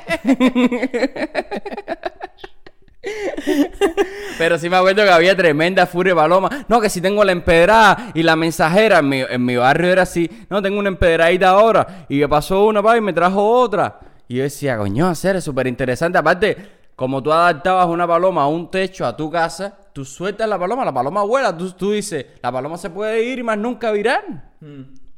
Pero 4.40 4.58
sí 4.58 4.72
me 4.72 4.78
acuerdo 4.78 5.04
que 5.04 5.12
había 5.12 5.38
tremenda 5.38 5.86
furia 5.86 6.14
de 6.14 6.20
paloma. 6.20 6.50
No, 6.68 6.82
que 6.82 6.90
si 6.90 7.00
tengo 7.00 7.24
la 7.24 7.32
empedrada 7.32 8.12
y 8.16 8.24
la 8.24 8.36
mensajera. 8.36 8.98
En 9.00 9.08
mi, 9.10 9.20
en 9.22 9.46
mi 9.46 9.56
barrio 9.56 9.92
era 9.92 10.02
así. 10.02 10.28
No, 10.50 10.64
tengo 10.64 10.80
una 10.80 10.90
empedradita 10.90 11.50
ahora. 11.50 12.08
Y 12.10 12.18
me 12.22 12.28
pasó 12.28 12.66
una, 12.66 12.82
pa, 12.82 12.98
y 12.98 13.02
me 13.02 13.14
trajo 13.14 13.48
otra. 13.48 14.00
Y 14.28 14.38
yo 14.38 14.44
decía, 14.44 14.80
coño, 14.80 15.08
hacer 15.10 15.36
es 15.36 15.44
súper 15.44 15.68
interesante. 15.68 16.18
Aparte, 16.18 16.58
como 16.96 17.22
tú 17.22 17.32
adaptabas 17.32 17.86
una 17.86 18.08
paloma 18.08 18.42
a 18.42 18.48
un 18.48 18.72
techo, 18.72 19.06
a 19.06 19.16
tu 19.16 19.30
casa, 19.30 19.78
tú 19.94 20.06
sueltas 20.06 20.48
la 20.48 20.58
paloma, 20.60 20.86
la 20.86 20.94
paloma 20.94 21.24
vuela. 21.24 21.56
Tú, 21.58 21.72
tú 21.72 21.92
dices, 21.92 22.26
la 22.42 22.52
paloma 22.52 22.78
se 22.78 22.90
puede 22.90 23.24
ir 23.24 23.40
y 23.40 23.44
más 23.44 23.58
nunca 23.58 23.92
virar. 23.92 24.24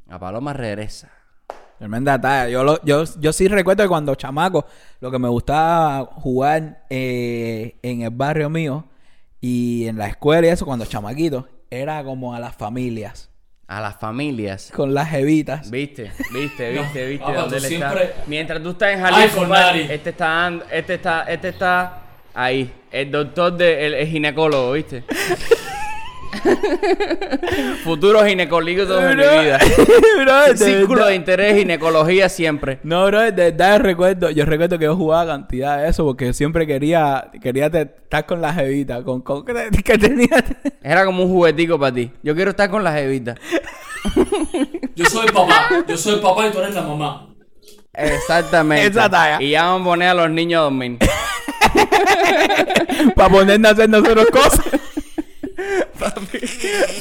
La 0.08 0.20
paloma 0.20 0.54
regresa. 0.54 1.10
Tremenda 1.78 2.20
talla. 2.22 2.50
Yo, 2.50 2.64
lo- 2.64 2.84
yo, 2.84 3.04
yo 3.20 3.34
sí 3.34 3.48
recuerdo 3.48 3.84
que 3.84 3.90
cuando 3.90 4.14
chamaco, 4.16 4.66
lo 5.00 5.10
que 5.10 5.18
me 5.18 5.28
gustaba 5.30 6.06
jugar 6.06 6.84
eh, 6.90 7.76
en 7.82 8.02
el 8.04 8.12
barrio 8.12 8.50
mío 8.50 8.86
y 9.40 9.88
en 9.88 9.98
la 9.98 10.08
escuela 10.08 10.46
y 10.48 10.50
eso, 10.52 10.66
cuando 10.66 10.86
chamaquito, 10.86 11.48
era 11.72 12.04
como 12.04 12.36
a 12.36 12.40
las 12.40 12.56
familias. 12.56 13.30
A 13.68 13.80
las 13.82 13.96
familias. 13.96 14.70
Con 14.76 14.94
las 14.94 15.10
jevitas. 15.10 15.72
Viste, 15.72 16.12
viste, 16.34 16.72
viste, 16.80 17.06
viste 17.08 17.26
papá, 17.26 17.42
dónde 17.42 17.58
está. 17.58 17.94
Mientras 18.28 18.62
tú 18.62 18.72
estás 18.72 18.94
en 18.94 19.00
Jalisco, 19.02 19.46
este 19.90 20.10
está 20.12 20.52
este 20.72 20.94
está, 20.96 21.24
este 21.24 21.48
está 21.50 22.02
ahí. 22.34 22.72
El 22.92 23.10
doctor 23.12 23.56
de, 23.56 23.86
el, 23.86 23.94
el 23.94 24.08
ginecólogo, 24.08 24.74
¿viste? 24.74 25.04
Futuro 27.84 28.26
ginecólogo 28.26 28.86
de 28.86 29.10
mi 29.10 29.22
vida. 29.22 29.60
Bro, 30.24 30.44
de 30.46 30.58
Círculo 30.66 30.96
verdad. 31.00 31.08
de 31.10 31.16
interés, 31.16 31.58
ginecología 31.58 32.30
siempre. 32.30 32.80
No, 32.84 33.06
bro, 33.06 33.20
de 33.22 33.32
verdad 33.32 33.80
recuerdo, 33.80 34.30
yo 34.30 34.46
recuerdo 34.46 34.78
que 34.80 34.86
yo 34.86 34.96
jugaba 34.96 35.26
cantidad 35.34 35.82
de 35.82 35.90
eso 35.90 36.04
porque 36.06 36.28
yo 36.28 36.34
siempre 36.34 36.66
quería, 36.68 37.30
quería 37.42 37.70
te- 37.70 37.82
estar 37.82 38.26
con 38.26 38.42
la 38.42 38.54
jevita, 38.54 39.04
con, 39.04 39.22
con 39.22 39.46
que 39.46 39.98
tenía. 39.98 40.44
Era 40.82 41.06
como 41.06 41.24
un 41.24 41.30
juguetico 41.30 41.80
para 41.80 41.94
ti. 41.94 42.12
Yo 42.24 42.36
quiero 42.36 42.52
estar 42.52 42.70
con 42.70 42.84
las 42.84 42.98
evitas. 42.98 43.38
Yo 44.96 45.06
soy 45.06 45.28
el 45.28 45.34
papá. 45.34 45.70
Yo 45.88 45.98
soy 45.98 46.16
el 46.16 46.20
papá 46.22 46.48
y 46.48 46.52
tú 46.52 46.60
eres 46.60 46.74
la 46.76 46.82
mamá. 46.82 47.28
Exactamente. 47.94 48.88
Esa 48.88 49.10
talla. 49.10 49.42
Y 49.42 49.52
ya 49.52 49.64
vamos 49.64 49.82
a 49.82 49.86
poner 49.92 50.08
a 50.10 50.14
los 50.14 50.30
niños 50.30 50.60
a 50.60 50.64
dormir. 50.64 50.98
para 53.16 53.30
ponernos 53.30 53.70
a 53.70 53.74
hacer 53.74 53.90
nosotros 53.90 54.28
cosas. 54.32 54.66
papi, 56.00 56.40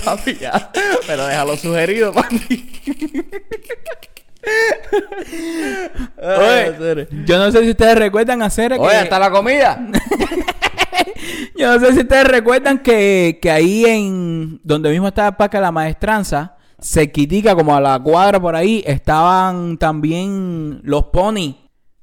papi, 0.04 0.34
ya. 0.36 0.70
Pero 1.06 1.26
déjalo 1.26 1.56
sugerido, 1.56 2.12
papi. 2.12 2.70
Oye, 6.16 7.08
yo 7.26 7.38
no 7.38 7.52
sé 7.52 7.62
si 7.62 7.70
ustedes 7.70 7.98
recuerdan 7.98 8.42
hacer 8.42 8.72
Oye, 8.78 8.96
hasta 8.96 9.18
la 9.18 9.30
comida. 9.30 9.78
Yo 11.56 11.72
no 11.72 11.78
sé 11.84 11.92
si 11.92 12.00
ustedes 12.00 12.26
recuerdan 12.26 12.78
que, 12.78 13.38
que 13.40 13.50
ahí 13.50 13.84
en 13.84 14.60
donde 14.64 14.90
mismo 14.90 15.08
estaba 15.08 15.28
el 15.28 15.36
Parque 15.36 15.58
de 15.58 15.62
la 15.62 15.72
Maestranza, 15.72 16.56
cerquitica 16.80 17.54
como 17.54 17.76
a 17.76 17.80
la 17.80 17.98
cuadra 17.98 18.40
por 18.40 18.56
ahí, 18.56 18.82
estaban 18.86 19.76
también 19.76 20.80
los 20.82 21.04
pony. 21.06 21.59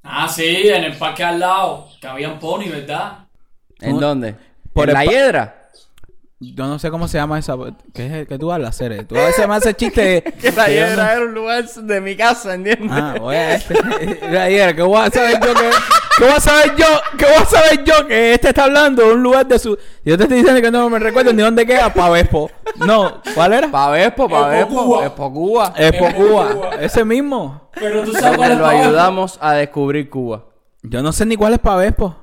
Ah, 0.10 0.28
sí, 0.28 0.46
en 0.70 0.84
el 0.86 0.96
parque 0.98 1.24
al 1.24 1.40
lado. 1.40 1.88
Que 2.00 2.08
habían 2.08 2.40
pony, 2.40 2.70
¿verdad? 2.70 3.20
¿En 3.80 4.00
dónde? 4.00 4.36
Por 4.74 4.86
¿En 4.90 4.90
el 4.90 4.94
la 5.06 5.06
hiedra? 5.12 5.54
Yo 6.40 6.68
no 6.68 6.78
sé 6.78 6.92
cómo 6.92 7.08
se 7.08 7.18
llama 7.18 7.40
esa. 7.40 7.56
¿Qué 7.94 8.22
es 8.22 8.28
que 8.28 8.38
tú 8.38 8.52
hablas, 8.52 8.78
Cere? 8.78 9.04
Tú 9.06 9.18
a 9.18 9.26
veces 9.26 9.48
me 9.48 9.56
haces 9.56 9.76
chiste. 9.76 10.22
Que 10.40 10.52
la 10.52 10.66
que 10.66 10.72
no- 10.72 10.88
hiedra 10.88 11.14
era 11.14 11.22
un 11.26 11.34
lugar 11.34 11.66
de 11.66 12.02
mi 12.02 12.16
casa, 12.16 12.54
¿entiendes? 12.54 12.92
Ah, 12.92 13.16
oye, 13.22 13.56
este. 13.56 13.74
La 14.32 14.50
hiedra, 14.50 14.76
¿qué 14.76 14.82
voy 14.84 15.00
a 15.06 15.10
saber 15.10 15.40
yo 15.44 15.54
que.? 15.54 15.70
¿Qué 16.18 16.24
voy 16.24 16.34
a 16.34 16.40
saber 16.40 16.76
yo? 16.76 16.86
¿Qué 17.18 17.26
voy 17.26 17.36
a 17.36 17.46
saber 17.46 17.84
yo 17.84 18.08
que 18.08 18.34
este 18.34 18.50
está 18.50 18.64
hablando 18.64 19.06
de 19.06 19.14
un 19.14 19.22
lugar 19.22 19.46
de 19.46 19.60
su. 19.60 19.78
Yo 20.04 20.18
te 20.18 20.24
estoy 20.24 20.38
diciendo 20.40 20.62
que 20.62 20.72
no 20.72 20.90
me 20.90 20.98
recuerdo 21.00 21.32
ni 21.32 21.42
dónde 21.44 21.66
queda, 21.66 21.94
Pavespo. 21.94 22.50
No, 22.78 23.22
¿cuál 23.36 23.54
era? 23.54 23.70
Pa' 23.70 23.92
Vespo, 23.92 24.28
pa' 24.28 24.60
Expo 24.60 24.84
Cuba. 25.32 25.74
Expo 25.78 26.12
Cuba. 26.16 26.70
Ese 26.80 27.06
mismo. 27.06 27.70
Pero 27.76 28.04
tú 28.04 28.14
sabes 28.14 28.38
cuál 28.38 28.52
es 28.54 28.58
lo 28.58 28.64
Pavespo? 28.64 28.86
ayudamos 28.88 29.38
a 29.42 29.54
descubrir 29.54 30.10
Cuba. 30.10 30.46
Yo 30.82 31.04
no 31.04 31.12
sé 31.12 31.26
ni 31.26 31.36
cuál 31.36 31.54
es 31.54 31.60
Pavespo. 31.60 32.16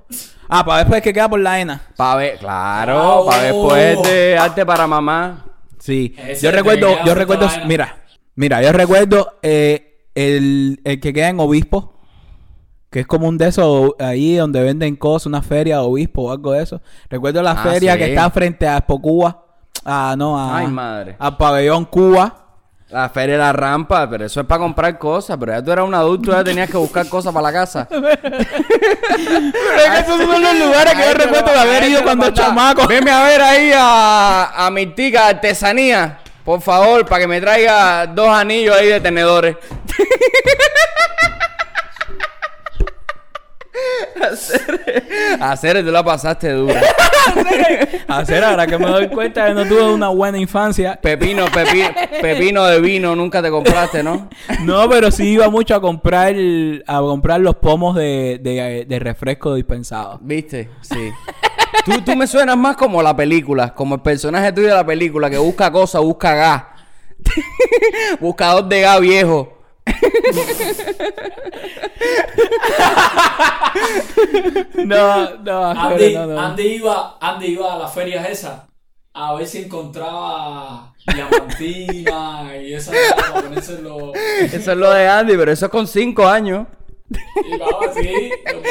Ah, 0.49 0.64
Pavespo 0.64 0.95
es 0.97 1.03
que 1.03 1.12
queda 1.12 1.28
por 1.28 1.38
la 1.40 1.61
ENA. 1.61 1.80
Pa' 1.97 2.16
Ve- 2.16 2.36
claro, 2.40 2.95
Bravo. 2.97 3.26
pa' 3.26 3.38
Vespo 3.42 3.76
es 3.76 4.03
de 4.03 4.38
arte 4.38 4.66
para 4.66 4.86
mamá. 4.88 5.45
Sí. 5.78 6.14
Ese 6.18 6.45
yo 6.47 6.51
recuerdo, 6.51 6.97
yo 7.05 7.14
recuerdo, 7.14 7.49
mira, 7.66 8.03
mira, 8.34 8.61
yo 8.62 8.72
recuerdo 8.72 9.38
eh, 9.42 10.09
el, 10.14 10.80
el 10.84 10.99
que 11.01 11.12
queda 11.12 11.28
en 11.28 11.38
Obispo. 11.38 11.93
Que 12.95 13.01
es 13.01 13.09
como 13.09 13.26
un 13.26 13.36
de 13.36 13.49
esos 13.49 13.90
ahí 13.99 14.36
donde 14.36 14.62
venden 14.62 14.95
cosas, 14.95 15.26
una 15.26 15.42
feria 15.42 15.78
de 15.78 15.82
obispo 15.82 16.22
o 16.22 16.30
algo 16.30 16.53
de 16.53 16.62
eso. 16.62 16.80
Recuerdo 17.11 17.42
la 17.42 17.51
Ah, 17.51 17.57
feria 17.64 17.95
sí. 17.95 17.99
que 17.99 18.11
está 18.11 18.30
frente 18.30 18.68
a 18.68 18.76
Expo 18.76 19.03
Cuba. 19.03 19.42
Ah, 19.84 20.14
no, 20.16 20.38
a, 20.38 20.59
Ay, 20.59 20.68
madre. 20.68 21.16
a 21.18 21.36
Pabellón 21.36 21.86
Cuba. 21.86 22.36
La 22.90 23.09
feria 23.09 23.34
de 23.34 23.40
la 23.40 23.53
rampa, 23.53 24.09
pero 24.09 24.26
eso 24.26 24.40
es 24.40 24.47
para 24.47 24.61
comprar 24.61 24.97
cosas. 24.97 25.36
Pero 25.40 25.51
ya 25.55 25.61
tú 25.64 25.72
eras 25.72 25.84
un 25.84 25.95
adulto, 25.97 26.30
ya 26.30 26.45
tenías 26.45 26.70
que 26.70 26.76
buscar 26.76 27.09
cosas 27.09 27.32
para 27.34 27.42
la 27.49 27.53
casa. 27.53 27.88
Pero 27.90 28.07
es 28.09 28.16
que 29.90 29.99
esos 29.99 30.20
son 30.20 30.40
los 30.42 30.55
lugares 30.61 30.95
que 30.95 31.03
yo 31.05 31.14
recuerdo 31.14 31.51
de 31.53 31.59
haber 31.59 31.84
ido 31.90 32.03
cuando 32.05 32.30
chamaco. 32.30 32.86
Veme 32.86 33.11
a 33.11 33.24
ver 33.24 33.42
ahí 33.42 33.72
a, 33.74 34.66
a 34.66 34.70
mi 34.70 34.86
tica 34.86 35.26
artesanía. 35.26 36.20
Por 36.45 36.61
favor, 36.61 37.05
para 37.07 37.22
que 37.22 37.26
me 37.26 37.40
traiga 37.40 38.07
dos 38.07 38.28
anillos 38.28 38.76
ahí 38.76 38.86
de 38.86 39.01
tenedores. 39.01 39.57
hacer, 44.30 45.04
hacer, 45.40 45.84
tú 45.84 45.90
la 45.90 46.04
pasaste 46.04 46.52
dura. 46.52 46.80
Hacer 48.08 48.44
ahora 48.44 48.66
que 48.66 48.78
me 48.78 48.86
doy 48.86 49.08
cuenta 49.08 49.46
que 49.46 49.54
no 49.54 49.64
tuve 49.66 49.92
una 49.92 50.08
buena 50.08 50.38
infancia. 50.38 50.98
Pepino, 51.00 51.46
pepi- 51.46 51.92
pepino 52.20 52.64
de 52.66 52.80
vino 52.80 53.16
nunca 53.16 53.42
te 53.42 53.50
compraste, 53.50 54.02
¿no? 54.02 54.28
No, 54.62 54.88
pero 54.88 55.10
sí 55.10 55.30
iba 55.32 55.48
mucho 55.48 55.74
a 55.74 55.80
comprar 55.80 56.34
a 56.86 56.98
comprar 57.00 57.40
los 57.40 57.56
pomos 57.56 57.96
de, 57.96 58.38
de, 58.42 58.84
de 58.86 58.98
refresco 58.98 59.54
dispensado. 59.54 60.18
¿Viste? 60.22 60.70
Sí. 60.82 61.10
Tú, 61.84 62.00
tú 62.02 62.14
me 62.16 62.26
suenas 62.26 62.56
más 62.56 62.76
como 62.76 63.02
la 63.02 63.16
película, 63.16 63.74
como 63.74 63.96
el 63.96 64.00
personaje 64.02 64.52
tuyo 64.52 64.68
de 64.68 64.74
la 64.74 64.86
película 64.86 65.28
que 65.28 65.38
busca 65.38 65.70
cosas, 65.72 66.00
busca 66.02 66.34
gas. 66.34 66.62
Buscador 68.20 68.68
de 68.68 68.80
gas 68.82 69.00
viejo. 69.00 69.63
No, 74.85 75.37
no, 75.39 75.64
Andy, 75.64 76.14
no, 76.14 76.26
no. 76.26 76.41
Andy 76.41 76.62
iba, 76.62 77.18
Andy 77.20 77.47
iba 77.47 77.74
a 77.74 77.78
las 77.78 77.95
ferias 77.95 78.28
esas 78.28 78.62
a 79.14 79.35
ver 79.35 79.47
si 79.47 79.59
encontraba 79.59 80.93
diamantina 81.07 82.57
y 82.61 82.74
esas 82.74 82.97
cosas 82.97 83.30
para 83.30 83.43
ponerse 83.43 83.74
en 83.74 83.85
los... 83.85 84.14
Eso 84.53 84.72
es 84.72 84.76
lo 84.76 84.91
de 84.91 85.07
Andy, 85.07 85.37
pero 85.37 85.53
eso 85.53 85.66
es 85.66 85.70
con 85.70 85.87
5 85.87 86.26
años. 86.26 86.66
Y 87.47 87.57
vamos 87.57 87.87
así. 87.91 88.32
lo. 88.45 88.62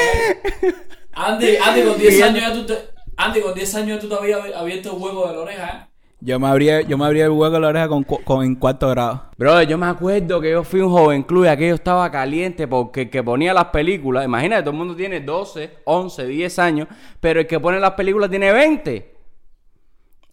Andy, 1.14 1.55
Andy 1.55 1.82
con 1.84 1.97
10 1.97 2.22
años 2.24 2.41
ya 2.41 2.53
tú 2.53 2.66
te... 2.66 2.78
Andy 3.16 3.41
con 3.41 3.53
10 3.53 3.76
años 3.76 3.99
tú 4.01 4.09
te 4.09 4.16
habías 4.16 4.41
abierto 4.53 4.91
el 4.91 5.01
hueco 5.01 5.28
de 5.28 5.34
la 5.34 5.39
oreja, 5.39 5.68
¿eh? 5.70 5.92
Yo 6.26 6.39
me 6.39 6.47
abría, 6.47 6.80
yo 6.80 6.97
me 6.97 7.05
abría 7.05 7.26
el 7.26 7.32
hueco 7.32 7.55
de 7.55 7.59
la 7.59 7.67
oreja 7.67 7.89
con, 7.89 8.03
con 8.03 8.45
en 8.45 8.55
cuarto 8.55 8.88
grado. 8.88 9.26
Bro, 9.38 9.61
yo 9.63 9.78
me 9.78 9.88
acuerdo 9.88 10.39
que 10.39 10.51
yo 10.51 10.63
fui 10.63 10.80
un 10.80 10.89
joven 10.89 11.24
club 11.24 11.43
y 11.43 11.47
aquello 11.49 11.76
estaba 11.76 12.09
caliente 12.09 12.65
porque 12.65 13.01
el 13.01 13.09
que 13.09 13.21
ponía 13.21 13.53
las 13.53 13.65
películas, 13.65 14.24
imagínate, 14.24 14.63
todo 14.63 14.71
el 14.71 14.78
mundo 14.78 14.95
tiene 14.95 15.19
12, 15.19 15.80
11, 15.84 16.26
10 16.26 16.59
años, 16.59 16.88
pero 17.19 17.41
el 17.41 17.47
que 17.47 17.59
pone 17.59 17.78
las 17.78 17.91
películas 17.91 18.30
tiene 18.30 18.53
20. 18.53 19.15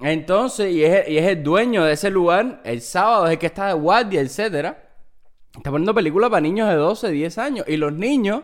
Entonces, 0.02 0.72
y 0.72 0.84
es, 0.84 1.08
y 1.08 1.18
es 1.18 1.26
el 1.26 1.42
dueño 1.42 1.82
de 1.82 1.94
ese 1.94 2.08
lugar, 2.08 2.60
el 2.62 2.82
sábado 2.82 3.26
es 3.26 3.32
el 3.32 3.38
que 3.40 3.46
está 3.46 3.66
de 3.66 3.72
guardia, 3.72 4.20
etcétera. 4.20 4.90
Está 5.56 5.72
poniendo 5.72 5.92
películas 5.92 6.30
para 6.30 6.40
niños 6.40 6.68
de 6.68 6.76
12, 6.76 7.10
10 7.10 7.38
años. 7.38 7.66
Y 7.66 7.76
los 7.76 7.92
niños 7.92 8.42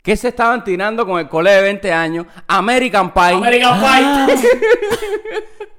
que 0.00 0.16
se 0.16 0.28
estaban 0.28 0.62
tirando 0.62 1.04
con 1.04 1.18
el 1.18 1.28
cole 1.28 1.50
de 1.50 1.60
20 1.60 1.92
años, 1.92 2.26
American 2.46 3.12
Pie. 3.12 3.32
American 3.32 3.80
Pie. 3.80 4.48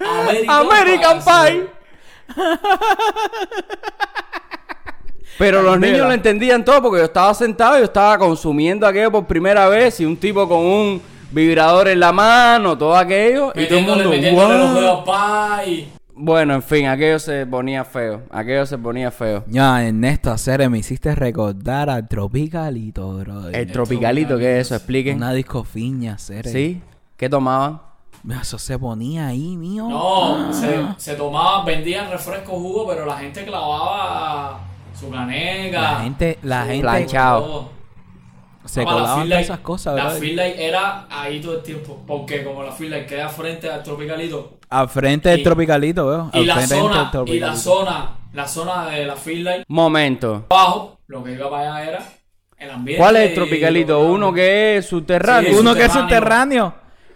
American, 0.00 0.50
American 0.50 1.18
Pie. 1.24 1.66
Pero 5.38 5.62
los 5.62 5.78
Mira. 5.78 5.92
niños 5.92 6.06
lo 6.06 6.12
entendían 6.12 6.64
todo 6.64 6.82
porque 6.82 6.98
yo 6.98 7.04
estaba 7.06 7.34
sentado 7.34 7.76
y 7.76 7.78
yo 7.80 7.84
estaba 7.84 8.18
consumiendo 8.18 8.86
aquello 8.86 9.10
por 9.10 9.26
primera 9.26 9.68
vez 9.68 9.98
y 10.00 10.04
un 10.04 10.16
tipo 10.16 10.48
con 10.48 10.60
un 10.60 11.02
vibrador 11.32 11.88
en 11.88 11.98
la 11.98 12.12
mano, 12.12 12.78
todo 12.78 12.96
aquello 12.96 13.52
y 13.54 13.66
todo 13.66 13.78
el 13.78 13.84
mundo 13.84 14.04
los 14.80 15.04
Pie. 15.04 15.88
Bueno, 16.16 16.54
en 16.54 16.62
fin, 16.62 16.86
aquello 16.86 17.18
se 17.18 17.44
ponía 17.44 17.84
feo, 17.84 18.22
aquello 18.30 18.64
se 18.66 18.78
ponía 18.78 19.10
feo. 19.10 19.42
Ya, 19.48 19.84
Ernesto, 19.84 20.30
hacer 20.30 20.70
me 20.70 20.78
hiciste 20.78 21.12
recordar 21.16 21.90
al 21.90 22.06
Tropicalito, 22.06 23.18
bro. 23.18 23.48
El 23.48 23.72
tropicalito, 23.72 24.38
¿qué 24.38 24.60
es 24.60 24.66
eso? 24.68 24.76
Expliquen. 24.76 25.16
Una 25.16 25.32
disco 25.32 25.64
fiña, 25.64 26.16
Cere. 26.16 26.50
¿Sí? 26.50 26.80
¿Qué 27.16 27.28
tomaban? 27.28 27.80
Eso 28.40 28.58
se 28.58 28.78
ponía 28.78 29.26
ahí, 29.28 29.56
mío. 29.56 29.86
No, 29.88 30.52
se, 30.52 30.82
se 30.96 31.14
tomaban, 31.14 31.66
vendían 31.66 32.10
refrescos 32.10 32.54
jugo, 32.54 32.86
pero 32.88 33.04
la 33.04 33.18
gente 33.18 33.44
clavaba 33.44 34.60
su 34.98 35.10
caneca. 35.10 35.80
La 35.82 36.00
gente, 36.00 36.38
la 36.42 36.64
gente 36.64 36.80
Planchado. 36.80 37.42
todo. 37.42 37.68
se 38.64 38.80
la 38.82 38.86
colaban 38.90 39.14
todas 39.16 39.28
Light- 39.28 39.40
esas 39.44 39.58
cosas, 39.60 39.94
La 39.94 40.04
brother. 40.04 40.20
Feel 40.20 40.36
Light 40.36 40.54
era 40.58 41.06
ahí 41.10 41.40
todo 41.40 41.56
el 41.58 41.62
tiempo. 41.62 42.02
Porque 42.06 42.42
como 42.44 42.62
la 42.62 42.72
Feel 42.72 42.90
Light 42.92 43.06
queda 43.06 43.28
frente 43.28 43.70
al 43.70 43.82
Tropicalito. 43.82 44.58
Al 44.70 44.88
frente 44.88 45.28
del 45.28 45.40
Y- 45.40 45.44
tropicalito, 45.44 46.06
veo. 46.06 46.30
Y 46.32 46.38
Al 46.38 46.46
la 46.46 46.66
zona, 46.66 47.12
y 47.26 47.38
la 47.38 47.54
zona, 47.56 48.10
la 48.32 48.48
zona 48.48 48.86
de 48.86 49.04
la 49.04 49.16
Feel 49.16 49.44
Light 49.44 49.64
Momento. 49.68 50.46
abajo, 50.48 50.98
lo 51.08 51.22
que 51.22 51.32
iba 51.32 51.50
para 51.50 51.74
allá 51.76 51.90
era 51.90 52.02
el 52.56 52.70
ambiente. 52.70 53.02
¿Cuál 53.02 53.16
es 53.16 53.22
el 53.26 53.32
y 53.32 53.34
tropicalito? 53.34 54.00
Uno 54.00 54.32
que 54.32 54.78
es 54.78 54.86
subterráneo. 54.86 55.50
Sí, 55.52 55.58
Uno 55.58 55.74
que 55.74 55.84
es 55.84 55.92
subterráneo. 55.92 56.74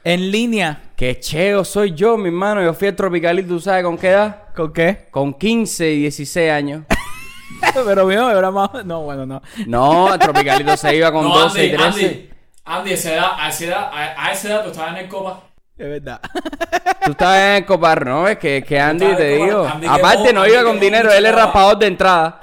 En 0.08 0.30
línea. 0.30 0.80
Que 0.96 1.20
cheo 1.20 1.66
soy 1.66 1.92
yo, 1.92 2.16
mi 2.16 2.28
hermano. 2.28 2.62
Yo 2.62 2.72
fui 2.72 2.88
al 2.88 2.96
tropicalito, 2.96 3.48
¿tú 3.48 3.60
sabes 3.60 3.84
con 3.84 3.98
qué 3.98 4.08
edad? 4.08 4.44
¿Con 4.56 4.72
qué? 4.72 5.06
Con 5.10 5.34
15 5.34 5.90
y 5.90 6.00
16 6.00 6.50
años. 6.50 6.84
Pero 7.74 8.06
mío, 8.06 8.30
era 8.30 8.50
más. 8.50 8.70
No, 8.86 9.02
bueno, 9.02 9.26
no. 9.26 9.42
No, 9.66 10.14
el 10.14 10.18
tropicalito 10.18 10.74
se 10.78 10.96
iba 10.96 11.12
con 11.12 11.24
No, 11.28 11.38
12 11.40 11.66
y 11.66 11.70
Andy, 11.74 11.76
13. 11.76 12.06
Andy, 12.06 12.30
Andy, 12.64 12.92
esa 12.92 13.12
edad, 13.12 13.30
a 13.38 13.48
esa 13.50 13.64
edad, 13.66 13.90
a, 13.92 14.26
a 14.28 14.32
esa 14.32 14.48
edad 14.48 14.64
tú 14.64 14.70
estabas 14.70 14.92
en 14.92 14.96
el 15.04 15.08
copa. 15.08 15.42
Es 15.76 15.88
verdad. 15.88 16.20
Tú 17.04 17.12
estabas 17.12 17.38
en 17.38 17.54
el 17.56 17.64
copar, 17.66 18.04
¿no? 18.06 18.26
Es 18.28 18.36
que, 18.38 18.64
que 18.64 18.80
Andy, 18.80 19.06
te 19.14 19.36
el 19.36 19.46
digo. 19.46 19.64
Andy 19.66 19.86
Aparte, 19.86 20.32
no 20.32 20.40
Andy 20.42 20.52
iba 20.52 20.64
con 20.64 20.80
dinero. 20.80 21.12
Él 21.12 21.24
es 21.24 21.34
raspador 21.34 21.78
de 21.78 21.86
entrada. 21.86 22.40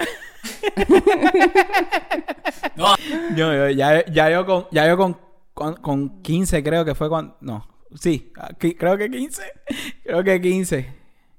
No, 2.75 2.95
Yo, 3.35 3.53
yo- 3.53 3.69
ya, 3.71 4.05
ya 4.05 4.29
yo 4.29 4.45
con, 4.45 4.67
ya 4.71 4.87
yo 4.87 4.95
con, 4.97 5.17
con, 5.55 5.75
con 5.77 6.21
15 6.21 6.61
creo 6.63 6.85
que 6.85 6.93
fue 6.93 7.09
cuando... 7.09 7.35
No, 7.41 7.67
sí, 7.95 8.31
aquí- 8.39 8.75
creo 8.75 8.95
que 8.97 9.09
15. 9.09 9.41
Creo 10.03 10.23
que 10.23 10.39
15. 10.39 10.93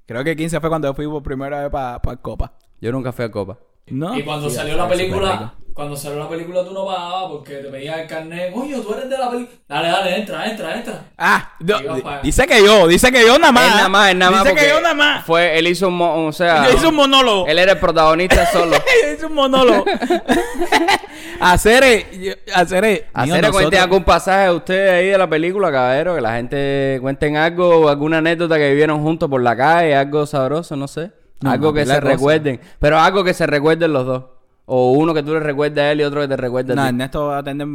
Creo 0.05 0.23
que 0.25 0.35
15 0.35 0.59
fue 0.59 0.69
cuando 0.69 0.93
fui 0.93 1.07
por 1.07 1.23
primera 1.23 1.61
vez 1.61 1.69
para 1.71 2.01
el 2.11 2.19
Copa. 2.19 2.57
Yo 2.81 2.91
nunca 2.91 3.11
fui 3.13 3.23
a 3.25 3.31
copa. 3.31 3.57
¿No? 3.87 4.17
y 4.17 4.23
cuando 4.23 4.49
Sí, 4.49 4.55
salió 4.57 4.75
la 4.75 4.87
película. 4.89 5.55
Cuando 5.77 5.95
salió 5.95 6.17
la 6.17 6.27
película 6.27 6.63
tú 6.65 6.73
no 6.73 6.87
pagabas 6.87 7.29
porque 7.29 7.57
te 7.57 7.69
pedían 7.69 7.99
el 7.99 8.07
carnet. 8.07 8.51
Coño, 8.51 8.81
tú 8.81 8.95
eres 8.95 9.07
de 9.11 9.15
la 9.15 9.29
película. 9.29 9.57
Dale, 9.69 9.87
dale, 9.89 10.17
entra, 10.17 10.49
entra, 10.49 10.75
entra. 10.75 11.05
Ah, 11.15 11.51
no, 11.59 11.77
dice 12.23 12.47
que 12.47 12.65
yo, 12.65 12.87
dice 12.87 13.11
que 13.11 13.21
yo 13.21 13.37
nada 13.37 13.51
más. 13.51 13.65
Él 13.65 13.75
nada 13.75 13.89
más, 13.89 14.09
él 14.09 14.17
nada 14.17 14.31
más. 14.31 14.43
Dice 14.43 14.55
que 14.55 14.69
yo 14.69 14.81
nada 14.81 14.95
más. 14.95 15.25
Fue, 15.25 15.55
él 15.59 15.67
hizo 15.67 15.89
un, 15.89 15.97
mo- 15.97 16.25
o 16.25 16.31
sea, 16.31 16.67
hice 16.73 16.87
un 16.87 16.95
monólogo. 16.95 17.45
él 17.45 17.59
era 17.59 17.73
el 17.73 17.77
protagonista 17.77 18.43
solo. 18.51 18.75
hice 19.13 19.27
un 19.27 19.33
monólogo. 19.35 19.85
eh, 21.85 22.07
mío, 22.17 22.33
Hacer 23.13 23.51
cuenten 23.51 23.79
algún 23.79 24.03
pasaje 24.03 24.47
a 24.47 24.53
ustedes 24.53 24.91
ahí 24.91 25.09
de 25.09 25.17
la 25.19 25.29
película, 25.29 25.71
caballero, 25.71 26.15
que 26.15 26.21
la 26.21 26.37
gente 26.37 26.97
cuenten 27.01 27.37
algo, 27.37 27.87
alguna 27.87 28.17
anécdota 28.17 28.57
que 28.57 28.71
vivieron 28.71 29.03
juntos 29.03 29.29
por 29.29 29.43
la 29.43 29.55
calle, 29.55 29.95
algo 29.95 30.25
sabroso, 30.25 30.75
no 30.75 30.87
sé. 30.87 31.11
No, 31.39 31.51
algo 31.51 31.67
no, 31.67 31.73
que 31.73 31.85
se 31.85 31.93
de 31.93 31.99
recuerden, 31.99 32.59
pero 32.79 32.99
algo 32.99 33.23
que 33.23 33.35
se 33.35 33.45
recuerden 33.45 33.93
los 33.93 34.07
dos. 34.07 34.23
O 34.69 34.91
uno 34.91 35.13
que 35.13 35.23
tú 35.23 35.33
le 35.33 35.39
recuerdes 35.39 35.77
a 35.81 35.91
él 35.93 36.01
y 36.01 36.03
otro 36.03 36.19
que 36.19 36.27
te 36.27 36.35
recuerde 36.35 36.75
No, 36.75 36.81
a 36.81 36.85
ti. 36.85 36.89
Ernesto 36.89 37.27
va 37.27 37.37
a 37.37 37.43
tener. 37.43 37.65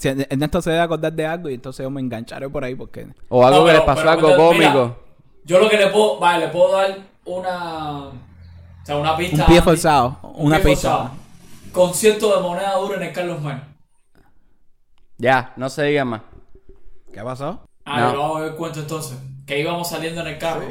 si 0.00 0.08
Ernesto 0.08 0.62
se 0.62 0.70
debe 0.70 0.82
acordar 0.82 1.12
de 1.12 1.26
algo 1.26 1.50
y 1.50 1.54
entonces 1.54 1.84
yo 1.84 1.90
me 1.90 2.00
engancharé 2.00 2.48
por 2.48 2.64
ahí 2.64 2.74
porque. 2.74 3.06
O 3.28 3.44
algo 3.46 3.60
No, 3.60 3.64
que 3.66 3.72
pero- 3.72 3.78
les 3.80 3.86
pasó 3.86 4.00
pero 4.00 4.10
algo 4.12 4.26
cuando- 4.28 4.52
mira, 4.54 4.72
cómico. 4.72 4.96
yo 5.44 5.58
lo 5.58 5.68
que 5.68 5.76
le 5.76 5.86
puedo, 5.88 6.18
vale, 6.18 6.46
le 6.46 6.52
puedo 6.52 6.72
dar 6.72 6.98
una. 7.26 7.98
O 8.06 8.12
sea, 8.84 8.96
una 8.96 9.14
pista. 9.16 9.42
Un 9.42 9.46
pie 9.46 9.58
Andy. 9.58 9.64
forzado. 9.64 10.18
Un 10.22 10.46
Una 10.46 10.56
pie 10.56 10.70
pista. 10.70 10.90
forzado. 10.90 11.10
Concierto 11.72 12.34
de 12.36 12.42
moneda 12.42 12.74
dura 12.76 12.96
en 12.96 13.02
el 13.02 13.12
Carlos 13.12 13.42
Mar. 13.42 13.68
Ya, 15.18 15.52
no 15.56 15.68
se 15.68 15.82
diga 15.84 16.04
más. 16.06 16.22
¿Qué 17.12 17.20
pasó? 17.22 17.60
Ah, 17.84 18.00
No. 18.12 18.18
vamos 18.18 18.36
a 18.36 18.40
ver 18.40 18.50
el 18.52 18.56
cuento 18.56 18.80
entonces. 18.80 19.18
Que 19.46 19.60
íbamos 19.60 19.88
saliendo 19.88 20.20
en 20.22 20.28
el 20.28 20.38
carro. 20.38 20.62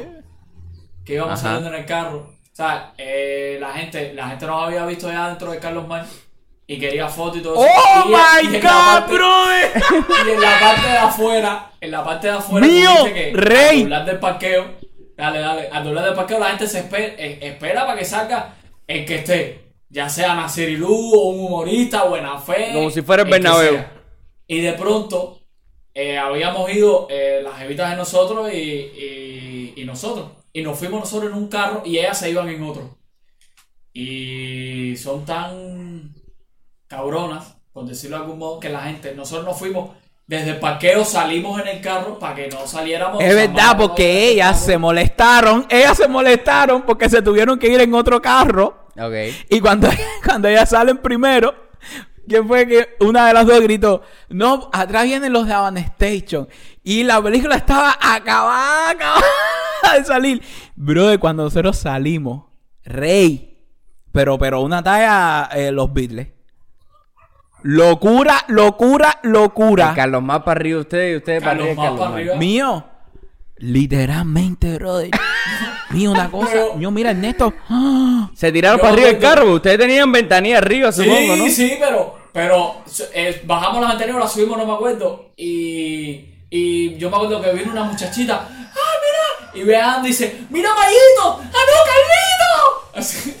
Que 1.04 1.14
íbamos 1.14 1.34
Ajá. 1.34 1.42
saliendo 1.42 1.68
en 1.68 1.74
el 1.76 1.86
carro. 1.86 2.30
O 2.58 2.60
sea, 2.60 2.92
eh, 2.98 3.56
la 3.60 3.72
gente, 3.72 4.12
la 4.14 4.30
gente 4.30 4.44
nos 4.44 4.64
había 4.64 4.84
visto 4.84 5.08
ya 5.08 5.28
dentro 5.28 5.52
de 5.52 5.60
Carlos 5.60 5.86
Man 5.86 6.04
y 6.66 6.76
quería 6.80 7.06
fotos 7.08 7.36
y 7.36 7.40
todo 7.40 7.54
eso. 7.54 7.72
¡Oh 7.72 8.02
Y- 8.04 8.08
my 8.08 8.56
en 8.56 8.64
la 8.64 8.70
god, 8.70 8.98
parte- 8.98 9.14
brother! 9.14 9.70
Y 10.26 10.30
en 10.32 10.40
la 10.40 10.58
parte 10.58 10.86
de 10.88 10.98
afuera, 10.98 11.70
en 11.80 11.90
la 11.92 12.02
parte 12.04 12.26
de 12.26 12.32
afuera, 12.32 12.66
¡Mío, 12.66 12.90
que 13.14 13.30
rey! 13.32 13.76
Al 13.76 13.82
doblar 13.84 14.04
del 14.06 14.18
parqueo, 14.18 14.66
dale, 15.16 15.38
dale, 15.38 15.68
al 15.70 15.84
doblar 15.84 16.04
del 16.06 16.14
parqueo 16.14 16.40
la 16.40 16.48
gente 16.48 16.66
se 16.66 16.78
espera, 16.80 17.14
eh, 17.16 17.38
espera 17.42 17.86
para 17.86 17.96
que 17.96 18.04
salga 18.04 18.54
el 18.88 19.04
que 19.06 19.14
esté. 19.14 19.60
Ya 19.88 20.08
sea 20.08 20.34
Nacerilu 20.34 20.88
o 21.14 21.28
un 21.28 21.46
humorista, 21.46 22.02
buena 22.06 22.38
fe. 22.38 22.70
Como 22.74 22.90
si 22.90 23.02
fuera 23.02 23.22
el 23.22 23.30
Bernabéu. 23.30 23.74
sea. 23.74 23.92
Y 24.48 24.60
de 24.62 24.72
pronto, 24.72 25.38
eh, 25.94 26.18
habíamos 26.18 26.68
ido 26.72 27.06
eh, 27.08 27.40
las 27.40 27.62
evitas 27.62 27.88
de 27.90 27.96
nosotros 27.96 28.52
y, 28.52 28.56
y- 28.56 29.72
y 29.76 29.84
nosotros. 29.84 30.32
Y 30.58 30.62
nos 30.62 30.76
fuimos 30.76 30.98
nosotros 30.98 31.30
en 31.30 31.38
un 31.38 31.46
carro 31.46 31.82
y 31.84 31.98
ellas 31.98 32.18
se 32.18 32.30
iban 32.30 32.48
en 32.48 32.60
otro. 32.64 32.98
Y 33.92 34.96
son 34.96 35.24
tan 35.24 36.12
cabronas, 36.88 37.54
por 37.72 37.84
decirlo 37.84 38.16
de 38.16 38.22
algún 38.24 38.40
modo, 38.40 38.58
que 38.58 38.68
la 38.68 38.80
gente, 38.80 39.14
nosotros 39.14 39.46
nos 39.46 39.56
fuimos 39.56 39.90
desde 40.26 40.50
el 40.50 40.58
parqueo, 40.58 41.04
salimos 41.04 41.60
en 41.60 41.68
el 41.68 41.80
carro 41.80 42.18
para 42.18 42.34
que 42.34 42.48
no 42.48 42.66
saliéramos. 42.66 43.22
Es 43.22 43.36
verdad, 43.36 43.76
porque 43.78 44.30
ellas 44.30 44.60
se 44.60 44.78
molestaron. 44.78 45.64
Ellas 45.70 45.96
se 45.96 46.08
molestaron 46.08 46.82
porque 46.82 47.08
se 47.08 47.22
tuvieron 47.22 47.56
que 47.56 47.68
ir 47.68 47.80
en 47.80 47.94
otro 47.94 48.20
carro. 48.20 48.88
Ok. 48.98 49.14
Y 49.50 49.60
cuando, 49.60 49.88
cuando 50.24 50.48
ellas 50.48 50.70
salen 50.70 50.98
primero, 50.98 51.54
¿quién 52.26 52.48
fue 52.48 52.66
que 52.66 52.96
una 52.98 53.28
de 53.28 53.34
las 53.34 53.46
dos 53.46 53.60
gritó? 53.60 54.02
No, 54.28 54.68
atrás 54.72 55.04
vienen 55.04 55.32
los 55.32 55.46
de 55.46 55.52
Avan 55.52 55.76
Station. 55.76 56.48
Y 56.82 57.04
la 57.04 57.22
película 57.22 57.54
estaba 57.54 57.96
acabada, 58.00 58.90
acabada 58.90 59.22
de 59.98 60.04
salir. 60.04 60.42
Brother, 60.76 61.18
cuando 61.18 61.44
nosotros 61.44 61.76
salimos, 61.78 62.44
rey. 62.84 63.58
Pero, 64.12 64.38
pero 64.38 64.60
una 64.62 64.82
talla, 64.82 65.48
eh, 65.54 65.70
los 65.70 65.92
Beatles. 65.92 66.28
Locura, 67.62 68.44
locura, 68.48 69.18
locura. 69.24 69.92
Carlos 69.94 70.22
más 70.22 70.42
para 70.42 70.60
arriba 70.60 70.80
ustedes 70.80 71.14
y 71.14 71.16
ustedes 71.16 71.42
para 71.42 71.52
Carlos 71.58 71.66
arriba. 71.68 71.82
más 71.82 71.84
Carlos 71.90 71.98
para 72.00 72.10
más. 72.10 72.18
arriba. 72.20 72.36
Mío. 72.36 72.84
Literalmente, 73.56 74.74
brother. 74.78 75.10
Mío, 75.90 76.12
una 76.12 76.30
cosa. 76.30 76.50
Pero- 76.52 76.74
Mío, 76.76 76.90
mira, 76.92 77.10
Ernesto. 77.10 77.52
¡Ah! 77.68 78.30
Se 78.34 78.52
tiraron 78.52 78.78
Yo 78.78 78.82
para 78.82 78.92
arriba 78.92 79.08
el 79.08 79.18
carro, 79.18 79.52
ustedes 79.54 79.78
tenían 79.78 80.12
ventanilla 80.12 80.58
arriba, 80.58 80.92
Sí, 80.92 81.02
supongo, 81.04 81.36
¿no? 81.36 81.48
sí, 81.48 81.72
pero, 81.80 82.14
pero 82.32 82.82
eh, 83.14 83.42
bajamos 83.44 83.80
la 83.82 83.90
anterior, 83.90 84.20
la 84.20 84.28
subimos, 84.28 84.56
no 84.58 84.66
me 84.66 84.72
acuerdo. 84.74 85.32
Y, 85.36 86.24
y 86.50 86.96
yo 86.98 87.10
me 87.10 87.16
acuerdo 87.16 87.42
que 87.42 87.52
vino 87.52 87.72
una 87.72 87.82
muchachita. 87.84 88.46
¡Ah! 88.48 88.87
Y 89.54 89.62
ve 89.62 89.76
a 89.76 89.94
Andy 89.94 90.08
y 90.08 90.10
dice: 90.12 90.40
¡Mira, 90.50 90.70
Mayito! 90.74 91.40
¡Ah, 91.42 91.62
no, 91.66 91.84
Carlito! 91.86 92.90
Así, 92.94 93.34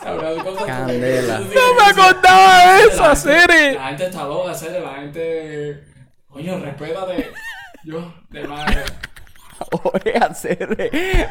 Sabrá 0.00 0.34
cosas- 0.42 0.64
Candela. 0.64 1.38
No 1.40 1.74
me 1.74 1.82
acordaba 1.84 2.76
de 2.76 3.16
Siri. 3.16 3.34
gente- 3.34 3.74
La 3.74 3.88
gente 3.88 4.04
está 4.06 4.24
loca, 4.24 4.54
serio, 4.54 4.80
la 4.80 4.94
gente. 4.94 5.84
Coño, 6.28 6.58
respétate. 6.60 7.32
Yo, 7.84 8.14
de 8.30 8.46
madre. 8.46 8.84
Voy 9.70 10.12
a 10.14 10.24
hacer, 10.26 10.68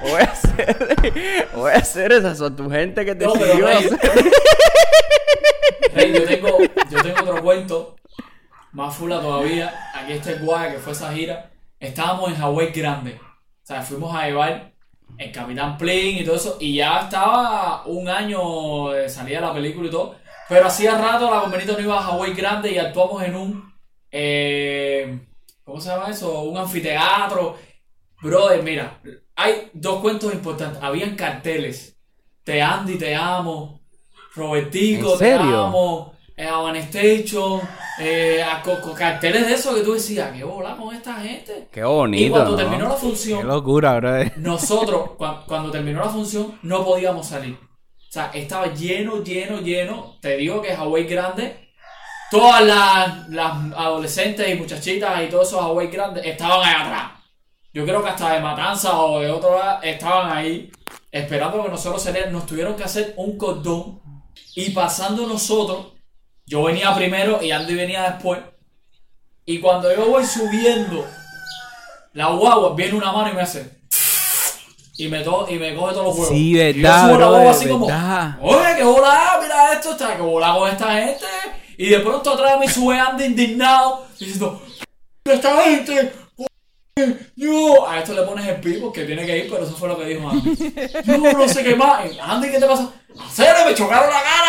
voy 0.03 0.21
a 0.21 0.23
hacer, 0.23 1.47
voy 1.55 1.71
a 1.71 1.75
hacer 1.77 2.11
esas 2.11 2.37
son 2.37 2.55
tu 2.55 2.69
gente 2.69 3.03
que 3.03 3.15
te 3.15 3.25
No, 3.25 3.31
siguió 3.33 3.65
Rey, 3.65 3.77
hacer. 3.87 3.99
Rey, 5.95 6.13
yo 6.13 6.23
tengo, 6.25 6.57
yo 6.91 7.01
tengo 7.01 7.19
otro 7.21 7.41
cuento 7.41 7.95
más 8.73 8.95
fula 8.95 9.19
todavía. 9.19 9.73
Aquí 9.95 10.13
está 10.13 10.29
el 10.31 10.39
guay 10.45 10.73
que 10.73 10.77
fue 10.79 10.93
esa 10.93 11.11
gira. 11.11 11.49
Estábamos 11.79 12.29
en 12.29 12.35
Hawái 12.37 12.71
Grande. 12.71 13.19
O 13.21 13.65
sea, 13.65 13.81
fuimos 13.81 14.15
a 14.15 14.25
llevar 14.25 14.73
el 15.17 15.31
Capitán 15.31 15.77
Plin 15.77 16.17
y 16.17 16.23
todo 16.23 16.35
eso. 16.35 16.57
Y 16.59 16.75
ya 16.75 17.01
estaba 17.01 17.85
un 17.85 18.09
año 18.09 18.89
de 18.89 19.09
salida 19.09 19.39
de 19.41 19.47
la 19.47 19.53
película 19.53 19.87
y 19.87 19.91
todo. 19.91 20.15
Pero 20.47 20.65
hacía 20.67 20.97
rato 20.97 21.29
la 21.29 21.41
convenita 21.41 21.73
no 21.73 21.79
iba 21.79 21.99
a 21.99 22.03
Hawái 22.03 22.33
Grande 22.33 22.71
y 22.71 22.77
actuamos 22.77 23.23
en 23.23 23.35
un. 23.35 23.73
eh, 24.11 25.19
¿Cómo 25.63 25.79
se 25.79 25.89
llama 25.89 26.09
eso? 26.09 26.41
Un 26.41 26.57
anfiteatro. 26.57 27.55
Brother, 28.21 28.63
mira, 28.63 28.99
hay 29.35 29.69
dos 29.73 30.01
cuentos 30.01 30.33
importantes. 30.33 30.81
Habían 30.81 31.15
carteles. 31.15 31.95
Te 32.43 32.61
Andy, 32.61 32.97
te 32.97 33.15
amo. 33.15 33.79
Robertico, 34.35 35.13
¿En 35.13 35.19
te 35.19 35.33
amo. 35.33 36.13
Eh, 36.35 36.47
Avan 36.47 36.75
Station. 36.77 37.61
Eh, 37.99 38.41
a- 38.41 38.63
carteles 38.97 39.47
de 39.47 39.53
eso 39.53 39.75
que 39.75 39.81
tú 39.81 39.93
decías, 39.93 40.31
¿qué 40.31 40.43
bola 40.43 40.75
con 40.77 40.95
esta 40.95 41.15
gente? 41.15 41.67
Qué 41.71 41.83
bonito, 41.83 42.23
y 42.23 42.29
cuando 42.29 42.51
¿no? 42.51 42.57
terminó 42.57 42.85
la 42.87 42.95
Qué 42.95 43.01
función, 43.01 43.47
locura, 43.47 43.99
nosotros, 44.37 45.11
cua- 45.17 45.43
cuando 45.45 45.69
terminó 45.71 45.99
la 45.99 46.09
función, 46.09 46.57
no 46.63 46.85
podíamos 46.85 47.27
salir. 47.27 47.55
O 47.55 48.11
sea, 48.11 48.31
estaba 48.33 48.73
lleno, 48.73 49.21
lleno, 49.21 49.59
lleno. 49.61 50.17
Te 50.21 50.37
digo 50.37 50.61
que 50.61 50.75
Hawái 50.75 51.03
Grande, 51.03 51.69
todas 52.31 52.63
las, 52.65 53.29
las 53.29 53.53
adolescentes 53.75 54.49
y 54.49 54.55
muchachitas 54.55 55.21
y 55.23 55.27
todos 55.27 55.47
esos 55.49 55.61
Hawái 55.61 55.87
Grandes 55.89 56.25
estaban 56.25 56.67
ahí 56.67 56.75
atrás. 56.87 57.11
Yo 57.71 57.85
creo 57.85 58.01
que 58.01 58.09
hasta 58.09 58.33
de 58.33 58.39
Matanza 58.39 58.99
o 58.99 59.19
de 59.19 59.29
otro 59.29 59.57
lado 59.59 59.83
estaban 59.83 60.35
ahí 60.35 60.71
esperando 61.11 61.61
que 61.63 61.69
nosotros 61.69 62.01
saliéramos. 62.01 62.33
Nos 62.33 62.45
tuvieron 62.47 62.75
que 62.75 62.83
hacer 62.83 63.13
un 63.17 63.37
cordón 63.37 63.99
y 64.55 64.71
pasando 64.71 65.27
nosotros, 65.27 65.93
yo 66.49 66.63
venía 66.63 66.93
primero 66.95 67.41
y 67.41 67.51
Andy 67.51 67.75
venía 67.75 68.03
después. 68.03 68.39
Y 69.45 69.59
cuando 69.59 69.93
yo 69.95 70.07
voy 70.07 70.25
subiendo 70.25 71.05
la 72.13 72.27
guagua, 72.27 72.75
viene 72.75 72.95
una 72.95 73.11
mano 73.11 73.29
y 73.31 73.33
me 73.33 73.41
hace. 73.41 73.79
Y 74.97 75.07
me, 75.07 75.21
to- 75.21 75.47
y 75.49 75.57
me 75.57 75.73
coge 75.75 75.93
todos 75.93 76.07
los 76.07 76.15
huevos. 76.15 76.29
Sí, 76.29 76.49
Y 76.59 76.73
yo 76.73 76.81
verdad, 76.81 77.07
subo 77.07 77.19
la 77.19 77.27
guagua 77.27 77.51
así 77.51 77.67
como, 77.69 77.87
verdad. 77.87 78.37
Oye, 78.41 78.75
que 78.77 78.83
volá, 78.83 79.39
mira 79.41 79.73
esto, 79.73 79.91
está, 79.91 80.15
que 80.15 80.21
volá 80.21 80.53
con 80.55 80.69
esta 80.69 80.91
gente. 80.93 81.25
Y 81.77 81.89
de 81.89 81.99
pronto 81.99 82.33
atrás 82.33 82.59
me 82.59 82.67
sube 82.67 82.99
Andy 82.99 83.23
indignado, 83.25 84.05
diciendo, 84.19 84.61
esta 85.23 85.61
gente, 85.63 86.11
yo, 87.37 87.87
a 87.87 87.99
esto 87.99 88.13
le 88.13 88.23
pones 88.23 88.45
el 88.47 88.59
pi 88.59 88.73
porque 88.73 89.05
tiene 89.05 89.25
que 89.25 89.37
ir, 89.37 89.49
pero 89.49 89.63
eso 89.63 89.73
fue 89.77 89.87
lo 89.87 89.97
que 89.97 90.05
dijo 90.05 90.29
Andy. 90.29 90.73
Yo 91.05 91.17
no 91.17 91.47
sé 91.47 91.63
qué 91.63 91.75
más. 91.75 92.01
Andy, 92.21 92.49
¿qué 92.51 92.59
te 92.59 92.65
pasa? 92.65 92.91
¡Acere, 93.25 93.65
me 93.65 93.73
chocaron 93.73 94.09
la 94.09 94.21
cara! 94.21 94.48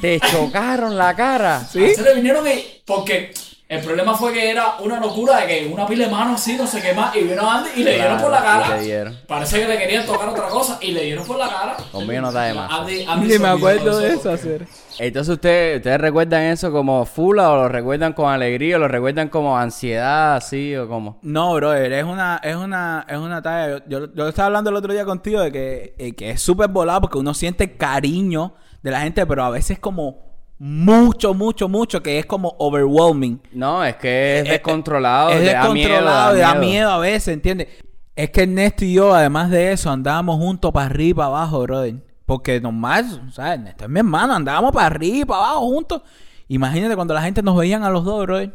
Te 0.00 0.20
chocaron 0.20 0.96
la 0.96 1.14
cara. 1.14 1.60
¿Sí? 1.60 1.94
Se 1.94 2.02
le 2.02 2.14
vinieron 2.14 2.46
y... 2.46 2.64
Porque 2.84 3.32
el 3.68 3.80
problema 3.82 4.14
fue 4.14 4.32
que 4.32 4.50
era 4.50 4.76
una 4.80 4.98
locura 4.98 5.40
de 5.40 5.46
que 5.46 5.66
una 5.70 5.86
pila 5.86 6.06
de 6.06 6.10
manos 6.10 6.40
así, 6.40 6.56
no 6.56 6.66
sé 6.66 6.80
qué 6.80 6.94
más, 6.94 7.14
y 7.14 7.20
vino 7.24 7.50
Andy 7.50 7.68
y 7.76 7.84
le 7.84 7.96
dieron 7.96 8.16
Claro, 8.16 8.22
por 8.22 8.30
la 8.32 8.42
cara. 8.42 8.76
le 8.78 8.82
dieron. 8.82 9.18
Parece 9.26 9.60
que 9.60 9.68
le 9.68 9.76
querían 9.76 10.06
tocar 10.06 10.26
otra 10.30 10.48
cosa 10.48 10.78
y 10.80 10.92
le 10.92 11.02
dieron 11.04 11.26
por 11.26 11.36
la 11.36 11.48
cara. 11.48 11.76
Conmigo 11.92 12.22
no 12.22 12.28
está 12.28 12.44
de 12.44 12.54
más. 12.54 12.72
Andy, 12.72 13.04
Andy 13.04 13.28
Ni 13.28 13.38
me 13.38 13.48
acuerdo 13.48 13.98
de 13.98 14.14
eso, 14.14 14.30
hacer. 14.30 14.66
Entonces 14.98 15.34
ustedes, 15.34 15.76
ustedes 15.76 16.00
recuerdan 16.00 16.44
eso 16.44 16.72
como 16.72 17.04
fula 17.04 17.50
o 17.50 17.56
lo 17.56 17.68
recuerdan 17.68 18.14
con 18.14 18.32
alegría 18.32 18.76
o 18.76 18.78
lo 18.78 18.88
recuerdan 18.88 19.28
como 19.28 19.58
ansiedad 19.58 20.36
así 20.36 20.74
o 20.74 20.88
como. 20.88 21.18
No, 21.20 21.52
brother, 21.52 21.92
es 21.92 22.04
una, 22.04 22.40
es 22.42 22.56
una, 22.56 23.04
es 23.06 23.18
una 23.18 23.42
talla. 23.42 23.84
Yo, 23.86 23.98
yo, 24.06 24.14
yo 24.14 24.28
estaba 24.28 24.46
hablando 24.46 24.70
el 24.70 24.76
otro 24.76 24.94
día 24.94 25.04
contigo 25.04 25.42
de 25.42 25.52
que, 25.52 25.94
eh, 25.98 26.14
que 26.14 26.30
es 26.30 26.40
súper 26.40 26.68
volado 26.68 27.02
porque 27.02 27.18
uno 27.18 27.34
siente 27.34 27.76
cariño 27.76 28.54
de 28.88 28.92
la 28.92 29.00
gente, 29.02 29.24
pero 29.26 29.44
a 29.44 29.50
veces 29.50 29.78
como 29.78 30.18
mucho, 30.58 31.34
mucho, 31.34 31.68
mucho, 31.68 32.02
que 32.02 32.18
es 32.18 32.26
como 32.26 32.54
overwhelming. 32.58 33.40
No, 33.52 33.84
es 33.84 33.96
que 33.96 34.40
es 34.40 34.48
descontrolado, 34.48 35.30
es 35.30 35.40
te 35.40 35.52
da 35.52 35.68
miedo, 35.70 35.88
descontrolado, 35.88 36.36
da 36.36 36.48
da 36.48 36.54
miedo. 36.56 36.90
a 36.90 36.98
veces, 36.98 37.28
¿entiendes? 37.34 37.68
Es 38.16 38.30
que 38.30 38.42
Ernesto 38.42 38.84
y 38.84 38.94
yo, 38.94 39.14
además 39.14 39.50
de 39.50 39.70
eso, 39.72 39.90
andábamos 39.90 40.36
juntos 40.38 40.72
para 40.72 40.86
arriba 40.86 41.10
y 41.10 41.14
para 41.14 41.26
abajo, 41.28 41.60
brother. 41.62 41.94
Porque 42.26 42.60
normal, 42.60 43.30
¿sabes? 43.32 43.58
Ernesto 43.60 43.84
es 43.84 43.90
mi 43.90 44.00
hermano, 44.00 44.34
andábamos 44.34 44.72
para 44.72 44.86
arriba 44.86 45.16
y 45.18 45.24
para 45.24 45.40
abajo 45.44 45.60
juntos. 45.60 46.02
Imagínate 46.48 46.96
cuando 46.96 47.14
la 47.14 47.22
gente 47.22 47.42
nos 47.42 47.56
veían 47.56 47.84
a 47.84 47.90
los 47.90 48.04
dos, 48.04 48.26
brother. 48.26 48.52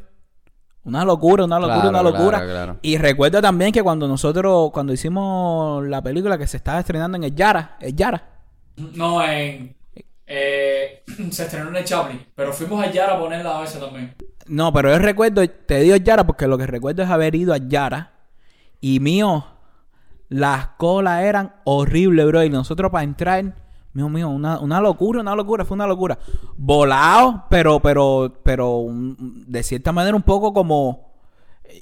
Una 0.83 1.05
locura, 1.05 1.45
una 1.45 1.57
locura, 1.59 1.75
Claro, 1.81 1.89
una 1.89 2.03
locura. 2.03 2.37
claro, 2.39 2.51
claro. 2.51 2.77
Y 2.81 2.97
recuerdo 2.97 3.41
también 3.41 3.71
que 3.71 3.81
cuando 3.81 4.05
nosotros, 4.05 4.69
cuando 4.73 4.91
hicimos 4.91 5.85
la 5.87 6.01
película 6.01 6.37
que 6.37 6.45
se 6.45 6.57
estaba 6.57 6.79
estrenando 6.81 7.15
en 7.15 7.23
el 7.23 7.33
Yara, 7.35 7.77
el 7.79 7.95
Yara. 7.95 8.21
No, 8.75 9.23
en. 9.23 9.77
Eh, 10.25 11.03
se 11.31 11.43
estrenó 11.43 11.75
en 11.77 11.83
Chaplin, 11.83 12.25
pero 12.35 12.53
fuimos 12.53 12.83
allá 12.83 13.13
a 13.13 13.19
ponerla 13.19 13.57
a 13.57 13.61
veces 13.61 13.79
también. 13.79 14.15
No, 14.47 14.73
pero 14.73 14.91
yo 14.91 14.99
recuerdo, 14.99 15.47
te 15.47 15.79
digo 15.79 15.95
Yara 15.95 16.25
porque 16.25 16.47
lo 16.47 16.57
que 16.57 16.67
recuerdo 16.67 17.03
es 17.03 17.09
haber 17.09 17.35
ido 17.35 17.53
a 17.53 17.57
Yara 17.57 18.13
y 18.81 18.99
mío, 18.99 19.45
las 20.29 20.67
colas 20.77 21.23
eran 21.23 21.53
horribles, 21.63 22.25
bro. 22.25 22.43
Y 22.43 22.49
nosotros 22.49 22.91
para 22.91 23.03
entrar, 23.03 23.55
mío, 23.93 24.09
mío, 24.09 24.29
una, 24.29 24.59
una 24.59 24.81
locura, 24.81 25.21
una 25.21 25.35
locura, 25.35 25.63
fue 25.63 25.75
una 25.75 25.87
locura. 25.87 26.17
Volado, 26.57 27.45
pero, 27.49 27.79
pero, 27.79 28.33
pero 28.43 28.85
de 28.89 29.63
cierta 29.63 29.91
manera 29.91 30.15
un 30.15 30.23
poco 30.23 30.53
como 30.53 31.12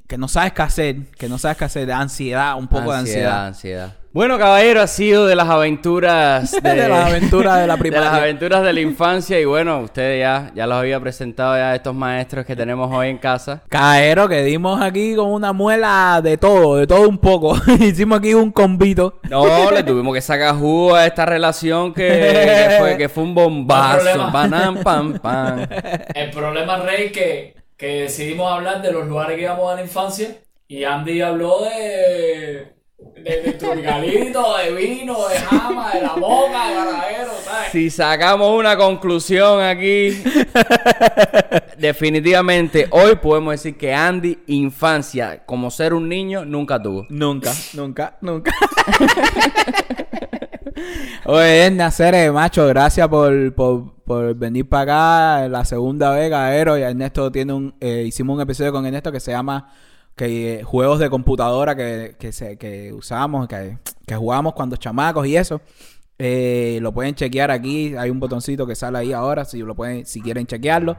que 0.08 0.18
no 0.18 0.28
sabes 0.28 0.54
qué 0.54 0.62
hacer, 0.62 0.96
que 1.18 1.28
no 1.30 1.38
sabes 1.38 1.58
qué 1.58 1.66
hacer, 1.66 1.86
de 1.86 1.94
ansiedad, 1.94 2.58
un 2.58 2.68
poco 2.68 2.92
de 2.92 3.00
ansiedad. 3.00 3.48
ansiedad. 3.48 3.94
Bueno, 4.14 4.38
caballero, 4.38 4.82
ha 4.82 4.88
sido 4.88 5.26
de 5.26 5.38
las 5.38 5.48
aventuras 5.48 6.52
de, 6.52 6.60
De 6.76 6.90
las 6.90 7.08
aventuras 7.08 7.62
de 7.62 7.68
la 7.68 7.76
de 7.76 7.80
primaria. 7.80 8.12
las 8.12 8.20
aventuras 8.20 8.62
de 8.62 8.74
la 8.74 8.82
infancia 8.82 9.40
y 9.40 9.46
bueno, 9.46 9.80
ustedes 9.80 10.20
ya 10.20 10.52
ya 10.54 10.68
los 10.68 10.78
había 10.78 11.00
presentado 11.00 11.56
ya 11.56 11.72
a 11.72 11.76
estos 11.76 11.96
maestros 11.96 12.46
que 12.46 12.54
tenemos 12.54 12.94
hoy 12.94 13.08
en 13.08 13.18
casa. 13.20 13.64
Caero, 13.70 14.28
que 14.28 14.44
dimos 14.44 14.82
aquí 14.82 15.16
con 15.16 15.32
una 15.32 15.54
muela 15.54 16.20
de 16.22 16.38
todo, 16.38 16.76
de 16.76 16.88
todo 16.88 17.08
un 17.08 17.20
poco. 17.20 17.56
Hicimos 17.80 18.20
aquí 18.20 18.34
un 18.34 18.52
combito. 18.52 19.20
No, 19.30 19.72
le 19.72 19.82
tuvimos 19.82 20.14
que 20.14 20.22
sacar 20.22 20.56
jugo 20.56 20.94
a 20.94 21.06
esta 21.06 21.26
relación 21.26 21.94
que, 21.94 22.08
que 22.10 22.76
fue 22.80 22.98
que 22.98 23.08
fue 23.08 23.24
un 23.24 23.34
bombazo. 23.34 24.30
Panam, 24.30 24.84
pam, 24.84 25.20
pam. 25.20 25.66
El 26.14 26.32
problema, 26.32 26.78
Rey, 26.80 27.14
que, 27.14 27.61
que 27.82 28.04
decidimos 28.04 28.54
hablar 28.54 28.80
de 28.84 28.92
los 28.92 29.08
lugares 29.08 29.36
que 29.36 29.42
íbamos 29.42 29.72
a 29.72 29.76
la 29.76 29.82
infancia 29.82 30.38
y 30.68 30.84
Andy 30.84 31.20
habló 31.20 31.64
de. 31.64 32.74
de, 33.16 33.42
de 33.42 33.54
tropicalito, 33.54 34.56
de 34.56 34.72
vino, 34.76 35.28
de 35.28 35.40
jama, 35.40 35.92
de 35.92 36.02
la 36.02 36.14
boca, 36.14 36.70
de 36.70 36.76
baradero, 36.76 37.32
¿sabes? 37.44 37.72
Si 37.72 37.90
sacamos 37.90 38.56
una 38.56 38.78
conclusión 38.78 39.64
aquí, 39.64 40.24
definitivamente 41.80 42.88
hoy 42.92 43.16
podemos 43.16 43.54
decir 43.54 43.76
que 43.76 43.92
Andy, 43.92 44.44
infancia, 44.46 45.44
como 45.44 45.72
ser 45.72 45.96
un 45.96 46.08
niño, 46.08 46.46
nunca 46.46 46.80
tuvo. 46.80 47.08
Nunca, 47.10 47.52
nunca, 47.74 48.16
nunca. 48.22 48.52
Oye, 51.26 51.70
Nacer, 51.72 52.32
macho, 52.32 52.66
gracias 52.68 53.08
por, 53.08 53.54
por, 53.54 53.94
por 54.04 54.36
venir 54.36 54.68
para 54.68 55.42
acá. 55.42 55.50
La 55.50 55.66
segunda 55.66 56.12
vez, 56.12 56.30
Gaero. 56.30 56.78
Y 56.78 56.82
Ernesto 56.82 57.32
tiene 57.32 57.54
un. 57.54 57.76
eh, 57.80 58.04
hicimos 58.08 58.36
un 58.36 58.42
episodio 58.42 58.72
con 58.72 58.86
Ernesto 58.86 59.12
que 59.12 59.20
se 59.20 59.32
llama 59.32 59.72
que 60.16 60.60
eh, 60.60 60.64
Juegos 60.64 61.00
de 61.00 61.10
computadora 61.10 61.76
que, 61.76 62.16
que, 62.20 62.58
que 62.58 62.94
usamos, 62.94 63.48
que, 63.48 63.78
que 64.06 64.16
jugamos 64.16 64.54
cuando 64.54 64.76
chamacos 64.76 65.28
y 65.28 65.38
eso. 65.38 65.62
Eh, 66.18 66.80
lo 66.82 66.92
pueden 66.92 67.16
chequear 67.16 67.52
aquí. 67.52 67.96
Hay 67.96 68.10
un 68.10 68.20
botoncito 68.20 68.68
que 68.68 68.76
sale 68.76 68.98
ahí 69.00 69.14
ahora. 69.14 69.46
Si 69.46 69.60
lo 69.60 69.76
pueden, 69.76 70.06
si 70.06 70.22
quieren 70.22 70.46
chequearlo. 70.46 70.98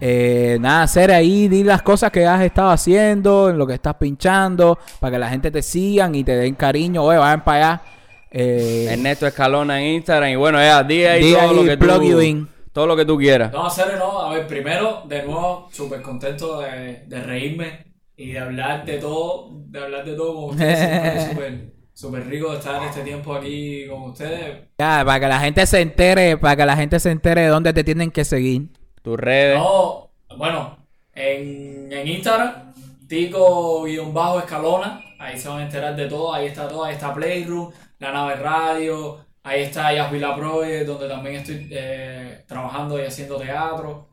Eh, 0.00 0.58
nada, 0.60 0.84
hacer 0.84 1.10
ahí, 1.10 1.48
di 1.48 1.64
las 1.64 1.82
cosas 1.82 2.12
que 2.12 2.24
has 2.24 2.40
estado 2.42 2.70
haciendo, 2.70 3.50
en 3.50 3.58
lo 3.58 3.66
que 3.66 3.74
estás 3.74 3.94
pinchando, 3.96 4.78
para 5.00 5.10
que 5.12 5.18
la 5.18 5.28
gente 5.28 5.50
te 5.50 5.60
sigan 5.60 6.14
y 6.14 6.22
te 6.22 6.36
den 6.36 6.54
cariño. 6.54 7.02
Oye, 7.02 7.18
vayan 7.18 7.42
para 7.42 7.72
allá. 7.72 7.82
Eh, 8.30 8.88
Ernesto 8.90 9.26
Escalona 9.26 9.80
en 9.80 9.94
Instagram 9.96 10.30
y 10.30 10.36
bueno, 10.36 10.58
ya, 10.58 10.82
di 10.82 11.04
ahí 11.04 11.24
Di 11.24 11.32
todo 11.32 11.52
lo 11.54 11.64
que 11.64 11.76
plug 11.78 12.02
you 12.02 12.12
tú, 12.16 12.20
in. 12.22 12.48
todo 12.72 12.86
lo 12.86 12.96
que 12.96 13.04
tú 13.04 13.16
quieras. 13.16 13.52
No, 13.52 13.66
hacer 13.66 13.96
no. 13.98 14.20
A 14.22 14.30
ver, 14.34 14.46
primero, 14.46 15.02
de 15.06 15.22
nuevo, 15.22 15.68
súper 15.72 16.02
contento 16.02 16.60
de, 16.60 17.04
de 17.06 17.22
reírme 17.22 17.86
y 18.16 18.32
de 18.32 18.38
hablar 18.38 18.84
de 18.84 18.98
todo, 18.98 19.48
de 19.66 19.78
hablar 19.82 20.04
de 20.04 20.14
todo 20.14 20.34
con 20.34 20.44
ustedes. 20.50 21.16
Es 21.16 21.24
súper, 21.30 21.72
súper 21.94 22.26
rico 22.26 22.50
de 22.52 22.58
estar 22.58 22.82
este 22.84 23.02
tiempo 23.02 23.34
aquí 23.34 23.86
con 23.88 24.02
ustedes. 24.10 24.64
ya, 24.78 25.02
para 25.06 25.20
que 25.20 25.28
la 25.28 25.40
gente 25.40 25.66
se 25.66 25.80
entere, 25.80 26.36
para 26.36 26.56
que 26.56 26.66
la 26.66 26.76
gente 26.76 27.00
se 27.00 27.10
entere 27.10 27.42
de 27.42 27.48
dónde 27.48 27.72
te 27.72 27.84
tienen 27.84 28.10
que 28.10 28.24
seguir. 28.24 28.68
Tus 29.02 29.16
redes. 29.18 29.56
No, 29.58 30.10
bueno, 30.36 30.76
en, 31.14 31.90
en 31.92 32.08
Instagram, 32.08 32.74
Tico-Escalona, 33.08 35.00
ahí 35.18 35.38
se 35.38 35.48
van 35.48 35.60
a 35.60 35.62
enterar 35.64 35.96
de 35.96 36.06
todo, 36.06 36.32
ahí 36.34 36.46
está 36.46 36.68
todo, 36.68 36.84
ahí 36.84 36.94
está 36.94 37.14
Playroom, 37.14 37.70
La 37.98 38.12
Nave 38.12 38.36
Radio, 38.36 39.24
ahí 39.42 39.62
está 39.62 39.92
Yasvila 39.92 40.36
Project, 40.36 40.86
donde 40.86 41.08
también 41.08 41.36
estoy 41.36 41.68
eh, 41.70 42.44
trabajando 42.46 42.98
y 42.98 43.04
haciendo 43.04 43.38
teatro. 43.38 44.08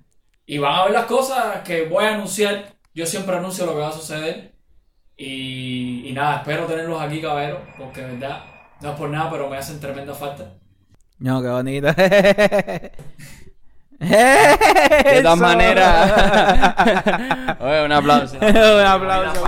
Y 0.45 0.57
van 0.57 0.73
a 0.73 0.83
ver 0.86 0.93
las 0.93 1.05
cosas 1.05 1.61
que 1.63 1.86
voy 1.86 2.05
a 2.05 2.15
anunciar, 2.15 2.73
yo 2.93 3.05
siempre 3.05 3.36
anuncio 3.36 3.65
lo 3.65 3.73
que 3.73 3.79
va 3.79 3.89
a 3.89 3.93
suceder. 3.93 4.53
Y, 5.17 6.07
y 6.07 6.13
nada, 6.13 6.38
espero 6.38 6.65
tenerlos 6.65 7.01
aquí, 7.01 7.21
caberos, 7.21 7.59
porque 7.77 8.01
de 8.01 8.13
verdad, 8.13 8.43
no 8.81 8.91
es 8.91 8.97
por 8.97 9.09
nada, 9.09 9.29
pero 9.29 9.49
me 9.49 9.57
hacen 9.57 9.79
tremenda 9.79 10.13
falta. 10.13 10.53
No, 11.19 11.41
qué 11.41 11.47
bonito. 11.47 11.88
De 13.99 15.21
todas 15.21 15.39
maneras. 15.39 16.75
Oye, 17.61 17.86
un 17.86 17.91
aplauso. 17.91 18.38
Un 18.38 18.57
aplauso. 18.57 19.43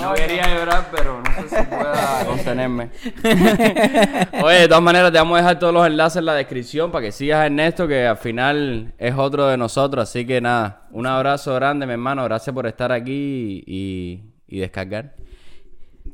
No 0.00 0.14
quería 0.14 0.48
llorar, 0.48 0.88
pero 0.90 1.19
si 1.50 1.62
pueda 1.62 2.24
contenerme. 2.26 2.90
Oye, 4.42 4.60
de 4.60 4.68
todas 4.68 4.82
maneras, 4.82 5.12
te 5.12 5.18
vamos 5.18 5.36
a 5.36 5.42
dejar 5.42 5.58
todos 5.58 5.74
los 5.74 5.86
enlaces 5.86 6.18
en 6.18 6.26
la 6.26 6.34
descripción 6.34 6.90
para 6.90 7.06
que 7.06 7.12
sigas 7.12 7.40
a 7.40 7.46
Ernesto, 7.46 7.86
que 7.86 8.06
al 8.06 8.16
final 8.16 8.94
es 8.98 9.14
otro 9.14 9.46
de 9.48 9.56
nosotros. 9.56 10.08
Así 10.08 10.26
que 10.26 10.40
nada, 10.40 10.86
un 10.90 11.06
abrazo 11.06 11.54
grande, 11.54 11.86
mi 11.86 11.92
hermano. 11.92 12.24
Gracias 12.24 12.54
por 12.54 12.66
estar 12.66 12.92
aquí 12.92 13.64
y, 13.66 14.22
y 14.46 14.60
descargar. 14.60 15.14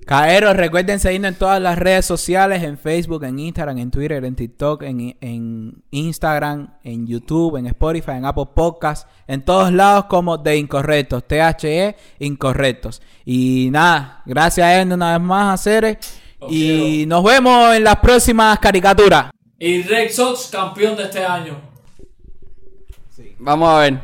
Caeros, 0.06 0.56
recuerden 0.56 1.00
seguirnos 1.00 1.32
en 1.32 1.34
todas 1.38 1.60
las 1.60 1.76
redes 1.76 2.06
sociales, 2.06 2.62
en 2.62 2.78
Facebook, 2.78 3.24
en 3.24 3.40
Instagram, 3.40 3.78
en 3.78 3.90
Twitter, 3.90 4.24
en 4.24 4.36
TikTok, 4.36 4.82
en, 4.82 5.16
en 5.20 5.82
Instagram, 5.90 6.74
en 6.84 7.08
YouTube, 7.08 7.56
en 7.56 7.66
Spotify, 7.66 8.12
en 8.12 8.24
Apple 8.24 8.46
Podcasts, 8.54 9.08
en 9.26 9.44
todos 9.44 9.72
lados 9.72 10.04
como 10.04 10.38
de 10.38 10.58
Incorrectos, 10.58 11.24
THE 11.26 11.96
Incorrectos. 12.20 13.02
Y 13.24 13.68
nada, 13.72 14.22
gracias 14.24 14.64
a 14.64 14.80
él 14.80 14.92
una 14.92 15.18
vez 15.18 15.26
más 15.26 15.54
a 15.54 15.62
Cere. 15.62 15.98
Los 16.40 16.52
Y 16.52 17.04
nos 17.08 17.24
vemos 17.24 17.74
en 17.74 17.82
las 17.82 17.96
próximas 17.96 18.60
caricaturas. 18.60 19.30
Y 19.58 19.82
Red 19.82 20.12
Sox, 20.12 20.50
campeón 20.52 20.96
de 20.96 21.02
este 21.02 21.24
año. 21.24 21.60
Vamos 23.40 23.68
a 23.68 23.78
ver. 23.80 24.00